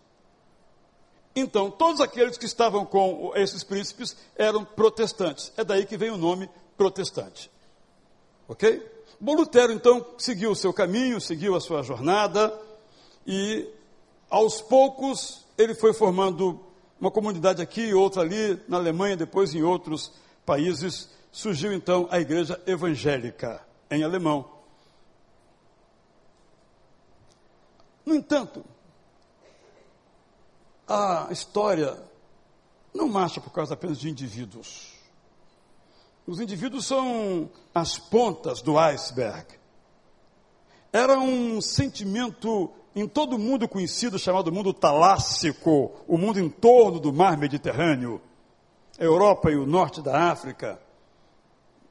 Então, 1.35 1.71
todos 1.71 2.01
aqueles 2.01 2.37
que 2.37 2.47
estavam 2.47 2.85
com 2.85 3.33
esses 3.37 3.63
príncipes 3.63 4.17
eram 4.37 4.65
protestantes. 4.65 5.53
É 5.57 5.63
daí 5.63 5.87
que 5.87 5.97
vem 5.97 6.11
o 6.11 6.17
nome 6.17 6.51
protestante. 6.77 7.51
Ok? 8.49 8.83
Bom, 9.21 9.35
Lutero 9.35 9.73
então 9.73 10.05
seguiu 10.17 10.51
o 10.51 10.57
seu 10.57 10.73
caminho, 10.73 11.21
seguiu 11.21 11.55
a 11.55 11.61
sua 11.61 11.83
jornada 11.83 12.57
e 13.27 13.69
aos 14.31 14.61
poucos 14.61 15.45
ele 15.57 15.75
foi 15.75 15.93
formando 15.93 16.61
uma 17.01 17.11
comunidade 17.11 17.61
aqui, 17.61 17.93
outra 17.93 18.23
ali, 18.23 18.61
na 18.69 18.77
Alemanha, 18.77 19.17
depois 19.17 19.55
em 19.55 19.63
outros 19.63 20.13
países. 20.47 21.09
Surgiu 21.39 21.73
então 21.73 22.09
a 22.11 22.19
igreja 22.19 22.61
evangélica, 22.67 23.65
em 23.89 24.03
alemão. 24.03 24.45
No 28.05 28.13
entanto, 28.13 28.65
a 30.89 31.29
história 31.31 31.97
não 32.93 33.07
marcha 33.07 33.41
por 33.41 33.53
causa 33.53 33.75
apenas 33.75 34.01
de 34.01 34.11
indivíduos. 34.11 34.95
Os 36.27 36.41
indivíduos 36.41 36.85
são 36.85 37.49
as 37.73 37.97
pontas 37.97 38.61
do 38.61 38.77
iceberg. 38.77 39.47
Era 40.93 41.21
um 41.21 41.61
sentimento 41.61 42.69
em 42.97 43.07
todo 43.07 43.37
o 43.37 43.39
mundo 43.39 43.69
conhecido 43.69 44.19
chamado 44.19 44.51
mundo 44.51 44.73
talássico, 44.73 45.93
o 46.09 46.19
mundo 46.19 46.41
em 46.41 46.51
torno 46.51 46.99
do 46.99 47.13
mar 47.13 47.39
Mediterrâneo, 47.39 48.21
a 48.99 49.05
Europa 49.05 49.53
e 49.53 49.55
o 49.55 49.67
norte 49.67 50.03
da 50.03 50.33
África, 50.33 50.88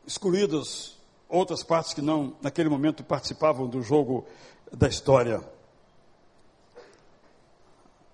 excluídas 0.08 0.98
outras 1.28 1.62
partes 1.62 1.93
que 1.93 2.02
não, 2.02 2.36
naquele 2.41 2.70
momento, 2.70 3.04
participavam 3.04 3.67
do 3.67 3.84
jogo 3.84 4.26
da 4.72 4.88
história. 4.88 5.43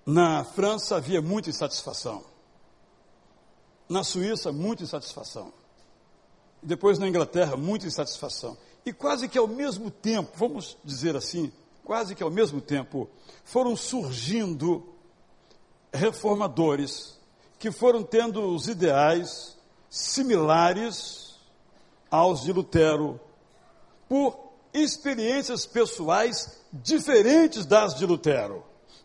Na 0.03 0.43
França 0.43 0.95
havia 0.95 1.21
muita 1.21 1.51
insatisfação. 1.51 2.23
Na 3.87 4.03
Suíça, 4.03 4.51
muita 4.51 4.83
insatisfação. 4.83 5.53
Depois 6.61 6.97
na 6.97 7.07
Inglaterra, 7.07 7.55
muita 7.55 7.85
insatisfação. 7.85 8.57
E 8.85 8.91
quase 8.91 9.29
que 9.29 9.37
ao 9.37 9.47
mesmo 9.47 9.91
tempo, 9.91 10.31
vamos 10.35 10.75
dizer 10.83 11.15
assim, 11.15 11.51
quase 11.83 12.15
que 12.15 12.23
ao 12.23 12.31
mesmo 12.31 12.59
tempo, 12.59 13.07
foram 13.45 13.75
surgindo 13.75 14.83
reformadores 15.93 17.19
que 17.59 17.71
foram 17.71 18.03
tendo 18.03 18.53
os 18.53 18.67
ideais 18.67 19.55
similares 19.89 21.22
aos 22.13 22.43
de 22.43 22.53
Lutero, 22.53 23.19
por 24.07 24.37
experiências 24.73 25.65
pessoais 25.65 26.61
diferentes 26.71 27.65
das 27.65 27.95
de 27.95 28.05
Lutero 28.05 28.63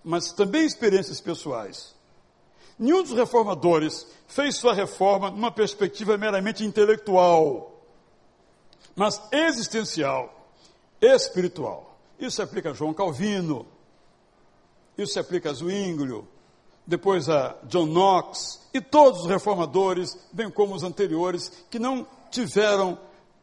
mas 0.09 0.33
também 0.33 0.65
experiências 0.65 1.21
pessoais. 1.21 1.95
Nenhum 2.79 3.03
dos 3.03 3.13
reformadores 3.13 4.07
fez 4.27 4.57
sua 4.57 4.73
reforma 4.73 5.31
numa 5.31 5.51
perspectiva 5.51 6.17
meramente 6.17 6.65
intelectual, 6.65 7.83
mas 8.95 9.21
existencial, 9.31 10.51
espiritual. 10.99 11.99
Isso 12.19 12.37
se 12.37 12.43
aplica 12.43 12.71
a 12.71 12.73
João 12.73 12.95
Calvino, 12.95 13.67
isso 14.97 15.13
se 15.13 15.19
aplica 15.19 15.51
a 15.51 15.53
Zwinglio, 15.53 16.27
depois 16.89 17.29
a 17.29 17.55
John 17.65 17.85
Knox 17.85 18.67
e 18.73 18.81
todos 18.81 19.21
os 19.21 19.27
reformadores, 19.27 20.17
bem 20.33 20.51
como 20.51 20.75
os 20.75 20.83
anteriores, 20.83 21.53
que 21.71 21.79
não 21.79 22.07
tiveram 22.31 22.99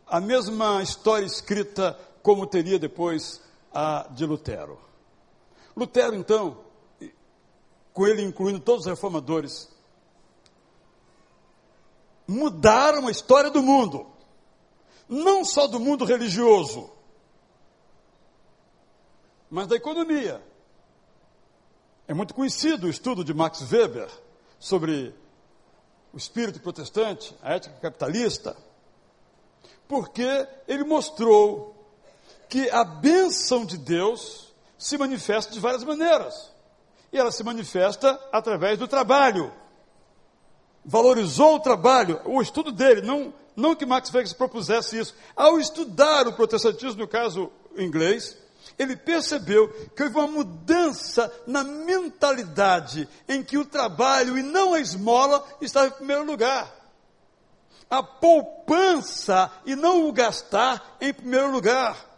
a 0.08 0.20
mesma 0.20 0.82
história 0.82 1.28
escrita 1.28 1.96
como 2.24 2.48
teria 2.48 2.80
depois 2.80 3.40
a 3.72 4.08
de 4.10 4.26
Lutero. 4.26 4.80
Lutero, 5.78 6.16
então, 6.16 6.58
com 7.94 8.08
ele 8.08 8.24
incluindo 8.24 8.60
todos 8.60 8.82
os 8.82 8.90
reformadores, 8.90 9.70
mudaram 12.28 13.08
a 13.08 13.12
história 13.12 13.52
do 13.52 13.62
mundo, 13.62 14.08
não 15.08 15.46
só 15.46 15.68
do 15.68 15.80
mundo 15.80 16.04
religioso, 16.04 16.90
mas 19.52 19.68
da 19.68 19.76
economia. 19.76 20.42
É 22.08 22.14
muito 22.14 22.36
conhecido 22.36 22.86
o 22.86 22.90
estudo 22.90 23.24
de 23.24 23.34
Max 23.34 23.62
Weber 23.72 24.08
sobre 24.60 25.14
o 26.14 26.18
espírito 26.18 26.60
protestante, 26.60 27.36
a 27.42 27.56
ética 27.56 27.76
capitalista, 27.82 28.56
porque 29.88 30.48
ele 30.68 30.84
mostrou 30.84 31.76
que 32.48 32.70
a 32.70 32.84
bênção 32.84 33.66
de 33.66 33.78
Deus 33.78 34.54
se 34.78 35.00
manifesta 35.00 35.52
de 35.52 35.60
várias 35.60 35.84
maneiras. 35.84 36.54
E 37.12 37.18
ela 37.18 37.32
se 37.32 37.44
manifesta 37.44 38.20
através 38.32 38.78
do 38.78 38.88
trabalho. 38.88 39.52
Valorizou 40.86 41.56
o 41.56 41.60
trabalho, 41.60 42.22
o 42.26 42.40
estudo 42.40 42.72
dele, 42.72 43.02
não, 43.02 43.34
não 43.56 43.76
que 43.76 43.86
Max 43.86 44.14
Weber 44.14 44.36
propusesse 44.36 45.00
isso. 45.00 45.16
Ao 45.36 45.60
estudar 45.60 46.28
o 46.28 46.34
protestantismo, 46.34 47.02
no 47.02 47.08
caso 47.08 47.52
inglês, 47.76 48.38
ele 48.78 48.96
percebeu 48.96 49.70
que 49.96 50.04
houve 50.04 50.16
uma 50.16 50.28
mudança 50.28 51.32
na 51.48 51.64
mentalidade 51.64 53.08
em 53.28 53.44
que 53.44 53.58
o 53.58 53.66
trabalho 53.66 54.38
e 54.38 54.44
não 54.44 54.74
a 54.74 54.80
esmola 54.80 55.46
estava 55.62 55.88
em 55.88 55.92
primeiro 55.92 56.26
lugar. 56.26 56.74
A 57.90 58.02
poupança 58.02 59.52
e 59.66 59.76
não 59.76 60.08
o 60.08 60.12
gastar 60.12 60.98
em 61.00 61.14
primeiro 61.14 61.52
lugar 61.52 62.16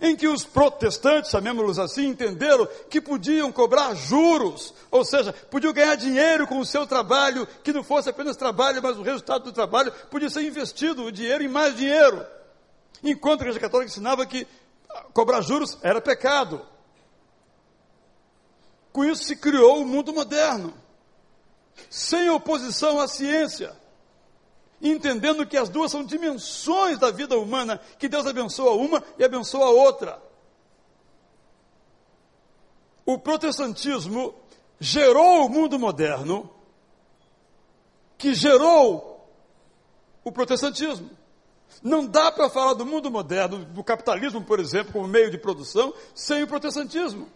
em 0.00 0.16
que 0.16 0.26
os 0.26 0.44
protestantes, 0.44 1.30
chamemos-los 1.30 1.78
assim, 1.78 2.06
entenderam 2.08 2.66
que 2.88 3.00
podiam 3.00 3.52
cobrar 3.52 3.94
juros, 3.94 4.72
ou 4.90 5.04
seja, 5.04 5.32
podiam 5.32 5.72
ganhar 5.72 5.94
dinheiro 5.94 6.46
com 6.46 6.58
o 6.58 6.64
seu 6.64 6.86
trabalho, 6.86 7.46
que 7.62 7.72
não 7.72 7.82
fosse 7.84 8.08
apenas 8.08 8.36
trabalho, 8.36 8.82
mas 8.82 8.96
o 8.96 9.02
resultado 9.02 9.44
do 9.44 9.52
trabalho 9.52 9.92
podia 10.10 10.30
ser 10.30 10.42
investido, 10.42 11.04
o 11.04 11.12
dinheiro 11.12 11.44
em 11.44 11.48
mais 11.48 11.76
dinheiro. 11.76 12.24
Enquanto 13.02 13.40
a 13.40 13.44
Igreja 13.44 13.60
Católica 13.60 13.90
ensinava 13.90 14.26
que 14.26 14.46
cobrar 15.12 15.40
juros 15.40 15.78
era 15.82 16.00
pecado. 16.00 16.66
Com 18.92 19.04
isso 19.04 19.24
se 19.24 19.36
criou 19.36 19.82
o 19.82 19.86
mundo 19.86 20.12
moderno, 20.12 20.74
sem 21.88 22.28
oposição 22.28 23.00
à 23.00 23.06
ciência, 23.06 23.76
entendendo 24.82 25.46
que 25.46 25.56
as 25.56 25.68
duas 25.68 25.90
são 25.90 26.04
dimensões 26.04 26.98
da 26.98 27.10
vida 27.10 27.38
humana, 27.38 27.80
que 27.98 28.08
Deus 28.08 28.26
abençoa 28.26 28.72
uma 28.72 29.02
e 29.18 29.24
abençoa 29.24 29.66
a 29.66 29.70
outra. 29.70 30.22
O 33.06 33.18
protestantismo 33.18 34.34
gerou 34.78 35.46
o 35.46 35.48
mundo 35.48 35.78
moderno, 35.78 36.50
que 38.18 38.34
gerou 38.34 39.28
o 40.24 40.32
protestantismo. 40.32 41.19
Não 41.82 42.06
dá 42.06 42.30
para 42.30 42.50
falar 42.50 42.74
do 42.74 42.84
mundo 42.84 43.10
moderno, 43.10 43.64
do 43.64 43.82
capitalismo, 43.82 44.42
por 44.42 44.60
exemplo, 44.60 44.92
como 44.92 45.08
meio 45.08 45.30
de 45.30 45.38
produção, 45.38 45.94
sem 46.14 46.42
o 46.42 46.46
protestantismo. 46.46 47.28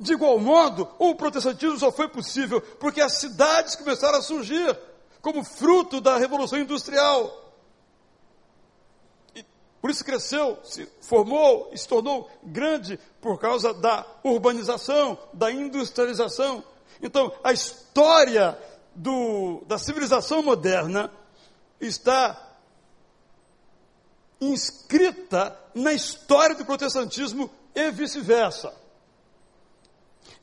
De 0.00 0.12
igual 0.12 0.38
modo, 0.38 0.88
o 0.98 1.14
protestantismo 1.14 1.78
só 1.78 1.90
foi 1.90 2.08
possível 2.08 2.60
porque 2.60 3.00
as 3.00 3.14
cidades 3.14 3.74
começaram 3.74 4.18
a 4.18 4.22
surgir 4.22 4.78
como 5.20 5.44
fruto 5.44 6.00
da 6.00 6.16
Revolução 6.16 6.58
Industrial. 6.58 7.52
E 9.34 9.44
por 9.80 9.90
isso 9.90 10.04
cresceu, 10.04 10.58
se 10.62 10.88
formou, 11.00 11.70
se 11.74 11.86
tornou 11.86 12.30
grande 12.44 12.98
por 13.20 13.38
causa 13.38 13.74
da 13.74 14.06
urbanização, 14.22 15.18
da 15.32 15.50
industrialização. 15.50 16.62
Então, 17.02 17.32
a 17.42 17.52
história 17.52 18.56
do, 18.94 19.62
da 19.66 19.78
civilização 19.78 20.42
moderna 20.42 21.10
está 21.80 22.47
inscrita 24.40 25.58
na 25.74 25.92
história 25.92 26.54
do 26.54 26.64
protestantismo 26.64 27.50
e 27.74 27.90
vice-versa. 27.90 28.72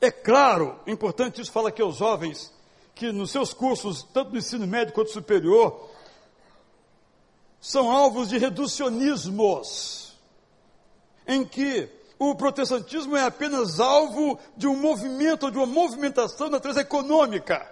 É 0.00 0.10
claro, 0.10 0.78
importante 0.86 1.40
isso 1.40 1.50
fala 1.52 1.70
aqui 1.70 1.80
aos 1.80 1.96
jovens, 1.96 2.52
que 2.94 3.12
nos 3.12 3.30
seus 3.30 3.52
cursos, 3.52 4.02
tanto 4.12 4.32
no 4.32 4.38
ensino 4.38 4.66
médio 4.66 4.94
quanto 4.94 5.10
superior, 5.10 5.90
são 7.60 7.90
alvos 7.90 8.28
de 8.28 8.38
reducionismos, 8.38 10.16
em 11.26 11.44
que 11.44 11.88
o 12.18 12.34
protestantismo 12.34 13.16
é 13.16 13.24
apenas 13.24 13.80
alvo 13.80 14.38
de 14.56 14.66
um 14.66 14.76
movimento, 14.76 15.50
de 15.50 15.58
uma 15.58 15.66
movimentação 15.66 16.46
na 16.46 16.52
natureza 16.52 16.80
econômica 16.80 17.70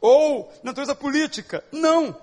ou 0.00 0.50
na 0.62 0.70
natureza 0.70 0.94
política. 0.94 1.64
Não. 1.72 2.14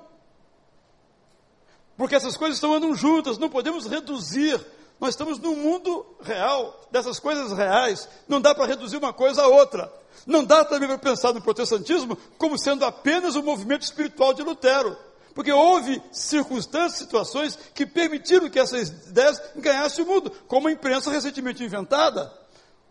Porque 1.98 2.16
essas 2.16 2.36
coisas 2.36 2.58
estão 2.58 2.74
andando 2.74 2.96
juntas, 2.96 3.38
não 3.38 3.50
podemos 3.50 3.86
reduzir. 3.86 4.60
Nós 5.00 5.12
estamos 5.12 5.40
no 5.40 5.56
mundo 5.56 6.06
real, 6.22 6.88
dessas 6.92 7.20
coisas 7.20 7.52
reais. 7.52 8.08
Não 8.28 8.40
dá 8.42 8.54
para 8.54 8.66
reduzir 8.66 8.98
uma 8.98 9.14
coisa 9.14 9.44
a 9.44 9.48
outra. 9.48 9.92
Não 10.26 10.44
dá 10.44 10.64
também 10.66 10.88
para 10.88 10.98
pensar 10.98 11.34
no 11.34 11.42
protestantismo 11.42 12.18
como 12.38 12.58
sendo 12.58 12.86
apenas 12.86 13.36
o 13.36 13.40
um 13.40 13.44
movimento 13.44 13.84
espiritual 13.84 14.34
de 14.34 14.42
Lutero. 14.42 14.98
Porque 15.34 15.52
houve 15.52 16.02
circunstâncias, 16.12 17.00
situações 17.00 17.60
que 17.74 17.86
permitiram 17.86 18.50
que 18.50 18.58
essas 18.58 18.88
ideias 18.88 19.42
ganhassem 19.58 20.06
o 20.06 20.08
mundo, 20.08 20.32
como 20.48 20.70
a 20.70 20.72
imprensa 20.72 21.12
recentemente 21.12 21.64
inventada. 21.64 22.32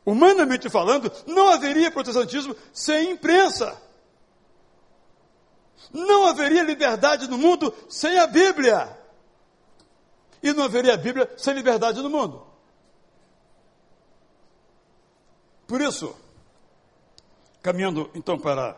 Humanamente 0.04 0.68
falando, 0.68 1.10
não 1.26 1.48
haveria 1.48 1.90
protestantismo 1.90 2.54
sem 2.72 3.12
imprensa. 3.12 3.74
Não 5.94 6.26
haveria 6.26 6.64
liberdade 6.64 7.28
no 7.28 7.38
mundo 7.38 7.72
sem 7.88 8.18
a 8.18 8.26
Bíblia. 8.26 8.98
E 10.42 10.52
não 10.52 10.64
haveria 10.64 10.96
Bíblia 10.96 11.32
sem 11.38 11.54
liberdade 11.54 12.02
no 12.02 12.10
mundo. 12.10 12.44
Por 15.68 15.80
isso, 15.80 16.16
caminhando 17.62 18.10
então 18.12 18.36
para 18.36 18.76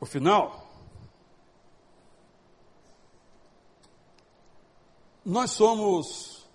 o 0.00 0.06
final, 0.06 0.66
nós 5.22 5.50
somos 5.50 6.48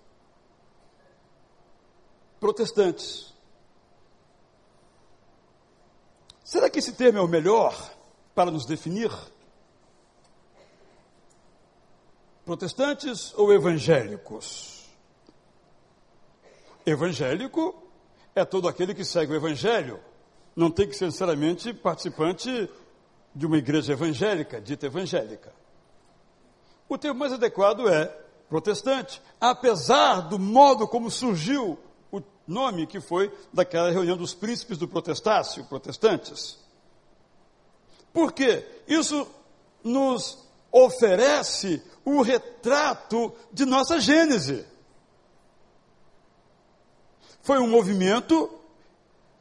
protestantes. 2.39 3.31
Será 6.43 6.71
que 6.71 6.79
esse 6.79 6.93
termo 6.93 7.19
é 7.19 7.21
o 7.21 7.27
melhor 7.27 7.93
para 8.33 8.49
nos 8.49 8.65
definir? 8.65 9.11
Protestantes 12.45 13.33
ou 13.35 13.51
evangélicos? 13.51 14.85
Evangélico 16.85 17.75
é 18.35 18.45
todo 18.45 18.67
aquele 18.67 18.93
que 18.93 19.03
segue 19.03 19.33
o 19.33 19.35
evangelho. 19.35 19.99
Não 20.55 20.69
tem 20.69 20.87
que 20.87 20.95
ser 20.95 21.05
necessariamente 21.05 21.73
participante 21.73 22.69
de 23.33 23.45
uma 23.47 23.57
igreja 23.57 23.93
evangélica, 23.93 24.61
dita 24.61 24.85
evangélica. 24.85 25.51
O 26.87 26.99
termo 26.99 27.19
mais 27.19 27.33
adequado 27.33 27.89
é 27.89 28.05
protestante, 28.47 29.19
apesar 29.41 30.21
do 30.21 30.37
modo 30.37 30.87
como 30.87 31.09
surgiu 31.09 31.79
o 32.11 32.21
nome 32.47 32.85
que 32.85 33.01
foi 33.01 33.33
daquela 33.51 33.89
reunião 33.89 34.15
dos 34.15 34.35
príncipes 34.35 34.77
do 34.77 34.87
protestácio, 34.87 35.65
protestantes. 35.65 36.59
Por 38.13 38.31
quê? 38.31 38.63
Isso 38.87 39.27
nos 39.83 40.44
oferece 40.75 41.81
o 42.03 42.21
retrato 42.21 43.33
de 43.49 43.63
nossa 43.63 43.97
Gênese. 43.97 44.65
Foi 47.41 47.59
um 47.59 47.67
movimento 47.67 48.51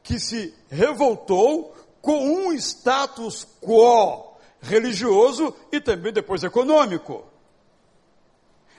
que 0.01 0.21
se 0.21 0.55
revoltou 0.69 1.75
com 2.01 2.25
um 2.25 2.53
status 2.53 3.45
quo 3.61 4.37
religioso 4.61 5.53
e 5.73 5.81
também 5.81 6.13
depois 6.13 6.45
econômico. 6.45 7.25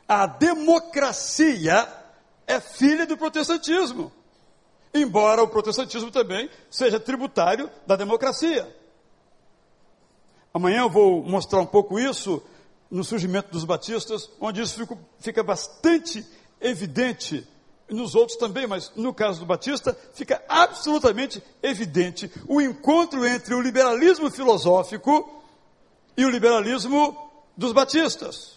A 0.08 0.26
democracia 0.26 1.92
é 2.48 2.62
filha 2.62 3.06
do 3.06 3.18
protestantismo, 3.18 4.14
embora 4.94 5.44
o 5.44 5.48
protestantismo 5.50 6.10
também 6.10 6.50
seja 6.70 7.02
tributário 7.02 7.70
da 7.86 7.98
democracia. 7.98 8.85
Amanhã 10.56 10.84
eu 10.84 10.90
vou 10.90 11.22
mostrar 11.22 11.60
um 11.60 11.66
pouco 11.66 12.00
isso 12.00 12.42
no 12.90 13.04
surgimento 13.04 13.52
dos 13.52 13.66
batistas, 13.66 14.30
onde 14.40 14.62
isso 14.62 14.80
fica, 14.80 14.98
fica 15.20 15.44
bastante 15.44 16.26
evidente, 16.62 17.46
nos 17.90 18.16
outros 18.16 18.38
também, 18.38 18.66
mas 18.66 18.90
no 18.96 19.14
caso 19.14 19.42
do 19.42 19.46
Batista, 19.46 19.94
fica 20.14 20.42
absolutamente 20.48 21.44
evidente 21.62 22.32
o 22.48 22.62
encontro 22.62 23.26
entre 23.26 23.54
o 23.54 23.60
liberalismo 23.60 24.32
filosófico 24.32 25.44
e 26.16 26.24
o 26.24 26.30
liberalismo 26.30 27.18
dos 27.58 27.74
batistas 27.74 28.55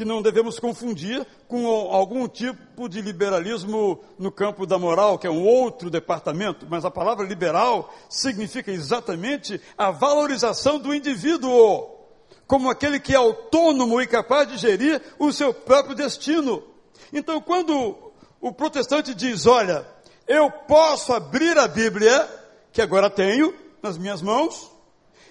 que 0.00 0.04
não 0.06 0.22
devemos 0.22 0.58
confundir 0.58 1.26
com 1.46 1.66
algum 1.66 2.26
tipo 2.26 2.88
de 2.88 3.02
liberalismo 3.02 4.02
no 4.18 4.32
campo 4.32 4.64
da 4.64 4.78
moral, 4.78 5.18
que 5.18 5.26
é 5.26 5.30
um 5.30 5.46
outro 5.46 5.90
departamento, 5.90 6.66
mas 6.70 6.86
a 6.86 6.90
palavra 6.90 7.26
liberal 7.26 7.92
significa 8.08 8.72
exatamente 8.72 9.60
a 9.76 9.90
valorização 9.90 10.78
do 10.78 10.94
indivíduo, 10.94 11.86
como 12.46 12.70
aquele 12.70 12.98
que 12.98 13.12
é 13.12 13.16
autônomo 13.16 14.00
e 14.00 14.06
capaz 14.06 14.48
de 14.48 14.56
gerir 14.56 15.02
o 15.18 15.30
seu 15.34 15.52
próprio 15.52 15.94
destino. 15.94 16.62
Então, 17.12 17.38
quando 17.38 17.98
o 18.40 18.52
protestante 18.54 19.14
diz: 19.14 19.44
Olha, 19.44 19.86
eu 20.26 20.50
posso 20.50 21.12
abrir 21.12 21.58
a 21.58 21.68
Bíblia, 21.68 22.26
que 22.72 22.80
agora 22.80 23.10
tenho 23.10 23.54
nas 23.82 23.98
minhas 23.98 24.22
mãos, 24.22 24.70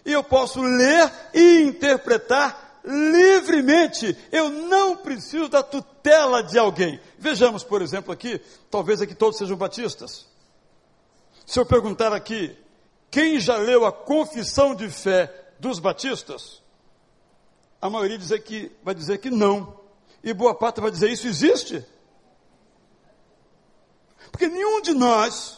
e 0.05 0.13
eu 0.13 0.23
posso 0.23 0.61
ler 0.61 1.11
e 1.33 1.63
interpretar 1.63 2.68
livremente. 2.83 4.17
Eu 4.31 4.49
não 4.49 4.97
preciso 4.97 5.47
da 5.47 5.63
tutela 5.63 6.41
de 6.43 6.57
alguém. 6.57 6.99
Vejamos, 7.17 7.63
por 7.63 7.81
exemplo, 7.81 8.11
aqui, 8.11 8.41
talvez 8.69 9.01
aqui 9.01 9.15
todos 9.15 9.37
sejam 9.37 9.57
batistas. 9.57 10.27
Se 11.45 11.59
eu 11.59 11.65
perguntar 11.65 12.13
aqui, 12.13 12.55
quem 13.09 13.39
já 13.39 13.57
leu 13.57 13.85
a 13.85 13.91
confissão 13.91 14.75
de 14.75 14.89
fé 14.89 15.33
dos 15.59 15.79
batistas? 15.79 16.61
A 17.81 17.89
maioria 17.89 18.17
dizer 18.17 18.43
que, 18.43 18.71
vai 18.83 18.93
dizer 18.93 19.17
que 19.19 19.29
não. 19.29 19.79
E 20.23 20.33
boa 20.33 20.53
parte 20.53 20.81
vai 20.81 20.91
dizer: 20.91 21.09
Isso 21.09 21.27
existe? 21.27 21.85
Porque 24.31 24.47
nenhum 24.47 24.81
de 24.81 24.93
nós, 24.93 25.57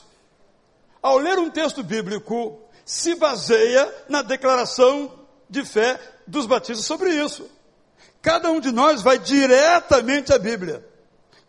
ao 1.01 1.17
ler 1.17 1.37
um 1.39 1.49
texto 1.49 1.83
bíblico, 1.83 2.59
se 2.85 3.15
baseia 3.15 3.93
na 4.07 4.21
declaração 4.21 5.20
de 5.51 5.65
fé 5.65 5.99
dos 6.25 6.47
batistas 6.47 6.85
sobre 6.85 7.13
isso. 7.13 7.47
Cada 8.21 8.49
um 8.49 8.61
de 8.61 8.71
nós 8.71 9.01
vai 9.01 9.19
diretamente 9.19 10.31
à 10.33 10.39
Bíblia. 10.39 10.83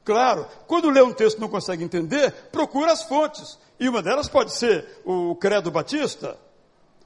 Claro, 0.05 0.47
quando 0.67 0.91
lê 0.91 1.01
um 1.01 1.13
texto 1.13 1.39
e 1.39 1.41
não 1.41 1.49
consegue 1.49 1.85
entender, 1.85 2.33
procura 2.51 2.93
as 2.93 3.05
fontes. 3.05 3.57
E 3.79 3.89
uma 3.89 4.03
delas 4.03 4.29
pode 4.29 4.53
ser 4.53 5.01
o 5.05 5.37
Credo 5.37 5.71
Batista, 5.71 6.37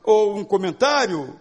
ou 0.03 0.39
um 0.39 0.45
comentário 0.45 1.39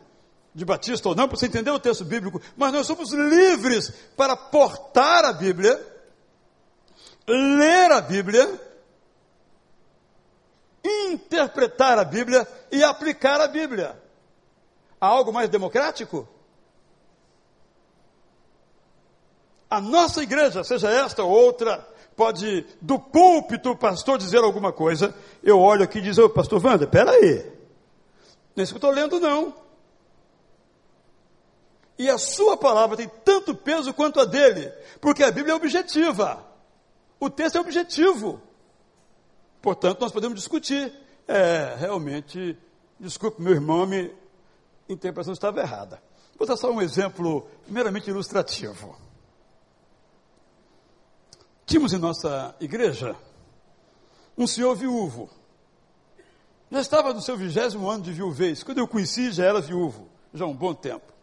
de 0.54 0.66
Batista 0.66 1.08
ou 1.10 1.16
não, 1.16 1.28
para 1.28 1.38
você 1.38 1.46
entender 1.46 1.72
o 1.72 1.80
texto 1.80 2.04
bíblico. 2.04 2.42
Mas 2.58 2.74
nós 2.74 2.86
somos 2.86 3.14
livres 3.14 3.92
para 4.18 4.36
portar 4.36 5.24
a 5.24 5.32
Bíblia, 5.32 5.80
ler 7.28 7.92
a 7.92 8.02
Bíblia, 8.02 8.62
interpretar 10.84 11.98
a 11.98 12.04
Bíblia 12.04 12.46
e 12.70 12.84
aplicar 12.84 13.40
a 13.40 13.48
Bíblia. 13.48 14.05
Há 15.00 15.08
algo 15.08 15.32
mais 15.32 15.50
democrático? 15.50 16.28
A 19.70 19.82
nossa 19.82 20.24
igreja, 20.24 20.64
seja 20.64 20.90
esta 20.90 21.24
ou 21.24 21.32
outra, 21.32 21.86
pode, 22.16 22.66
do 22.82 22.98
púlpito, 22.98 23.72
o 23.72 23.78
pastor 23.78 24.18
dizer 24.18 24.44
alguma 24.44 24.72
coisa, 24.72 25.14
eu 25.44 25.60
olho 25.60 25.84
aqui 25.84 26.00
e 26.00 26.02
diz, 26.02 26.18
ô 26.18 26.30
pastor 26.30 26.64
Wander, 26.64 26.88
peraí, 26.88 27.52
não 28.56 28.62
é 28.62 28.64
isso 28.64 28.74
que 28.74 28.86
eu 28.86 28.90
estou 28.90 28.92
lendo 28.92 29.20
não. 29.20 29.54
E 31.98 32.10
a 32.10 32.18
sua 32.18 32.58
palavra 32.58 32.98
tem 32.98 33.10
tanto 33.24 33.56
peso 33.56 33.94
quanto 33.94 34.20
a 34.20 34.26
dele, 34.26 34.72
porque 35.00 35.24
a 35.24 35.32
Bíblia 35.32 35.54
é 35.54 35.56
objetiva. 35.56 36.46
O 37.20 37.30
texto 37.30 37.58
é 37.58 37.62
objetivo. 37.62 38.42
Portanto, 39.62 40.02
nós 40.02 40.12
podemos 40.12 40.38
discutir. 40.38 40.94
É, 41.28 41.76
realmente, 41.80 42.58
desculpe, 43.00 43.42
meu 43.42 43.54
irmão, 43.54 43.88
me 43.88 44.12
interpretação 44.88 45.34
estava 45.34 45.60
errada. 45.60 46.02
Vou 46.38 46.48
dar 46.48 46.58
só 46.58 46.72
um 46.72 46.82
exemplo 46.82 47.48
meramente 47.68 48.10
ilustrativo. 48.10 48.96
Tínhamos 51.66 51.94
em 51.94 51.98
nossa 51.98 52.56
igreja 52.60 53.16
um 54.38 54.46
senhor 54.46 54.76
viúvo. 54.76 55.30
Já 56.70 56.82
estava 56.82 57.14
no 57.14 57.22
seu 57.22 57.38
vigésimo 57.38 57.90
ano 57.90 58.04
de 58.04 58.12
viuvez. 58.12 58.64
Quando 58.64 58.80
eu 58.80 58.88
conheci, 58.88 59.32
já 59.32 59.46
era 59.46 59.62
viúvo, 59.62 60.10
já 60.34 60.46
há 60.46 60.48
um 60.48 60.56
bom 60.56 60.74
tempo. 60.74 61.14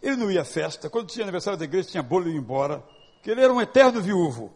Ele 0.00 0.16
não 0.16 0.30
ia 0.30 0.42
à 0.42 0.44
festa. 0.44 0.88
Quando 0.88 1.08
tinha 1.08 1.24
aniversário 1.24 1.58
da 1.58 1.64
igreja, 1.64 1.90
tinha 1.90 2.02
bolo 2.02 2.28
e 2.28 2.32
ia 2.32 2.38
embora. 2.38 2.82
Que 3.22 3.30
ele 3.30 3.40
era 3.40 3.52
um 3.52 3.60
eterno 3.60 4.00
viúvo. 4.00 4.52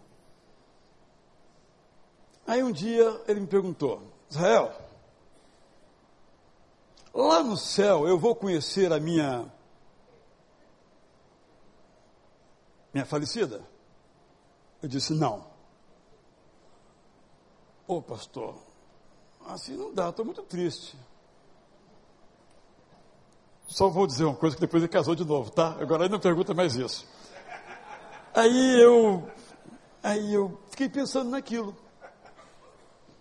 Aí 2.46 2.62
um 2.62 2.70
dia 2.70 3.20
ele 3.26 3.40
me 3.40 3.46
perguntou: 3.46 4.02
Israel, 4.30 4.72
lá 7.16 7.42
no 7.42 7.56
céu 7.56 8.06
eu 8.06 8.18
vou 8.18 8.34
conhecer 8.34 8.92
a 8.92 9.00
minha 9.00 9.50
minha 12.92 13.04
falecida? 13.04 13.62
Eu 14.82 14.88
disse: 14.88 15.12
não. 15.12 15.46
Ô 17.86 18.02
pastor, 18.02 18.54
assim 19.46 19.76
não 19.76 19.92
dá, 19.92 20.10
estou 20.10 20.24
muito 20.24 20.42
triste. 20.42 20.96
Só 23.68 23.88
vou 23.88 24.06
dizer 24.06 24.24
uma 24.24 24.36
coisa 24.36 24.54
que 24.54 24.60
depois 24.60 24.82
ele 24.82 24.92
casou 24.92 25.14
de 25.14 25.24
novo, 25.24 25.50
tá? 25.50 25.76
Agora 25.80 26.04
ele 26.04 26.12
não 26.12 26.20
pergunta 26.20 26.54
mais 26.54 26.76
isso. 26.76 27.06
Aí 28.32 28.80
eu, 28.80 29.28
aí 30.02 30.32
eu 30.34 30.60
fiquei 30.70 30.88
pensando 30.88 31.30
naquilo. 31.30 31.76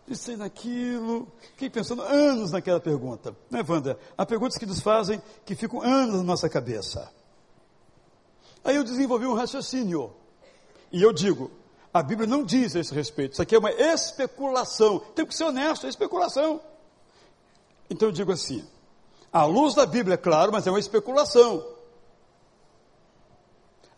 Pensei 0.06 0.38
naquilo, 0.38 1.28
fiquei 1.52 1.70
pensando 1.70 2.04
anos 2.04 2.52
naquela 2.52 2.80
pergunta. 2.80 3.36
Né, 3.50 3.66
Wanda? 3.68 3.98
Há 4.16 4.26
perguntas 4.26 4.58
que 4.58 4.66
nos 4.66 4.80
fazem 4.80 5.22
que 5.44 5.56
ficam 5.56 5.82
anos 5.82 6.18
na 6.18 6.24
nossa 6.24 6.48
cabeça. 6.48 7.12
Aí 8.64 8.76
eu 8.76 8.84
desenvolvi 8.84 9.26
um 9.26 9.34
raciocínio. 9.34 10.14
E 10.92 11.02
eu 11.02 11.12
digo, 11.12 11.50
a 11.92 12.04
Bíblia 12.04 12.28
não 12.28 12.44
diz 12.44 12.76
a 12.76 12.80
esse 12.80 12.94
respeito. 12.94 13.34
Isso 13.34 13.42
aqui 13.42 13.56
é 13.56 13.60
uma 13.60 13.72
especulação. 13.72 15.00
Tem 15.00 15.26
que 15.26 15.36
ser 15.36 15.46
honesto, 15.46 15.88
é 15.88 15.90
especulação. 15.90 16.62
Então 17.90 18.10
eu 18.10 18.12
digo 18.12 18.32
assim: 18.32 18.64
à 19.34 19.44
luz 19.46 19.74
da 19.74 19.86
Bíblia, 19.86 20.14
é 20.14 20.18
claro, 20.18 20.52
mas 20.52 20.68
é 20.68 20.70
uma 20.70 20.80
especulação. 20.80 21.66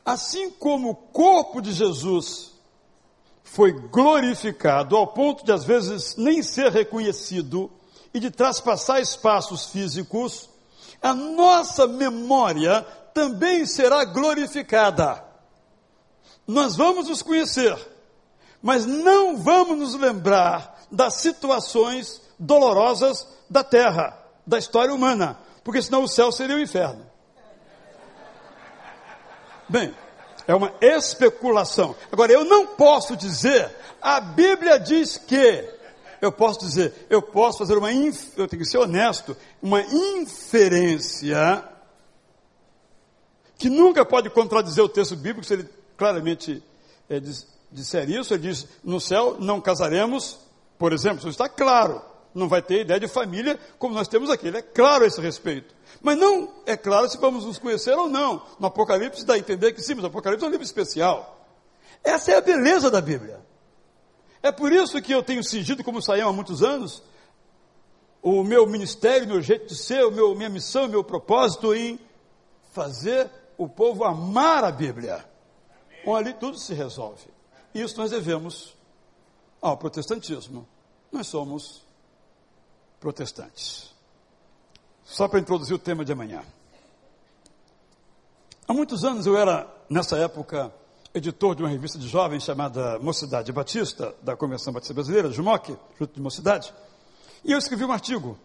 Assim 0.06 0.50
como 0.52 0.92
o 0.92 0.96
corpo 0.96 1.62
de 1.62 1.74
Jesus 1.74 2.57
foi 3.52 3.72
glorificado 3.72 4.96
ao 4.96 5.08
ponto 5.08 5.44
de 5.44 5.52
às 5.52 5.64
vezes 5.64 6.16
nem 6.18 6.44
ser 6.44 6.72
reconhecido 6.72 7.72
e 8.14 8.20
de 8.20 8.30
traspassar 8.30 9.00
espaços 9.00 9.68
físicos, 9.68 10.50
a 11.02 11.14
nossa 11.14 11.88
memória 11.88 12.82
também 13.14 13.66
será 13.66 14.04
glorificada. 14.04 15.24
Nós 16.46 16.76
vamos 16.76 17.08
nos 17.08 17.22
conhecer, 17.22 17.76
mas 18.62 18.86
não 18.86 19.38
vamos 19.38 19.78
nos 19.78 19.94
lembrar 19.96 20.86
das 20.92 21.16
situações 21.16 22.22
dolorosas 22.38 23.28
da 23.50 23.64
terra 23.64 24.18
da 24.46 24.58
história 24.58 24.94
humana, 24.94 25.40
porque 25.64 25.82
senão 25.82 26.04
o 26.04 26.08
céu 26.08 26.32
seria 26.32 26.56
o 26.56 26.62
inferno. 26.62 27.06
Bem, 29.68 29.94
é 30.48 30.56
uma 30.56 30.74
especulação. 30.82 31.96
Agora, 32.12 32.32
eu 32.32 32.46
não 32.46 32.66
posso 32.66 33.16
dizer, 33.16 33.70
a 34.02 34.22
Bíblia 34.22 34.80
diz 34.80 35.18
que, 35.18 35.70
eu 36.22 36.32
posso 36.32 36.60
dizer, 36.60 36.94
eu 37.10 37.22
posso 37.22 37.60
fazer 37.60 37.78
uma, 37.78 37.92
eu 37.92 38.48
tenho 38.48 38.64
que 38.64 38.66
ser 38.66 38.78
honesto, 38.78 39.36
uma 39.62 39.82
inferência 39.82 41.64
que 43.58 43.70
nunca 43.70 44.06
pode 44.06 44.30
contradizer 44.30 44.84
o 44.84 44.90
texto 44.90 45.16
bíblico 45.16 45.44
se 45.44 45.54
ele 45.54 45.70
claramente 45.98 46.64
é, 47.10 47.20
disser 47.72 48.10
isso. 48.10 48.34
Ele 48.34 48.44
diz: 48.44 48.68
no 48.84 49.02
céu 49.02 49.38
não 49.40 49.60
casaremos, 49.60 50.40
por 50.78 50.94
exemplo, 50.94 51.20
isso 51.20 51.30
está 51.30 51.50
claro 51.50 52.02
não 52.34 52.48
vai 52.48 52.62
ter 52.62 52.82
ideia 52.82 53.00
de 53.00 53.08
família 53.08 53.60
como 53.80 53.94
nós 53.94 54.08
temos 54.08 54.30
aqui. 54.30 54.48
Ele 54.48 54.58
é 54.58 54.62
claro 54.62 55.04
a 55.04 55.08
esse 55.08 55.20
respeito. 55.20 55.76
Mas 56.02 56.18
não 56.18 56.54
é 56.66 56.78
claro 56.78 57.10
se 57.10 57.18
vamos 57.18 57.46
nos 57.46 57.58
conhecer 57.58 57.98
ou 57.98 58.08
não. 58.08 58.42
No 58.60 58.68
Apocalipse 58.68 59.26
dá 59.26 59.34
a 59.34 59.38
entender 59.38 59.74
que 59.74 59.82
sim, 59.82 59.96
mas 59.96 60.04
o 60.04 60.08
Apocalipse 60.08 60.46
é 60.46 60.48
um 60.48 60.52
livro 60.52 60.66
especial. 60.66 61.46
Essa 62.04 62.32
é 62.32 62.38
a 62.38 62.42
beleza 62.42 62.92
da 62.92 63.02
Bíblia. 63.02 63.40
É 64.42 64.52
por 64.52 64.72
isso 64.72 65.02
que 65.02 65.12
eu 65.12 65.24
tenho 65.24 65.44
sigido 65.44 65.84
como 65.84 66.02
Saião 66.02 66.30
há 66.30 66.34
muitos 66.34 66.64
anos 66.64 67.02
o 68.22 68.44
meu 68.44 68.68
ministério, 68.68 69.28
meu 69.28 69.42
jeito 69.42 69.68
de 69.68 69.76
ser, 69.76 70.04
o 70.06 70.12
meu, 70.12 70.36
minha 70.36 70.50
missão, 70.50 70.88
meu 70.88 71.04
propósito 71.04 71.74
em 71.74 71.98
fazer 72.74 73.30
o 73.58 73.70
povo 73.70 74.04
amar 74.04 74.66
a 74.66 74.72
Bíblia. 74.72 75.26
Com 76.04 76.16
ali 76.16 76.34
tudo 76.34 76.60
se 76.60 76.74
resolve. 76.74 77.26
Isso 77.74 77.98
nós 77.98 78.12
devemos 78.12 78.76
ao 79.62 79.78
protestantismo. 79.78 80.68
Nós 81.12 81.28
somos 81.28 81.87
protestantes. 83.00 83.94
Só 85.04 85.28
para 85.28 85.40
introduzir 85.40 85.76
o 85.76 85.80
tema 85.80 86.04
de 86.04 86.12
amanhã. 86.12 86.44
Há 88.68 88.74
muitos 88.74 89.06
anos 89.06 89.26
eu 89.26 89.38
era, 89.38 89.66
nessa 89.90 90.18
época, 90.18 90.74
editor 91.14 91.56
de 91.56 91.64
uma 91.64 91.70
revista 91.70 91.98
de 91.98 92.08
jovens 92.08 92.44
chamada 92.44 93.00
Mocidade 93.00 93.52
Batista, 93.52 94.14
da 94.22 94.36
Convenção 94.36 94.74
Batista 94.74 94.94
Brasileira, 94.94 95.32
JUMOC, 95.32 95.78
junto 95.98 96.14
de 96.14 96.22
Mocidade, 96.22 96.74
e 97.44 97.52
eu 97.52 97.58
escrevi 97.58 97.86
um 97.86 97.92
artigo 97.92 98.38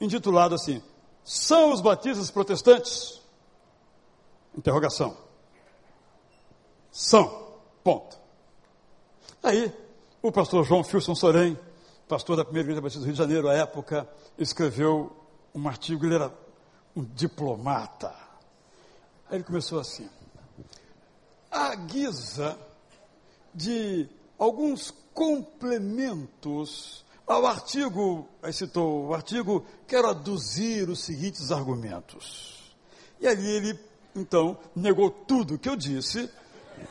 intitulado 0.00 0.54
assim: 0.54 0.82
São 1.24 1.72
os 1.72 1.80
batistas 1.80 2.30
protestantes? 2.30 3.20
Interrogação. 4.56 5.16
São. 6.90 7.48
Ponto. 7.82 8.18
Aí, 9.42 9.72
o 10.20 10.30
pastor 10.30 10.64
João 10.64 10.84
Filson 10.84 11.14
Sorém, 11.14 11.58
pastor 12.10 12.36
da 12.36 12.44
primeira 12.44 12.66
igreja 12.66 12.80
batista 12.80 12.98
do 12.98 13.04
Rio 13.04 13.12
de 13.12 13.18
Janeiro, 13.18 13.48
à 13.48 13.54
época, 13.54 14.08
escreveu 14.36 15.16
um 15.54 15.68
artigo, 15.68 16.04
ele 16.04 16.16
era 16.16 16.34
um 16.96 17.04
diplomata. 17.04 18.12
Aí 19.30 19.36
ele 19.36 19.44
começou 19.44 19.78
assim: 19.78 20.10
a 21.48 21.72
guisa 21.76 22.58
de 23.54 24.08
alguns 24.36 24.92
complementos 25.14 27.04
ao 27.28 27.46
artigo, 27.46 28.28
aí 28.42 28.52
citou 28.52 29.06
o 29.06 29.14
artigo, 29.14 29.64
quero 29.86 30.08
aduzir 30.08 30.90
os 30.90 31.04
seguintes 31.04 31.52
argumentos. 31.52 32.74
E 33.20 33.28
ali 33.28 33.48
ele, 33.48 33.78
então, 34.16 34.58
negou 34.74 35.12
tudo 35.12 35.56
que 35.56 35.68
eu 35.68 35.76
disse, 35.76 36.28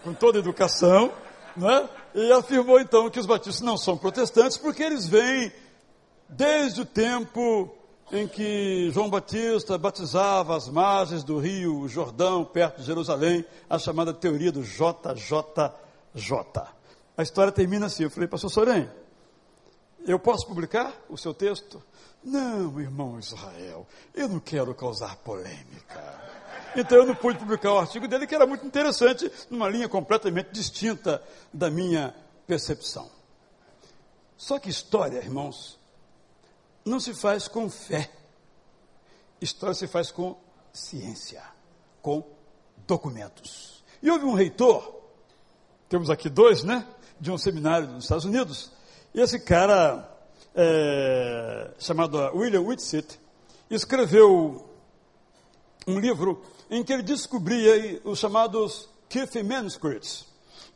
com 0.02 0.14
toda 0.14 0.40
educação, 0.40 1.12
né? 1.58 1.90
E 2.14 2.32
afirmou 2.32 2.80
então 2.80 3.10
que 3.10 3.20
os 3.20 3.26
batistas 3.26 3.62
não 3.62 3.78
são 3.78 3.97
protestantes 3.97 4.57
porque 4.57 4.84
eles 4.84 5.07
vêm 5.07 5.51
desde 6.28 6.82
o 6.82 6.86
tempo 6.86 7.74
em 8.12 8.28
que 8.28 8.89
João 8.91 9.10
Batista 9.10 9.78
batizava 9.78 10.55
as 10.55 10.68
margens 10.68 11.24
do 11.24 11.38
rio 11.38 11.88
Jordão, 11.88 12.43
perto 12.43 12.80
de 12.80 12.84
Jerusalém, 12.84 13.45
a 13.70 13.78
chamada 13.78 14.14
teoria 14.14 14.51
do 14.51 14.64
JJJ. 14.64 15.34
A 17.16 17.22
história 17.22 17.51
termina 17.51 17.86
assim. 17.86 18.03
Eu 18.03 18.10
falei, 18.10 18.28
pastor 18.28 18.49
Sorém, 18.49 18.89
eu 20.07 20.18
posso 20.18 20.47
publicar 20.47 20.93
o 21.07 21.18
seu 21.18 21.34
texto? 21.34 21.82
Não, 22.24 22.80
irmão 22.80 23.20
Israel, 23.20 23.88
eu 24.14 24.28
não 24.28 24.39
quero 24.39 24.74
causar 24.74 25.16
polêmica. 25.18 26.39
Então 26.76 27.00
eu 27.00 27.06
não 27.06 27.16
pude 27.16 27.40
publicar 27.40 27.74
o 27.74 27.80
artigo 27.80 28.08
dele, 28.08 28.28
que 28.28 28.36
era 28.36 28.46
muito 28.46 28.66
interessante, 28.66 29.32
numa 29.50 29.70
linha 29.70 29.90
completamente 29.90 30.52
distinta 30.52 31.22
da 31.54 31.70
minha 31.70 32.14
percepção. 32.46 33.10
Só 34.38 34.58
que 34.60 34.70
história, 34.70 35.18
irmãos, 35.18 35.80
não 36.86 37.00
se 37.00 37.14
faz 37.14 37.48
com 37.48 37.70
fé. 37.70 38.10
História 39.42 39.74
se 39.74 39.88
faz 39.88 40.12
com 40.12 40.38
ciência, 40.72 41.44
com 42.02 42.24
documentos. 42.88 43.84
E 44.02 44.10
houve 44.10 44.26
um 44.26 44.34
reitor, 44.34 44.96
temos 45.88 46.10
aqui 46.10 46.30
dois, 46.30 46.64
né? 46.64 46.88
De 47.20 47.32
um 47.32 47.38
seminário 47.38 47.88
nos 47.88 48.06
Estados 48.06 48.26
Unidos. 48.26 48.72
E 49.14 49.20
esse 49.20 49.40
cara, 49.40 50.10
é, 50.56 51.72
chamado 51.80 52.18
William 52.36 52.62
Whitsitt, 52.62 53.20
escreveu 53.70 54.70
um 55.86 56.00
livro 56.00 56.44
em 56.70 56.84
que 56.84 56.94
ele 56.94 57.04
descobria 57.04 58.02
os 58.04 58.20
chamados 58.20 58.90
Kiffin 59.08 59.44
Manuscripts. 59.44 60.26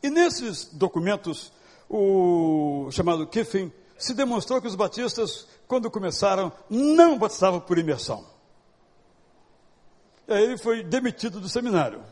E 0.02 0.10
nesses 0.10 0.66
documentos, 0.72 1.52
o 1.88 2.88
chamado 2.90 3.26
Kiffin, 3.26 3.72
se 3.96 4.12
demonstrou 4.12 4.60
que 4.60 4.66
os 4.66 4.74
batistas, 4.74 5.46
quando 5.68 5.90
começaram, 5.90 6.52
não 6.68 7.16
batizavam 7.16 7.60
por 7.60 7.78
imersão. 7.78 8.24
E 10.26 10.32
aí 10.32 10.44
ele 10.44 10.58
foi 10.58 10.82
demitido 10.82 11.40
do 11.40 11.48
seminário. 11.48 12.02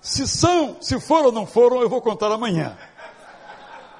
Se 0.00 0.26
são, 0.28 0.80
se 0.80 0.98
foram 1.00 1.26
ou 1.26 1.32
não 1.32 1.46
foram, 1.46 1.82
eu 1.82 1.88
vou 1.88 2.00
contar 2.00 2.30
amanhã 2.30 2.78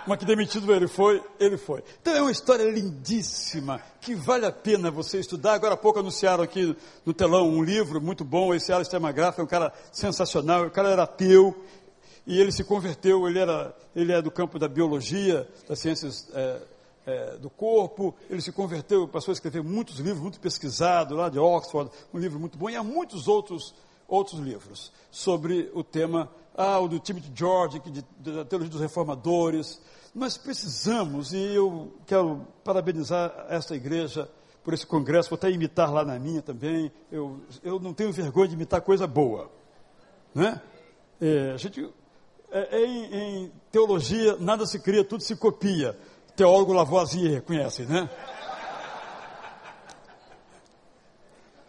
mas 0.09 0.19
que 0.19 0.25
demitido 0.25 0.73
ele 0.75 0.89
foi, 0.89 1.23
ele 1.39 1.57
foi. 1.57 1.85
Então 2.01 2.15
é 2.15 2.23
uma 2.23 2.31
história 2.31 2.65
lindíssima, 2.65 3.81
que 4.01 4.15
vale 4.15 4.47
a 4.47 4.53
pena 4.53 4.91
você 4.91 5.21
estudar. 5.21 5.53
Agora 5.55 5.75
há 5.75 5.77
pouco 5.77 5.99
anunciaram 5.99 6.43
aqui 6.43 6.77
no 7.05 7.13
telão 7.13 7.49
um 7.49 7.63
livro 7.63 8.01
muito 8.01 8.25
bom, 8.25 8.55
esse 8.55 8.73
Alistair 8.73 9.03
McGrath 9.03 9.39
é 9.39 9.43
um 9.43 9.47
cara 9.47 9.73
sensacional, 9.93 10.67
o 10.67 10.71
cara 10.71 10.89
era 10.89 11.03
ateu, 11.03 11.55
e 12.27 12.41
ele 12.41 12.53
se 12.53 12.65
converteu, 12.65 13.29
ele, 13.29 13.39
era, 13.39 13.75
ele 13.95 14.13
é 14.13 14.21
do 14.21 14.31
campo 14.31 14.59
da 14.59 14.69
biologia, 14.69 15.49
das 15.69 15.79
ciências 15.79 16.29
é, 16.35 16.61
é, 17.07 17.37
do 17.39 17.49
corpo, 17.49 18.15
ele 18.29 18.43
se 18.43 18.53
converteu, 18.53 19.09
passou 19.09 19.33
a 19.33 19.35
escrever 19.35 19.63
muitos 19.63 19.99
livros, 19.99 20.21
muito 20.21 20.39
pesquisado, 20.39 21.15
lá 21.15 21.29
de 21.29 21.39
Oxford, 21.39 21.91
um 22.13 22.19
livro 22.19 22.39
muito 22.39 22.59
bom, 22.59 22.69
e 22.69 22.77
há 22.77 22.83
muitos 22.83 23.29
outros, 23.29 23.75
outros 24.07 24.41
livros 24.41 24.93
sobre 25.11 25.71
o 25.73 25.83
tema, 25.83 26.31
ah, 26.55 26.79
o 26.81 26.89
do 26.89 26.99
Timothy 26.99 27.33
George, 27.35 27.81
que 27.81 27.91
de, 27.91 28.05
da 28.19 28.45
teologia 28.45 28.73
dos 28.73 28.81
reformadores. 28.81 29.81
Nós 30.15 30.37
precisamos, 30.37 31.33
e 31.33 31.55
eu 31.55 31.93
quero 32.07 32.47
parabenizar 32.65 33.47
esta 33.49 33.75
igreja 33.75 34.29
por 34.65 34.75
esse 34.75 34.87
congresso, 34.87 35.31
vou 35.31 35.37
até 35.37 35.51
imitar 35.51 35.93
lá 35.93 36.05
na 36.05 36.19
minha 36.19 36.43
também, 36.43 36.91
eu, 37.11 37.41
eu 37.63 37.79
não 37.79 37.95
tenho 37.95 38.13
vergonha 38.13 38.49
de 38.49 38.55
imitar 38.55 38.81
coisa 38.81 39.07
boa, 39.07 39.51
né? 40.35 40.61
É, 41.21 41.53
a 41.53 41.57
gente, 41.57 41.89
é, 42.51 42.77
é 42.77 42.87
em, 42.87 43.15
em, 43.15 43.53
teologia, 43.71 44.37
nada 44.39 44.67
se 44.67 44.79
cria, 44.79 45.05
tudo 45.05 45.23
se 45.23 45.37
copia. 45.37 45.99
Teólogo 46.37 46.73
Lavoisier, 46.73 47.43
conhece, 47.43 47.83
né? 47.83 48.09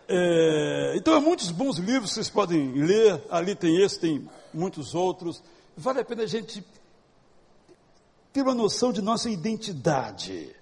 É, 0.07 0.93
então, 0.95 1.13
há 1.13 1.21
muitos 1.21 1.51
bons 1.51 1.77
livros 1.77 2.09
que 2.09 2.15
vocês 2.15 2.29
podem 2.29 2.71
ler. 2.73 3.23
Ali 3.29 3.55
tem 3.55 3.81
esse, 3.81 3.99
tem 3.99 4.27
muitos 4.53 4.93
outros. 4.95 5.43
Vale 5.77 6.01
a 6.01 6.05
pena 6.05 6.23
a 6.23 6.27
gente 6.27 6.63
ter 8.31 8.41
uma 8.41 8.53
noção 8.53 8.91
de 8.91 9.01
nossa 9.01 9.29
identidade. 9.29 10.55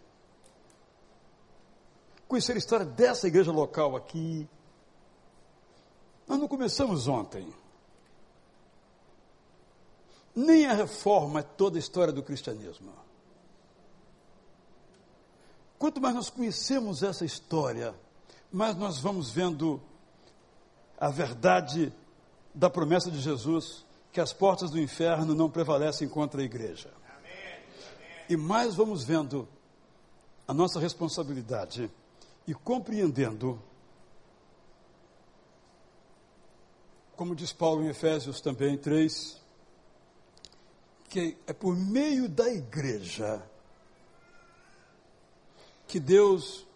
Conhecer 2.28 2.54
a 2.54 2.58
história 2.58 2.86
dessa 2.86 3.28
igreja 3.28 3.52
local 3.52 3.96
aqui. 3.96 4.48
Nós 6.28 6.40
não 6.40 6.48
começamos 6.48 7.08
ontem. 7.08 7.54
Nem 10.36 10.66
a 10.66 10.74
reforma 10.74 11.40
é 11.40 11.44
toda 11.44 11.78
a 11.78 11.80
história 11.80 12.14
do 12.14 12.22
cristianismo. 12.22 12.94
Quanto 15.80 16.02
mais 16.02 16.16
nós 16.16 16.30
conhecemos 16.30 17.04
essa 17.04 17.24
história, 17.24 17.94
mais 18.52 18.76
nós 18.76 19.00
vamos 19.00 19.30
vendo 19.30 19.82
a 20.98 21.10
verdade 21.10 21.94
da 22.54 22.70
promessa 22.70 23.12
de 23.12 23.20
Jesus 23.20 23.86
que 24.12 24.20
as 24.20 24.34
portas 24.34 24.72
do 24.72 24.80
inferno 24.80 25.36
não 25.36 25.50
prevalecem 25.50 26.10
contra 26.10 26.42
a 26.42 26.44
igreja. 26.44 26.92
E 28.30 28.36
mais 28.36 28.76
vamos 28.76 29.06
vendo 29.06 29.48
a 30.46 30.54
nossa 30.54 30.80
responsabilidade 30.80 31.90
e 32.46 32.54
compreendendo, 32.54 33.62
como 37.16 37.36
diz 37.36 37.54
Paulo 37.54 37.84
em 37.84 37.88
Efésios 37.88 38.42
também 38.42 38.78
3, 38.78 39.42
que 41.10 41.38
é 41.48 41.54
por 41.54 41.76
meio 41.76 42.28
da 42.28 42.50
igreja 42.50 43.42
que 45.88 46.00
Deus 46.00 46.68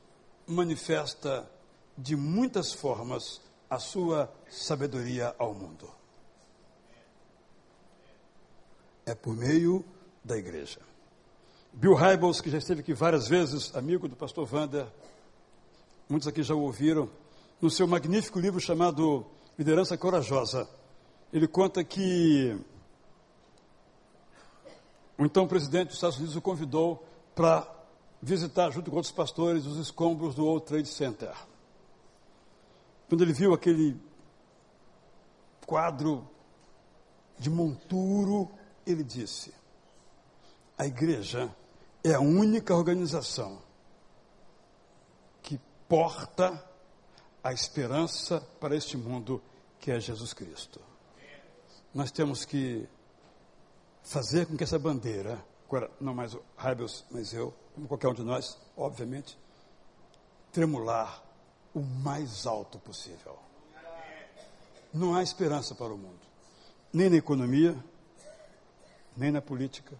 manifesta 0.47 1.49
de 1.97 2.15
muitas 2.15 2.71
formas 2.71 3.41
a 3.69 3.77
sua 3.77 4.33
sabedoria 4.49 5.35
ao 5.37 5.53
mundo. 5.53 5.89
É 9.05 9.13
por 9.13 9.35
meio 9.35 9.83
da 10.23 10.37
igreja. 10.37 10.90
Bill 11.73 11.95
Hybels, 11.95 12.41
que 12.41 12.49
já 12.49 12.57
esteve 12.57 12.81
aqui 12.81 12.93
várias 12.93 13.29
vezes, 13.29 13.73
amigo 13.73 14.07
do 14.07 14.15
pastor 14.15 14.47
Wander, 14.53 14.85
muitos 16.09 16.27
aqui 16.27 16.43
já 16.43 16.53
o 16.53 16.59
ouviram, 16.59 17.09
no 17.61 17.69
seu 17.69 17.87
magnífico 17.87 18.39
livro 18.39 18.59
chamado 18.59 19.25
Liderança 19.57 19.97
Corajosa, 19.97 20.69
ele 21.31 21.47
conta 21.47 21.81
que 21.81 22.59
o 25.17 25.25
então 25.25 25.47
presidente 25.47 25.87
dos 25.87 25.95
Estados 25.95 26.17
Unidos 26.17 26.35
o 26.35 26.41
convidou 26.41 27.07
para 27.33 27.65
visitar, 28.21 28.69
junto 28.69 28.91
com 28.91 28.97
outros 28.97 29.13
pastores, 29.13 29.65
os 29.65 29.77
escombros 29.77 30.35
do 30.35 30.45
World 30.45 30.65
Trade 30.65 30.89
Center. 30.89 31.33
Quando 33.07 33.23
ele 33.23 33.33
viu 33.33 33.53
aquele 33.53 33.97
quadro 35.65 36.27
de 37.39 37.49
monturo, 37.49 38.51
ele 38.85 39.05
disse: 39.05 39.53
a 40.77 40.85
igreja 40.85 41.49
é 42.03 42.13
a 42.13 42.19
única 42.19 42.75
organização 42.75 43.61
que 45.41 45.59
porta 45.87 46.63
a 47.43 47.53
esperança 47.53 48.41
para 48.59 48.75
este 48.75 48.97
mundo 48.97 49.41
que 49.79 49.91
é 49.91 49.99
Jesus 49.99 50.33
Cristo. 50.33 50.79
Nós 51.93 52.11
temos 52.11 52.45
que 52.45 52.87
fazer 54.03 54.45
com 54.45 54.57
que 54.57 54.63
essa 54.63 54.79
bandeira, 54.79 55.43
agora 55.67 55.91
não 55.99 56.13
mais 56.13 56.33
o 56.33 56.41
Heibels, 56.63 57.03
mas 57.11 57.33
eu, 57.33 57.53
como 57.75 57.87
qualquer 57.87 58.07
um 58.07 58.13
de 58.13 58.23
nós, 58.23 58.57
obviamente, 58.75 59.37
tremular 60.51 61.23
o 61.73 61.81
mais 61.81 62.45
alto 62.45 62.79
possível. 62.79 63.37
Não 64.93 65.15
há 65.15 65.23
esperança 65.23 65.73
para 65.73 65.93
o 65.93 65.97
mundo, 65.97 66.19
nem 66.91 67.09
na 67.09 67.15
economia, 67.15 67.75
nem 69.15 69.31
na 69.31 69.41
política. 69.41 69.95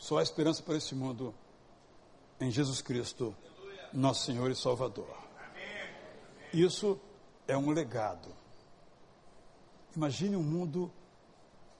Só 0.00 0.16
há 0.16 0.22
esperança 0.22 0.62
para 0.62 0.78
esse 0.78 0.94
mundo 0.94 1.34
em 2.40 2.50
Jesus 2.50 2.80
Cristo, 2.80 3.36
nosso 3.92 4.24
Senhor 4.24 4.50
e 4.50 4.56
Salvador. 4.56 5.14
Isso 6.54 6.98
é 7.46 7.54
um 7.54 7.70
legado. 7.70 8.30
Imagine 9.94 10.36
um 10.36 10.42
mundo 10.42 10.90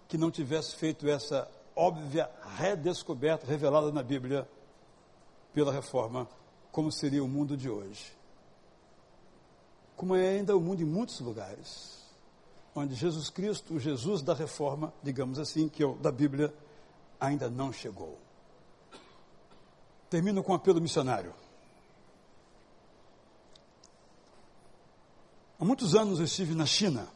que 0.07 0.19
não 0.19 0.31
tivesse 0.31 0.77
feito 0.77 1.09
essa 1.09 1.51
óbvia 1.75 2.31
redescoberta 2.59 3.47
revelada 3.47 3.91
na 3.91 4.03
Bíblia 4.03 4.47
pela 5.55 5.73
reforma, 5.73 6.29
como 6.71 6.93
seria 6.93 7.25
o 7.25 7.29
mundo 7.29 7.57
de 7.57 7.71
hoje. 7.71 8.13
Como 9.97 10.15
é 10.15 10.29
ainda 10.29 10.55
o 10.55 10.61
mundo 10.61 10.83
em 10.83 10.87
muitos 10.87 11.21
lugares, 11.21 12.05
onde 12.75 12.95
Jesus 12.95 13.31
Cristo, 13.31 13.75
o 13.75 13.81
Jesus 13.81 14.21
da 14.21 14.35
reforma, 14.35 14.93
digamos 15.03 15.39
assim, 15.39 15.71
que 15.71 15.83
é 15.83 15.87
o 15.87 15.95
da 15.95 16.13
Bíblia, 16.13 16.53
ainda 17.21 17.51
não 17.51 17.73
chegou. 17.73 18.19
Termino 20.09 20.43
com 20.43 20.53
um 20.53 20.57
apelo 20.57 20.81
missionário. 20.81 21.35
Há 25.59 25.65
muitos 25.65 25.95
anos 25.95 26.19
eu 26.19 26.25
estive 26.25 26.55
na 26.55 26.67
China 26.67 27.07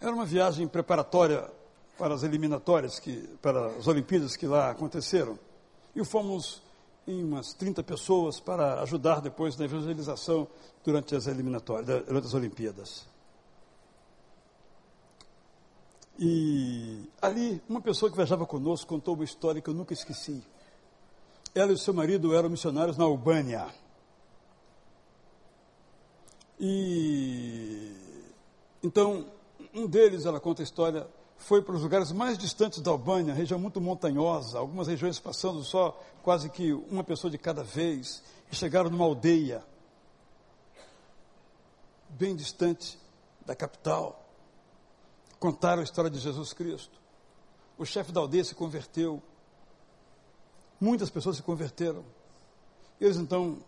era 0.00 0.14
uma 0.14 0.24
viagem 0.24 0.68
preparatória 0.68 1.50
para 1.98 2.14
as 2.14 2.22
eliminatórias, 2.22 2.98
que, 2.98 3.16
para 3.40 3.68
as 3.68 3.86
Olimpíadas 3.86 4.36
que 4.36 4.46
lá 4.46 4.70
aconteceram. 4.70 5.38
E 5.94 6.04
fomos 6.04 6.62
em 7.06 7.24
umas 7.24 7.54
30 7.54 7.82
pessoas 7.82 8.38
para 8.38 8.82
ajudar 8.82 9.20
depois 9.20 9.56
na 9.56 9.64
evangelização 9.64 10.46
durante 10.84 11.14
as 11.14 11.26
eliminatórias, 11.26 12.04
durante 12.04 12.26
as 12.26 12.34
Olimpíadas. 12.34 13.06
E 16.18 17.08
ali, 17.20 17.60
uma 17.68 17.80
pessoa 17.80 18.10
que 18.10 18.16
viajava 18.16 18.46
conosco 18.46 18.88
contou 18.88 19.14
uma 19.14 19.24
história 19.24 19.60
que 19.60 19.68
eu 19.68 19.74
nunca 19.74 19.92
esqueci. 19.92 20.42
Ela 21.54 21.72
e 21.72 21.74
o 21.74 21.78
seu 21.78 21.92
marido 21.92 22.34
eram 22.34 22.48
missionários 22.48 22.96
na 22.96 23.04
Albânia. 23.04 23.66
E 26.58 27.92
então 28.82 29.26
um 29.74 29.86
deles, 29.86 30.24
ela 30.24 30.40
conta 30.40 30.62
a 30.62 30.64
história, 30.64 31.06
foi 31.36 31.60
para 31.60 31.74
os 31.74 31.82
lugares 31.82 32.10
mais 32.12 32.38
distantes 32.38 32.80
da 32.80 32.90
Albânia, 32.90 33.34
região 33.34 33.58
muito 33.58 33.78
montanhosa, 33.78 34.58
algumas 34.58 34.88
regiões 34.88 35.18
passando 35.18 35.62
só 35.62 36.00
quase 36.22 36.48
que 36.48 36.72
uma 36.72 37.04
pessoa 37.04 37.30
de 37.30 37.36
cada 37.36 37.62
vez, 37.62 38.22
e 38.50 38.56
chegaram 38.56 38.88
numa 38.88 39.04
aldeia 39.04 39.62
bem 42.08 42.34
distante 42.34 42.98
da 43.44 43.54
capital. 43.54 44.25
Contaram 45.46 45.80
a 45.80 45.84
história 45.84 46.10
de 46.10 46.18
Jesus 46.18 46.52
Cristo. 46.52 46.98
O 47.78 47.84
chefe 47.84 48.10
da 48.10 48.18
aldeia 48.18 48.42
se 48.42 48.52
converteu. 48.52 49.22
Muitas 50.80 51.08
pessoas 51.08 51.36
se 51.36 51.42
converteram. 51.44 52.04
Eles 53.00 53.16
então 53.16 53.62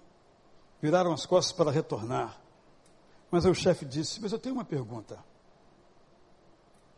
viraram 0.82 1.12
as 1.12 1.24
costas 1.24 1.52
para 1.52 1.70
retornar. 1.70 2.36
Mas 3.30 3.44
o 3.44 3.54
chefe 3.54 3.84
disse: 3.84 4.20
Mas 4.20 4.32
eu 4.32 4.40
tenho 4.40 4.56
uma 4.56 4.64
pergunta. 4.64 5.24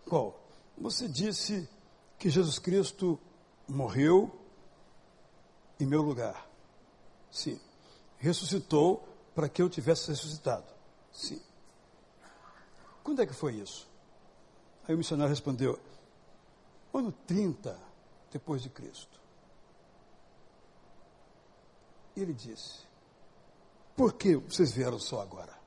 Qual? 0.08 0.40
Você 0.78 1.06
disse 1.06 1.68
que 2.18 2.30
Jesus 2.30 2.58
Cristo 2.58 3.20
morreu 3.68 4.34
em 5.78 5.84
meu 5.84 6.00
lugar. 6.00 6.48
Sim. 7.30 7.60
Ressuscitou 8.16 9.06
para 9.34 9.46
que 9.46 9.60
eu 9.60 9.68
tivesse 9.68 10.08
ressuscitado. 10.08 10.72
Sim. 11.12 11.38
Quando 13.04 13.20
é 13.20 13.26
que 13.26 13.34
foi 13.34 13.56
isso? 13.56 13.89
Aí 14.86 14.94
o 14.94 14.98
missionário 14.98 15.30
respondeu: 15.30 15.78
ano 16.92 17.12
30 17.26 17.78
depois 18.30 18.62
de 18.62 18.68
Cristo. 18.68 19.20
E 22.16 22.22
ele 22.22 22.34
disse: 22.34 22.80
Por 23.96 24.12
que 24.14 24.36
vocês 24.36 24.72
vieram 24.72 24.98
só 24.98 25.20
agora? 25.20 25.58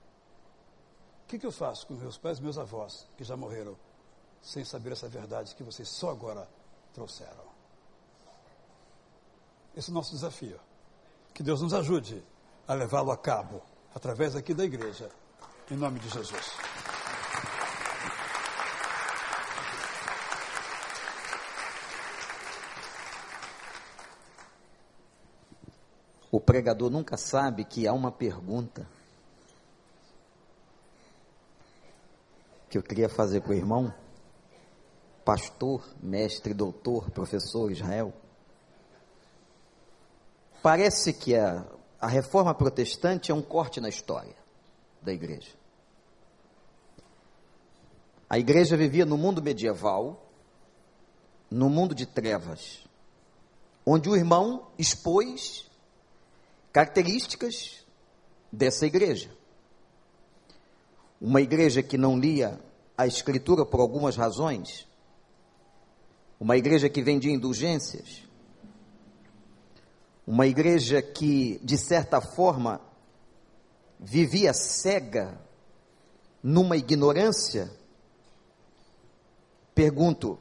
O 1.24 1.28
que, 1.28 1.40
que 1.40 1.46
eu 1.46 1.52
faço 1.52 1.88
com 1.88 1.96
meus 1.96 2.18
pais 2.18 2.40
e 2.40 2.44
meus 2.44 2.58
avós, 2.58 3.08
que 3.18 3.24
já 3.24 3.36
morreram 3.36 3.76
sem 4.42 4.64
saber 4.66 4.92
essa 4.92 5.08
verdade 5.08 5.56
que 5.56 5.64
vocês 5.64 5.88
só 5.88 6.12
agora 6.12 6.48
trouxeram. 6.94 7.46
esse 9.76 9.90
é 9.90 9.92
o 9.92 9.94
nosso 9.96 10.12
desafio. 10.12 10.60
Que 11.34 11.42
Deus 11.42 11.62
nos 11.62 11.74
ajude 11.74 12.24
a 12.68 12.74
levá-lo 12.74 13.12
a 13.12 13.18
cabo, 13.18 13.64
através 13.96 14.36
aqui 14.36 14.54
da 14.54 14.64
igreja, 14.64 15.10
em 15.72 15.76
nome 15.76 16.00
de 16.00 16.10
Jesus. 16.10 16.73
Pregador 26.44 26.90
nunca 26.90 27.18
sabe 27.18 27.66
que 27.66 27.88
há 27.88 27.94
uma 27.94 28.12
pergunta 28.12 28.88
que 32.70 32.78
eu 32.78 32.84
queria 32.84 33.08
fazer 33.08 33.42
para 33.42 33.52
o 33.52 33.56
irmão, 33.56 33.94
pastor, 35.24 35.88
mestre, 36.02 36.54
doutor, 36.54 37.10
professor 37.12 37.72
Israel. 37.72 38.14
Parece 40.62 41.14
que 41.14 41.36
a, 41.36 41.66
a 42.00 42.08
reforma 42.08 42.54
protestante 42.54 43.32
é 43.32 43.36
um 43.36 43.42
corte 43.42 43.80
na 43.80 43.90
história 43.90 44.36
da 45.02 45.14
igreja. 45.14 45.52
A 48.30 48.40
igreja 48.40 48.76
vivia 48.76 49.06
no 49.06 49.18
mundo 49.18 49.42
medieval, 49.42 50.26
no 51.52 51.70
mundo 51.70 51.94
de 51.94 52.08
trevas, 52.08 52.84
onde 53.86 54.10
o 54.10 54.16
irmão 54.16 54.68
expôs 54.78 55.70
características 56.74 57.86
dessa 58.52 58.88
igreja. 58.88 59.30
Uma 61.22 61.40
igreja 61.40 61.84
que 61.84 61.98
não 61.98 62.18
lia 62.20 62.60
a 62.98 63.06
Escritura 63.06 63.64
por 63.64 63.80
algumas 63.80 64.18
razões, 64.18 64.88
uma 66.40 66.58
igreja 66.58 66.90
que 66.90 67.04
vendia 67.04 67.32
indulgências, 67.32 68.24
uma 70.26 70.48
igreja 70.48 71.02
que, 71.02 71.60
de 71.64 71.78
certa 71.78 72.20
forma, 72.20 72.82
vivia 74.00 74.54
cega 74.54 75.40
numa 76.42 76.76
ignorância. 76.76 77.72
Pergunto, 79.76 80.40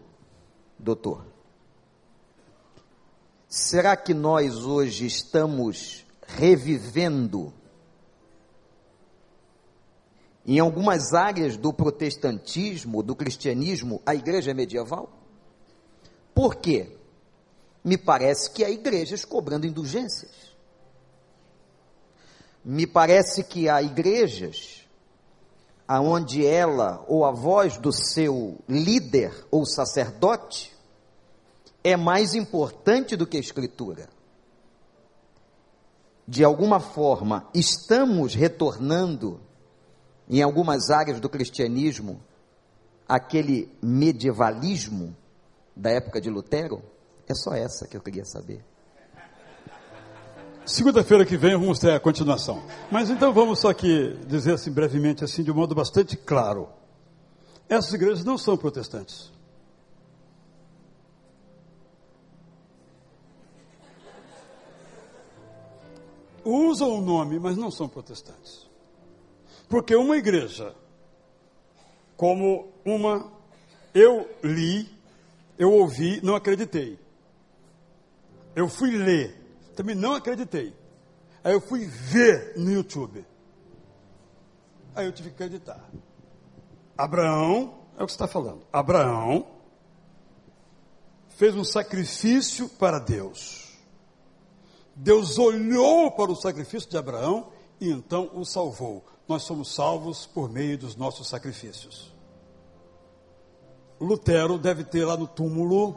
doutor, 0.78 1.26
será 3.48 3.96
que 3.96 4.14
nós 4.14 4.64
hoje 4.64 5.06
estamos 5.06 6.01
revivendo 6.26 7.52
em 10.44 10.58
algumas 10.58 11.14
áreas 11.14 11.56
do 11.56 11.72
protestantismo, 11.72 13.02
do 13.02 13.14
cristianismo, 13.14 14.02
a 14.04 14.14
igreja 14.14 14.52
medieval? 14.52 15.08
Por 16.34 16.56
quê? 16.56 16.96
Me 17.84 17.96
parece 17.96 18.50
que 18.50 18.64
há 18.64 18.70
igrejas 18.70 19.24
cobrando 19.24 19.66
indulgências. 19.66 20.52
Me 22.64 22.86
parece 22.86 23.42
que 23.44 23.68
há 23.68 23.82
igrejas 23.82 24.86
aonde 25.86 26.46
ela 26.46 27.04
ou 27.08 27.24
a 27.24 27.32
voz 27.32 27.76
do 27.76 27.92
seu 27.92 28.58
líder 28.68 29.46
ou 29.50 29.66
sacerdote 29.66 30.72
é 31.84 31.96
mais 31.96 32.34
importante 32.34 33.16
do 33.16 33.26
que 33.26 33.36
a 33.36 33.40
escritura 33.40 34.08
de 36.32 36.42
alguma 36.42 36.80
forma, 36.80 37.46
estamos 37.52 38.34
retornando, 38.34 39.38
em 40.26 40.40
algumas 40.40 40.88
áreas 40.88 41.20
do 41.20 41.28
cristianismo, 41.28 42.22
aquele 43.06 43.70
medievalismo 43.82 45.14
da 45.76 45.90
época 45.90 46.22
de 46.22 46.30
Lutero? 46.30 46.82
É 47.28 47.34
só 47.34 47.52
essa 47.52 47.86
que 47.86 47.98
eu 47.98 48.00
queria 48.00 48.24
saber. 48.24 48.64
Segunda-feira 50.64 51.26
que 51.26 51.36
vem 51.36 51.52
vamos 51.52 51.78
ter 51.78 51.92
a 51.92 52.00
continuação. 52.00 52.62
Mas 52.90 53.10
então 53.10 53.30
vamos 53.30 53.58
só 53.58 53.68
aqui 53.68 54.18
dizer 54.26 54.54
assim 54.54 54.72
brevemente, 54.72 55.22
assim, 55.22 55.42
de 55.42 55.50
um 55.50 55.54
modo 55.54 55.74
bastante 55.74 56.16
claro. 56.16 56.70
Essas 57.68 57.92
igrejas 57.92 58.24
não 58.24 58.38
são 58.38 58.56
protestantes. 58.56 59.30
Usam 66.44 66.90
o 66.90 67.00
nome, 67.00 67.38
mas 67.38 67.56
não 67.56 67.70
são 67.70 67.88
protestantes. 67.88 68.68
Porque 69.68 69.94
uma 69.96 70.16
igreja, 70.16 70.74
como 72.16 72.68
uma, 72.84 73.32
eu 73.94 74.28
li, 74.42 74.88
eu 75.58 75.72
ouvi, 75.72 76.20
não 76.22 76.34
acreditei. 76.34 76.98
Eu 78.54 78.68
fui 78.68 78.90
ler, 78.96 79.34
também 79.74 79.94
não 79.94 80.14
acreditei. 80.14 80.74
Aí 81.42 81.52
eu 81.52 81.60
fui 81.60 81.86
ver 81.86 82.54
no 82.56 82.70
YouTube. 82.70 83.24
Aí 84.94 85.06
eu 85.06 85.12
tive 85.12 85.30
que 85.30 85.36
acreditar. 85.36 85.82
Abraão, 86.96 87.78
é 87.96 88.02
o 88.02 88.06
que 88.06 88.12
você 88.12 88.16
está 88.16 88.28
falando. 88.28 88.66
Abraão 88.72 89.46
fez 91.30 91.56
um 91.56 91.64
sacrifício 91.64 92.68
para 92.68 92.98
Deus. 92.98 93.61
Deus 94.94 95.38
olhou 95.38 96.10
para 96.12 96.30
o 96.30 96.36
sacrifício 96.36 96.88
de 96.88 96.96
Abraão 96.96 97.48
e 97.80 97.90
então 97.90 98.30
o 98.34 98.44
salvou. 98.44 99.04
Nós 99.26 99.42
somos 99.42 99.74
salvos 99.74 100.26
por 100.26 100.50
meio 100.50 100.76
dos 100.76 100.96
nossos 100.96 101.28
sacrifícios. 101.28 102.12
Lutero 104.00 104.58
deve 104.58 104.84
ter 104.84 105.04
lá 105.04 105.16
no 105.16 105.26
túmulo. 105.26 105.96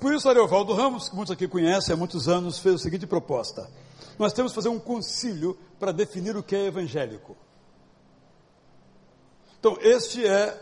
Por 0.00 0.12
isso, 0.12 0.28
Ariovaldo 0.28 0.74
Ramos, 0.74 1.08
que 1.08 1.14
muitos 1.14 1.32
aqui 1.32 1.46
conhecem 1.46 1.94
há 1.94 1.96
muitos 1.96 2.28
anos, 2.28 2.58
fez 2.58 2.74
a 2.74 2.78
seguinte 2.78 3.06
proposta: 3.06 3.70
Nós 4.18 4.32
temos 4.32 4.52
que 4.52 4.56
fazer 4.56 4.68
um 4.68 4.78
concílio 4.78 5.56
para 5.78 5.92
definir 5.92 6.36
o 6.36 6.42
que 6.42 6.56
é 6.56 6.66
evangélico. 6.66 7.36
Então, 9.58 9.78
este 9.80 10.26
é 10.26 10.60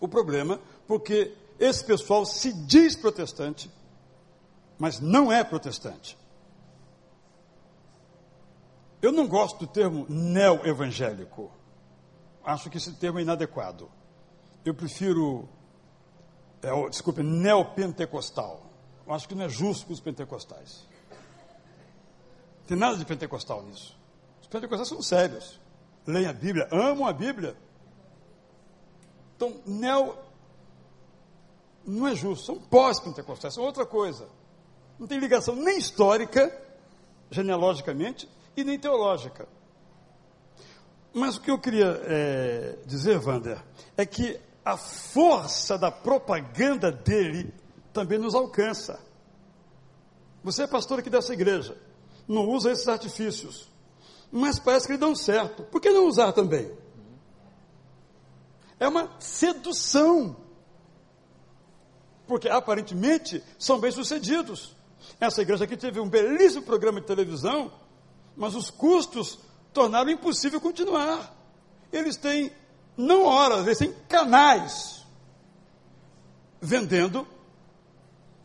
o 0.00 0.08
problema, 0.08 0.60
porque 0.86 1.32
esse 1.58 1.84
pessoal 1.84 2.26
se 2.26 2.52
diz 2.52 2.96
protestante, 2.96 3.70
mas 4.80 4.98
não 4.98 5.30
é 5.30 5.44
protestante. 5.44 6.16
Eu 9.02 9.12
não 9.12 9.28
gosto 9.28 9.58
do 9.58 9.66
termo 9.66 10.06
neo-evangélico. 10.08 11.52
Acho 12.42 12.70
que 12.70 12.78
esse 12.78 12.90
termo 12.94 13.18
é 13.18 13.22
inadequado. 13.22 13.90
Eu 14.64 14.74
prefiro, 14.74 15.46
é, 16.62 16.88
desculpe, 16.88 17.22
neopentecostal. 17.22 18.62
Eu 19.06 19.12
acho 19.12 19.28
que 19.28 19.34
não 19.34 19.44
é 19.44 19.48
justo 19.50 19.86
com 19.86 19.92
os 19.92 20.00
pentecostais. 20.00 20.88
Não 22.60 22.66
tem 22.66 22.76
nada 22.78 22.96
de 22.96 23.04
pentecostal 23.04 23.62
nisso. 23.62 23.94
Os 24.40 24.48
pentecostais 24.48 24.88
são 24.88 25.02
sérios. 25.02 25.60
Leem 26.06 26.26
a 26.26 26.32
Bíblia, 26.32 26.66
amam 26.72 27.06
a 27.06 27.12
Bíblia. 27.12 27.54
Então, 29.36 29.60
neo 29.66 30.16
não 31.84 32.08
é 32.08 32.14
justo, 32.14 32.46
são 32.46 32.58
pós-pentecostais, 32.58 33.52
são 33.52 33.64
outra 33.64 33.84
coisa 33.84 34.39
não 35.00 35.06
tem 35.06 35.18
ligação 35.18 35.56
nem 35.56 35.78
histórica, 35.78 36.54
genealogicamente, 37.30 38.28
e 38.54 38.62
nem 38.62 38.78
teológica. 38.78 39.48
Mas 41.10 41.38
o 41.38 41.40
que 41.40 41.50
eu 41.50 41.58
queria 41.58 41.98
é, 42.04 42.78
dizer, 42.84 43.18
Wander, 43.18 43.64
é 43.96 44.04
que 44.04 44.38
a 44.62 44.76
força 44.76 45.78
da 45.78 45.90
propaganda 45.90 46.92
dele 46.92 47.52
também 47.94 48.18
nos 48.18 48.34
alcança. 48.34 49.00
Você 50.44 50.64
é 50.64 50.66
pastor 50.66 50.98
aqui 50.98 51.08
dessa 51.08 51.32
igreja, 51.32 51.74
não 52.28 52.46
usa 52.50 52.70
esses 52.70 52.86
artifícios, 52.86 53.70
mas 54.30 54.58
parece 54.58 54.86
que 54.86 54.92
eles 54.92 55.00
dão 55.00 55.16
certo. 55.16 55.62
Por 55.64 55.80
que 55.80 55.90
não 55.90 56.06
usar 56.06 56.32
também? 56.32 56.70
É 58.78 58.86
uma 58.86 59.10
sedução. 59.18 60.36
Porque 62.26 62.48
aparentemente 62.48 63.42
são 63.58 63.80
bem-sucedidos. 63.80 64.78
Essa 65.20 65.42
igreja 65.42 65.64
aqui 65.64 65.76
teve 65.76 66.00
um 66.00 66.08
belíssimo 66.08 66.62
programa 66.62 67.00
de 67.00 67.06
televisão, 67.06 67.70
mas 68.34 68.54
os 68.54 68.70
custos 68.70 69.38
tornaram 69.70 70.10
impossível 70.10 70.60
continuar. 70.60 71.36
Eles 71.92 72.16
têm, 72.16 72.50
não 72.96 73.24
horas, 73.24 73.66
eles 73.66 73.78
têm 73.78 73.92
canais 74.08 75.04
vendendo 76.58 77.26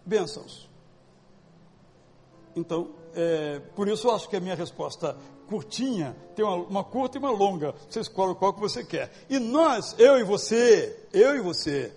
bênçãos. 0.05 0.69
Então, 2.53 2.91
é, 3.13 3.59
por 3.73 3.87
isso 3.87 4.07
eu 4.07 4.15
acho 4.15 4.27
que 4.27 4.35
a 4.35 4.39
minha 4.41 4.55
resposta 4.55 5.17
curtinha 5.47 6.15
tem 6.35 6.43
uma, 6.43 6.55
uma, 6.55 6.83
curta 6.83 7.17
e 7.17 7.19
uma 7.19 7.31
longa. 7.31 7.73
Você 7.89 8.01
escolhe 8.01 8.35
qual 8.35 8.53
que 8.53 8.59
você 8.59 8.83
quer. 8.83 9.11
E 9.29 9.39
nós, 9.39 9.95
eu 9.97 10.17
e 10.17 10.23
você, 10.23 11.07
eu 11.13 11.35
e 11.35 11.41
você, 11.41 11.93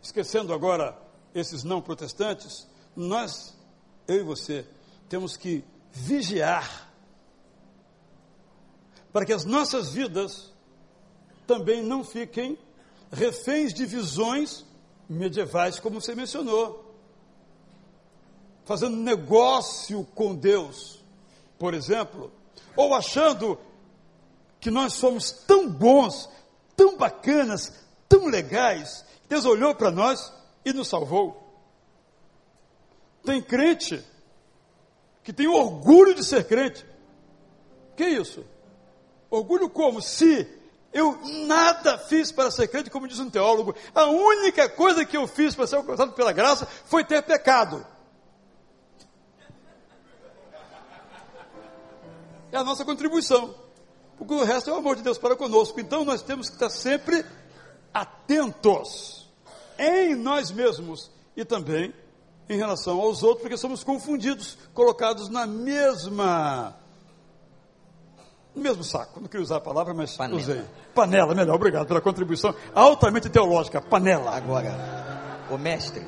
esquecendo 0.00 0.52
agora 0.52 0.96
esses 1.34 1.62
não 1.62 1.80
protestantes, 1.80 2.66
nós 2.96 3.54
eu 4.12 4.20
e 4.20 4.24
você, 4.24 4.66
temos 5.08 5.36
que 5.36 5.64
vigiar 5.90 6.90
para 9.12 9.26
que 9.26 9.32
as 9.32 9.44
nossas 9.44 9.92
vidas 9.92 10.52
também 11.46 11.82
não 11.82 12.02
fiquem 12.02 12.58
reféns 13.10 13.74
de 13.74 13.84
visões 13.84 14.64
medievais, 15.08 15.78
como 15.78 16.00
você 16.00 16.14
mencionou. 16.14 16.90
fazendo 18.64 18.96
negócio 18.96 20.04
com 20.14 20.34
Deus, 20.36 21.02
por 21.58 21.74
exemplo, 21.74 22.32
ou 22.76 22.94
achando 22.94 23.58
que 24.60 24.70
nós 24.70 24.92
somos 24.94 25.32
tão 25.32 25.68
bons, 25.68 26.28
tão 26.76 26.96
bacanas, 26.96 27.72
tão 28.08 28.28
legais, 28.28 29.04
Deus 29.28 29.44
olhou 29.44 29.74
para 29.74 29.90
nós 29.90 30.32
e 30.64 30.72
nos 30.72 30.88
salvou. 30.88 31.41
Tem 33.24 33.40
crente 33.40 34.04
que 35.22 35.32
tem 35.32 35.46
orgulho 35.46 36.14
de 36.14 36.24
ser 36.24 36.44
crente. 36.44 36.84
Que 37.96 38.04
isso? 38.04 38.44
Orgulho 39.30 39.70
como? 39.70 40.02
Se 40.02 40.48
eu 40.92 41.18
nada 41.46 41.96
fiz 41.98 42.32
para 42.32 42.50
ser 42.50 42.68
crente, 42.68 42.90
como 42.90 43.08
diz 43.08 43.18
um 43.18 43.30
teólogo, 43.30 43.74
a 43.94 44.04
única 44.06 44.68
coisa 44.68 45.04
que 45.04 45.16
eu 45.16 45.26
fiz 45.26 45.54
para 45.54 45.66
ser 45.66 45.76
alcançado 45.76 46.12
pela 46.12 46.32
graça 46.32 46.66
foi 46.66 47.04
ter 47.04 47.22
pecado. 47.22 47.86
É 52.50 52.56
a 52.58 52.64
nossa 52.64 52.84
contribuição. 52.84 53.54
Porque 54.18 54.34
o 54.34 54.44
resto 54.44 54.68
é 54.68 54.72
o 54.72 54.76
amor 54.76 54.96
de 54.96 55.02
Deus 55.02 55.16
para 55.16 55.34
conosco. 55.34 55.80
Então 55.80 56.04
nós 56.04 56.22
temos 56.22 56.48
que 56.48 56.54
estar 56.54 56.68
sempre 56.68 57.24
atentos 57.92 59.30
em 59.78 60.14
nós 60.14 60.50
mesmos 60.50 61.10
e 61.34 61.44
também 61.44 61.94
em 62.52 62.56
relação 62.56 63.00
aos 63.00 63.22
outros, 63.22 63.42
porque 63.42 63.56
somos 63.56 63.82
confundidos, 63.82 64.58
colocados 64.74 65.28
na 65.28 65.46
mesma 65.46 66.76
no 68.54 68.62
mesmo 68.62 68.84
saco. 68.84 69.20
Não 69.20 69.28
queria 69.28 69.42
usar 69.42 69.56
a 69.56 69.60
palavra, 69.60 69.94
mas 69.94 70.16
panela. 70.16 70.40
usei. 70.40 70.62
Panela, 70.94 71.34
melhor. 71.34 71.54
Obrigado 71.54 71.86
pela 71.86 72.00
contribuição 72.00 72.54
altamente 72.74 73.28
teológica. 73.30 73.80
Panela. 73.80 74.30
Agora, 74.30 74.70
o 75.50 75.56
mestre, 75.56 76.06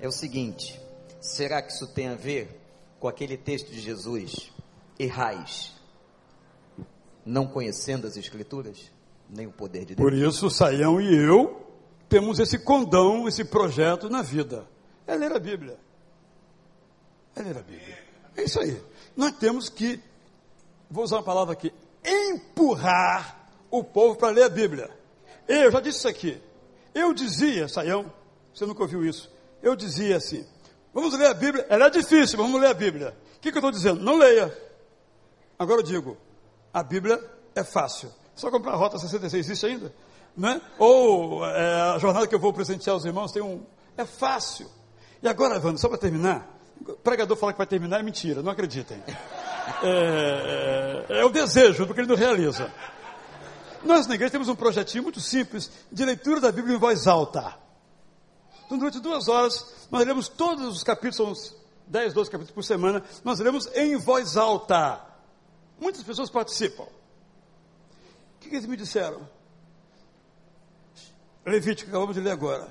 é 0.00 0.06
o 0.06 0.12
seguinte: 0.12 0.80
será 1.20 1.60
que 1.60 1.72
isso 1.72 1.86
tem 1.88 2.08
a 2.08 2.14
ver 2.14 2.60
com 2.98 3.08
aquele 3.08 3.36
texto 3.36 3.70
de 3.70 3.80
Jesus? 3.80 4.50
Errais, 4.98 5.72
não 7.24 7.46
conhecendo 7.46 8.06
as 8.06 8.16
Escrituras, 8.16 8.92
nem 9.28 9.46
o 9.46 9.50
poder 9.50 9.86
de 9.86 9.94
Deus. 9.94 9.98
Por 9.98 10.12
isso, 10.12 10.50
Saião 10.50 11.00
e 11.00 11.16
eu 11.16 11.66
temos 12.08 12.40
esse 12.40 12.58
condão, 12.58 13.28
esse 13.28 13.44
projeto 13.44 14.10
na 14.10 14.20
vida. 14.20 14.66
É 15.10 15.16
ler 15.16 15.32
a 15.32 15.40
Bíblia. 15.40 15.76
É 17.34 17.42
ler 17.42 17.58
a 17.58 17.62
Bíblia. 17.62 17.98
É 18.36 18.44
isso 18.44 18.60
aí. 18.60 18.80
Nós 19.16 19.32
temos 19.32 19.68
que, 19.68 20.00
vou 20.88 21.02
usar 21.02 21.16
uma 21.16 21.24
palavra 21.24 21.52
aqui, 21.52 21.74
empurrar 22.04 23.50
o 23.72 23.82
povo 23.82 24.14
para 24.14 24.28
ler 24.28 24.44
a 24.44 24.48
Bíblia. 24.48 24.88
Eu 25.48 25.72
já 25.72 25.80
disse 25.80 25.98
isso 25.98 26.08
aqui. 26.08 26.40
Eu 26.94 27.12
dizia, 27.12 27.66
Saião, 27.66 28.12
você 28.54 28.64
nunca 28.64 28.82
ouviu 28.82 29.04
isso. 29.04 29.28
Eu 29.60 29.74
dizia 29.74 30.16
assim: 30.16 30.46
vamos 30.94 31.18
ler 31.18 31.26
a 31.26 31.34
Bíblia. 31.34 31.66
Ela 31.68 31.86
é 31.86 31.90
difícil, 31.90 32.38
mas 32.38 32.46
vamos 32.46 32.60
ler 32.60 32.68
a 32.68 32.74
Bíblia. 32.74 33.16
O 33.36 33.40
que, 33.40 33.50
que 33.50 33.58
eu 33.58 33.60
estou 33.60 33.72
dizendo? 33.72 34.00
Não 34.00 34.16
leia. 34.16 34.56
Agora 35.58 35.80
eu 35.80 35.84
digo: 35.84 36.16
a 36.72 36.84
Bíblia 36.84 37.20
é 37.52 37.64
fácil. 37.64 38.12
Só 38.36 38.48
comprar 38.48 38.74
a 38.74 38.76
Rota 38.76 38.96
66, 38.96 39.34
existe 39.34 39.66
ainda? 39.66 39.92
Né? 40.36 40.62
Ou 40.78 41.44
é, 41.44 41.94
a 41.94 41.98
jornada 41.98 42.28
que 42.28 42.34
eu 42.34 42.38
vou 42.38 42.52
presentear 42.52 42.94
aos 42.94 43.04
irmãos 43.04 43.32
tem 43.32 43.42
um. 43.42 43.66
É 43.96 44.04
fácil. 44.04 44.70
E 45.22 45.28
agora, 45.28 45.56
Evandro, 45.56 45.78
só 45.78 45.88
para 45.88 45.98
terminar, 45.98 46.48
o 46.80 46.94
pregador 46.94 47.36
fala 47.36 47.52
que 47.52 47.58
vai 47.58 47.66
terminar, 47.66 48.00
é 48.00 48.02
mentira, 48.02 48.42
não 48.42 48.52
acreditem. 48.52 49.02
É, 49.82 51.06
é, 51.08 51.20
é 51.20 51.24
o 51.24 51.28
desejo, 51.28 51.86
porque 51.86 52.00
ele 52.00 52.08
não 52.08 52.16
realiza. 52.16 52.72
Nós 53.84 54.06
na 54.06 54.14
igreja 54.14 54.32
temos 54.32 54.48
um 54.48 54.56
projetinho 54.56 55.02
muito 55.02 55.20
simples 55.20 55.70
de 55.90 56.04
leitura 56.04 56.40
da 56.40 56.50
Bíblia 56.50 56.76
em 56.76 56.78
voz 56.78 57.06
alta. 57.06 57.54
Então, 58.66 58.78
durante 58.78 59.00
duas 59.00 59.28
horas, 59.28 59.86
nós 59.90 60.06
lemos 60.06 60.28
todos 60.28 60.76
os 60.76 60.82
capítulos, 60.82 61.16
são 61.16 61.30
uns 61.30 61.56
10, 61.86 62.12
12 62.12 62.30
capítulos 62.30 62.54
por 62.54 62.64
semana, 62.64 63.02
nós 63.24 63.40
lemos 63.40 63.66
em 63.74 63.96
voz 63.96 64.36
alta. 64.36 65.00
Muitas 65.78 66.02
pessoas 66.02 66.30
participam. 66.30 66.84
O 66.84 66.88
que, 68.40 68.48
que 68.48 68.56
eles 68.56 68.66
me 68.66 68.76
disseram? 68.76 69.28
Levítico, 71.44 71.90
acabamos 71.90 72.14
de 72.14 72.20
ler 72.20 72.30
agora. 72.30 72.68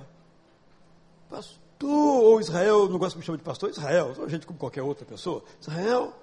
Pastor, 1.29 1.58
ou 1.87 2.39
Israel, 2.39 2.89
não 2.89 2.97
gosto 2.97 3.13
que 3.13 3.19
me 3.19 3.25
chama 3.25 3.37
de 3.37 3.43
pastor, 3.43 3.69
Israel, 3.69 4.15
a 4.23 4.27
gente 4.27 4.45
como 4.45 4.59
qualquer 4.59 4.81
outra 4.81 5.05
pessoa. 5.05 5.43
Israel, 5.61 6.13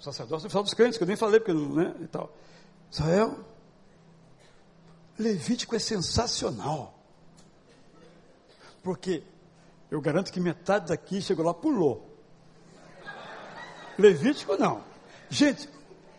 sacerdócio 0.00 0.46
oficial 0.46 0.62
dos 0.62 0.74
crentes, 0.74 0.98
que 0.98 1.04
eu 1.04 1.08
nem 1.08 1.16
falei, 1.16 1.40
porque 1.40 1.52
não, 1.52 1.74
né, 1.74 1.94
e 2.00 2.06
tal. 2.06 2.32
Israel, 2.90 3.38
Levítico 5.18 5.74
é 5.74 5.78
sensacional. 5.78 6.94
Porque 8.82 9.22
eu 9.90 10.00
garanto 10.00 10.32
que 10.32 10.40
metade 10.40 10.88
daqui 10.88 11.22
chegou 11.22 11.44
lá, 11.44 11.54
pulou. 11.54 12.16
Levítico 13.98 14.56
não. 14.56 14.82
Gente, 15.30 15.68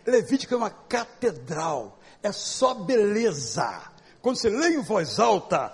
Levítico 0.06 0.54
é 0.54 0.58
uma 0.58 0.70
catedral. 0.70 2.00
É 2.24 2.32
só 2.32 2.74
beleza. 2.74 3.92
Quando 4.22 4.38
você 4.38 4.50
lê 4.50 4.70
em 4.70 4.82
voz 4.82 5.20
alta, 5.20 5.74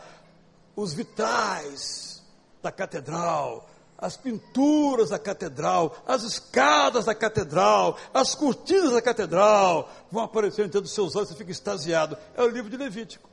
os 0.76 0.94
vitrais 0.94 2.24
da 2.62 2.72
catedral, 2.72 3.70
as 3.98 4.18
pinturas 4.18 5.10
da 5.10 5.20
catedral, 5.20 5.96
as 6.06 6.24
escadas 6.24 7.06
da 7.06 7.16
catedral, 7.16 7.98
as 8.14 8.36
cortinas 8.36 8.92
da 8.92 9.02
catedral 9.02 9.90
vão 10.12 10.24
aparecer 10.24 10.68
diante 10.68 10.82
dos 10.82 10.94
seus 10.94 11.16
olhos, 11.16 11.30
você 11.30 11.36
fica 11.36 11.52
extasiado. 11.52 12.18
É 12.36 12.42
o 12.42 12.50
livro 12.50 12.70
de 12.70 12.78
Levítico. 12.78 13.30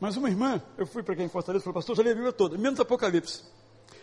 Mas 0.00 0.16
uma 0.16 0.28
irmã, 0.28 0.60
eu 0.76 0.86
fui 0.86 1.02
para 1.02 1.14
quem 1.14 1.26
em 1.26 1.28
Fortaleza 1.28 1.62
e 1.62 1.64
falou, 1.64 1.74
pastor, 1.74 1.96
já 1.96 2.02
li 2.02 2.10
a 2.10 2.14
Bíblia 2.14 2.32
toda, 2.32 2.56
menos 2.58 2.80
Apocalipse. 2.80 3.44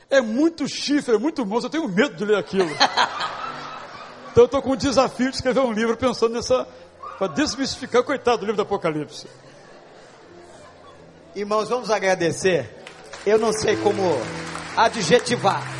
É 0.09 0.21
muito 0.21 0.67
chifre, 0.67 1.15
é 1.15 1.17
muito 1.17 1.45
monstro, 1.45 1.67
eu 1.67 1.71
tenho 1.71 1.87
medo 1.87 2.15
de 2.15 2.23
ler 2.23 2.37
aquilo. 2.37 2.69
então 4.31 4.43
eu 4.43 4.45
estou 4.45 4.61
com 4.61 4.71
o 4.71 4.77
desafio 4.77 5.29
de 5.29 5.35
escrever 5.35 5.59
um 5.59 5.73
livro 5.73 5.97
pensando 5.97 6.33
nessa, 6.33 6.67
para 7.17 7.27
desmistificar, 7.27 8.03
coitado 8.03 8.37
do 8.37 8.45
livro 8.45 8.55
do 8.55 8.61
Apocalipse. 8.61 9.27
Irmãos, 11.35 11.69
vamos 11.69 11.91
agradecer. 11.91 12.67
Eu 13.25 13.37
não 13.37 13.53
sei 13.53 13.75
como 13.77 14.01
adjetivar 14.75 15.78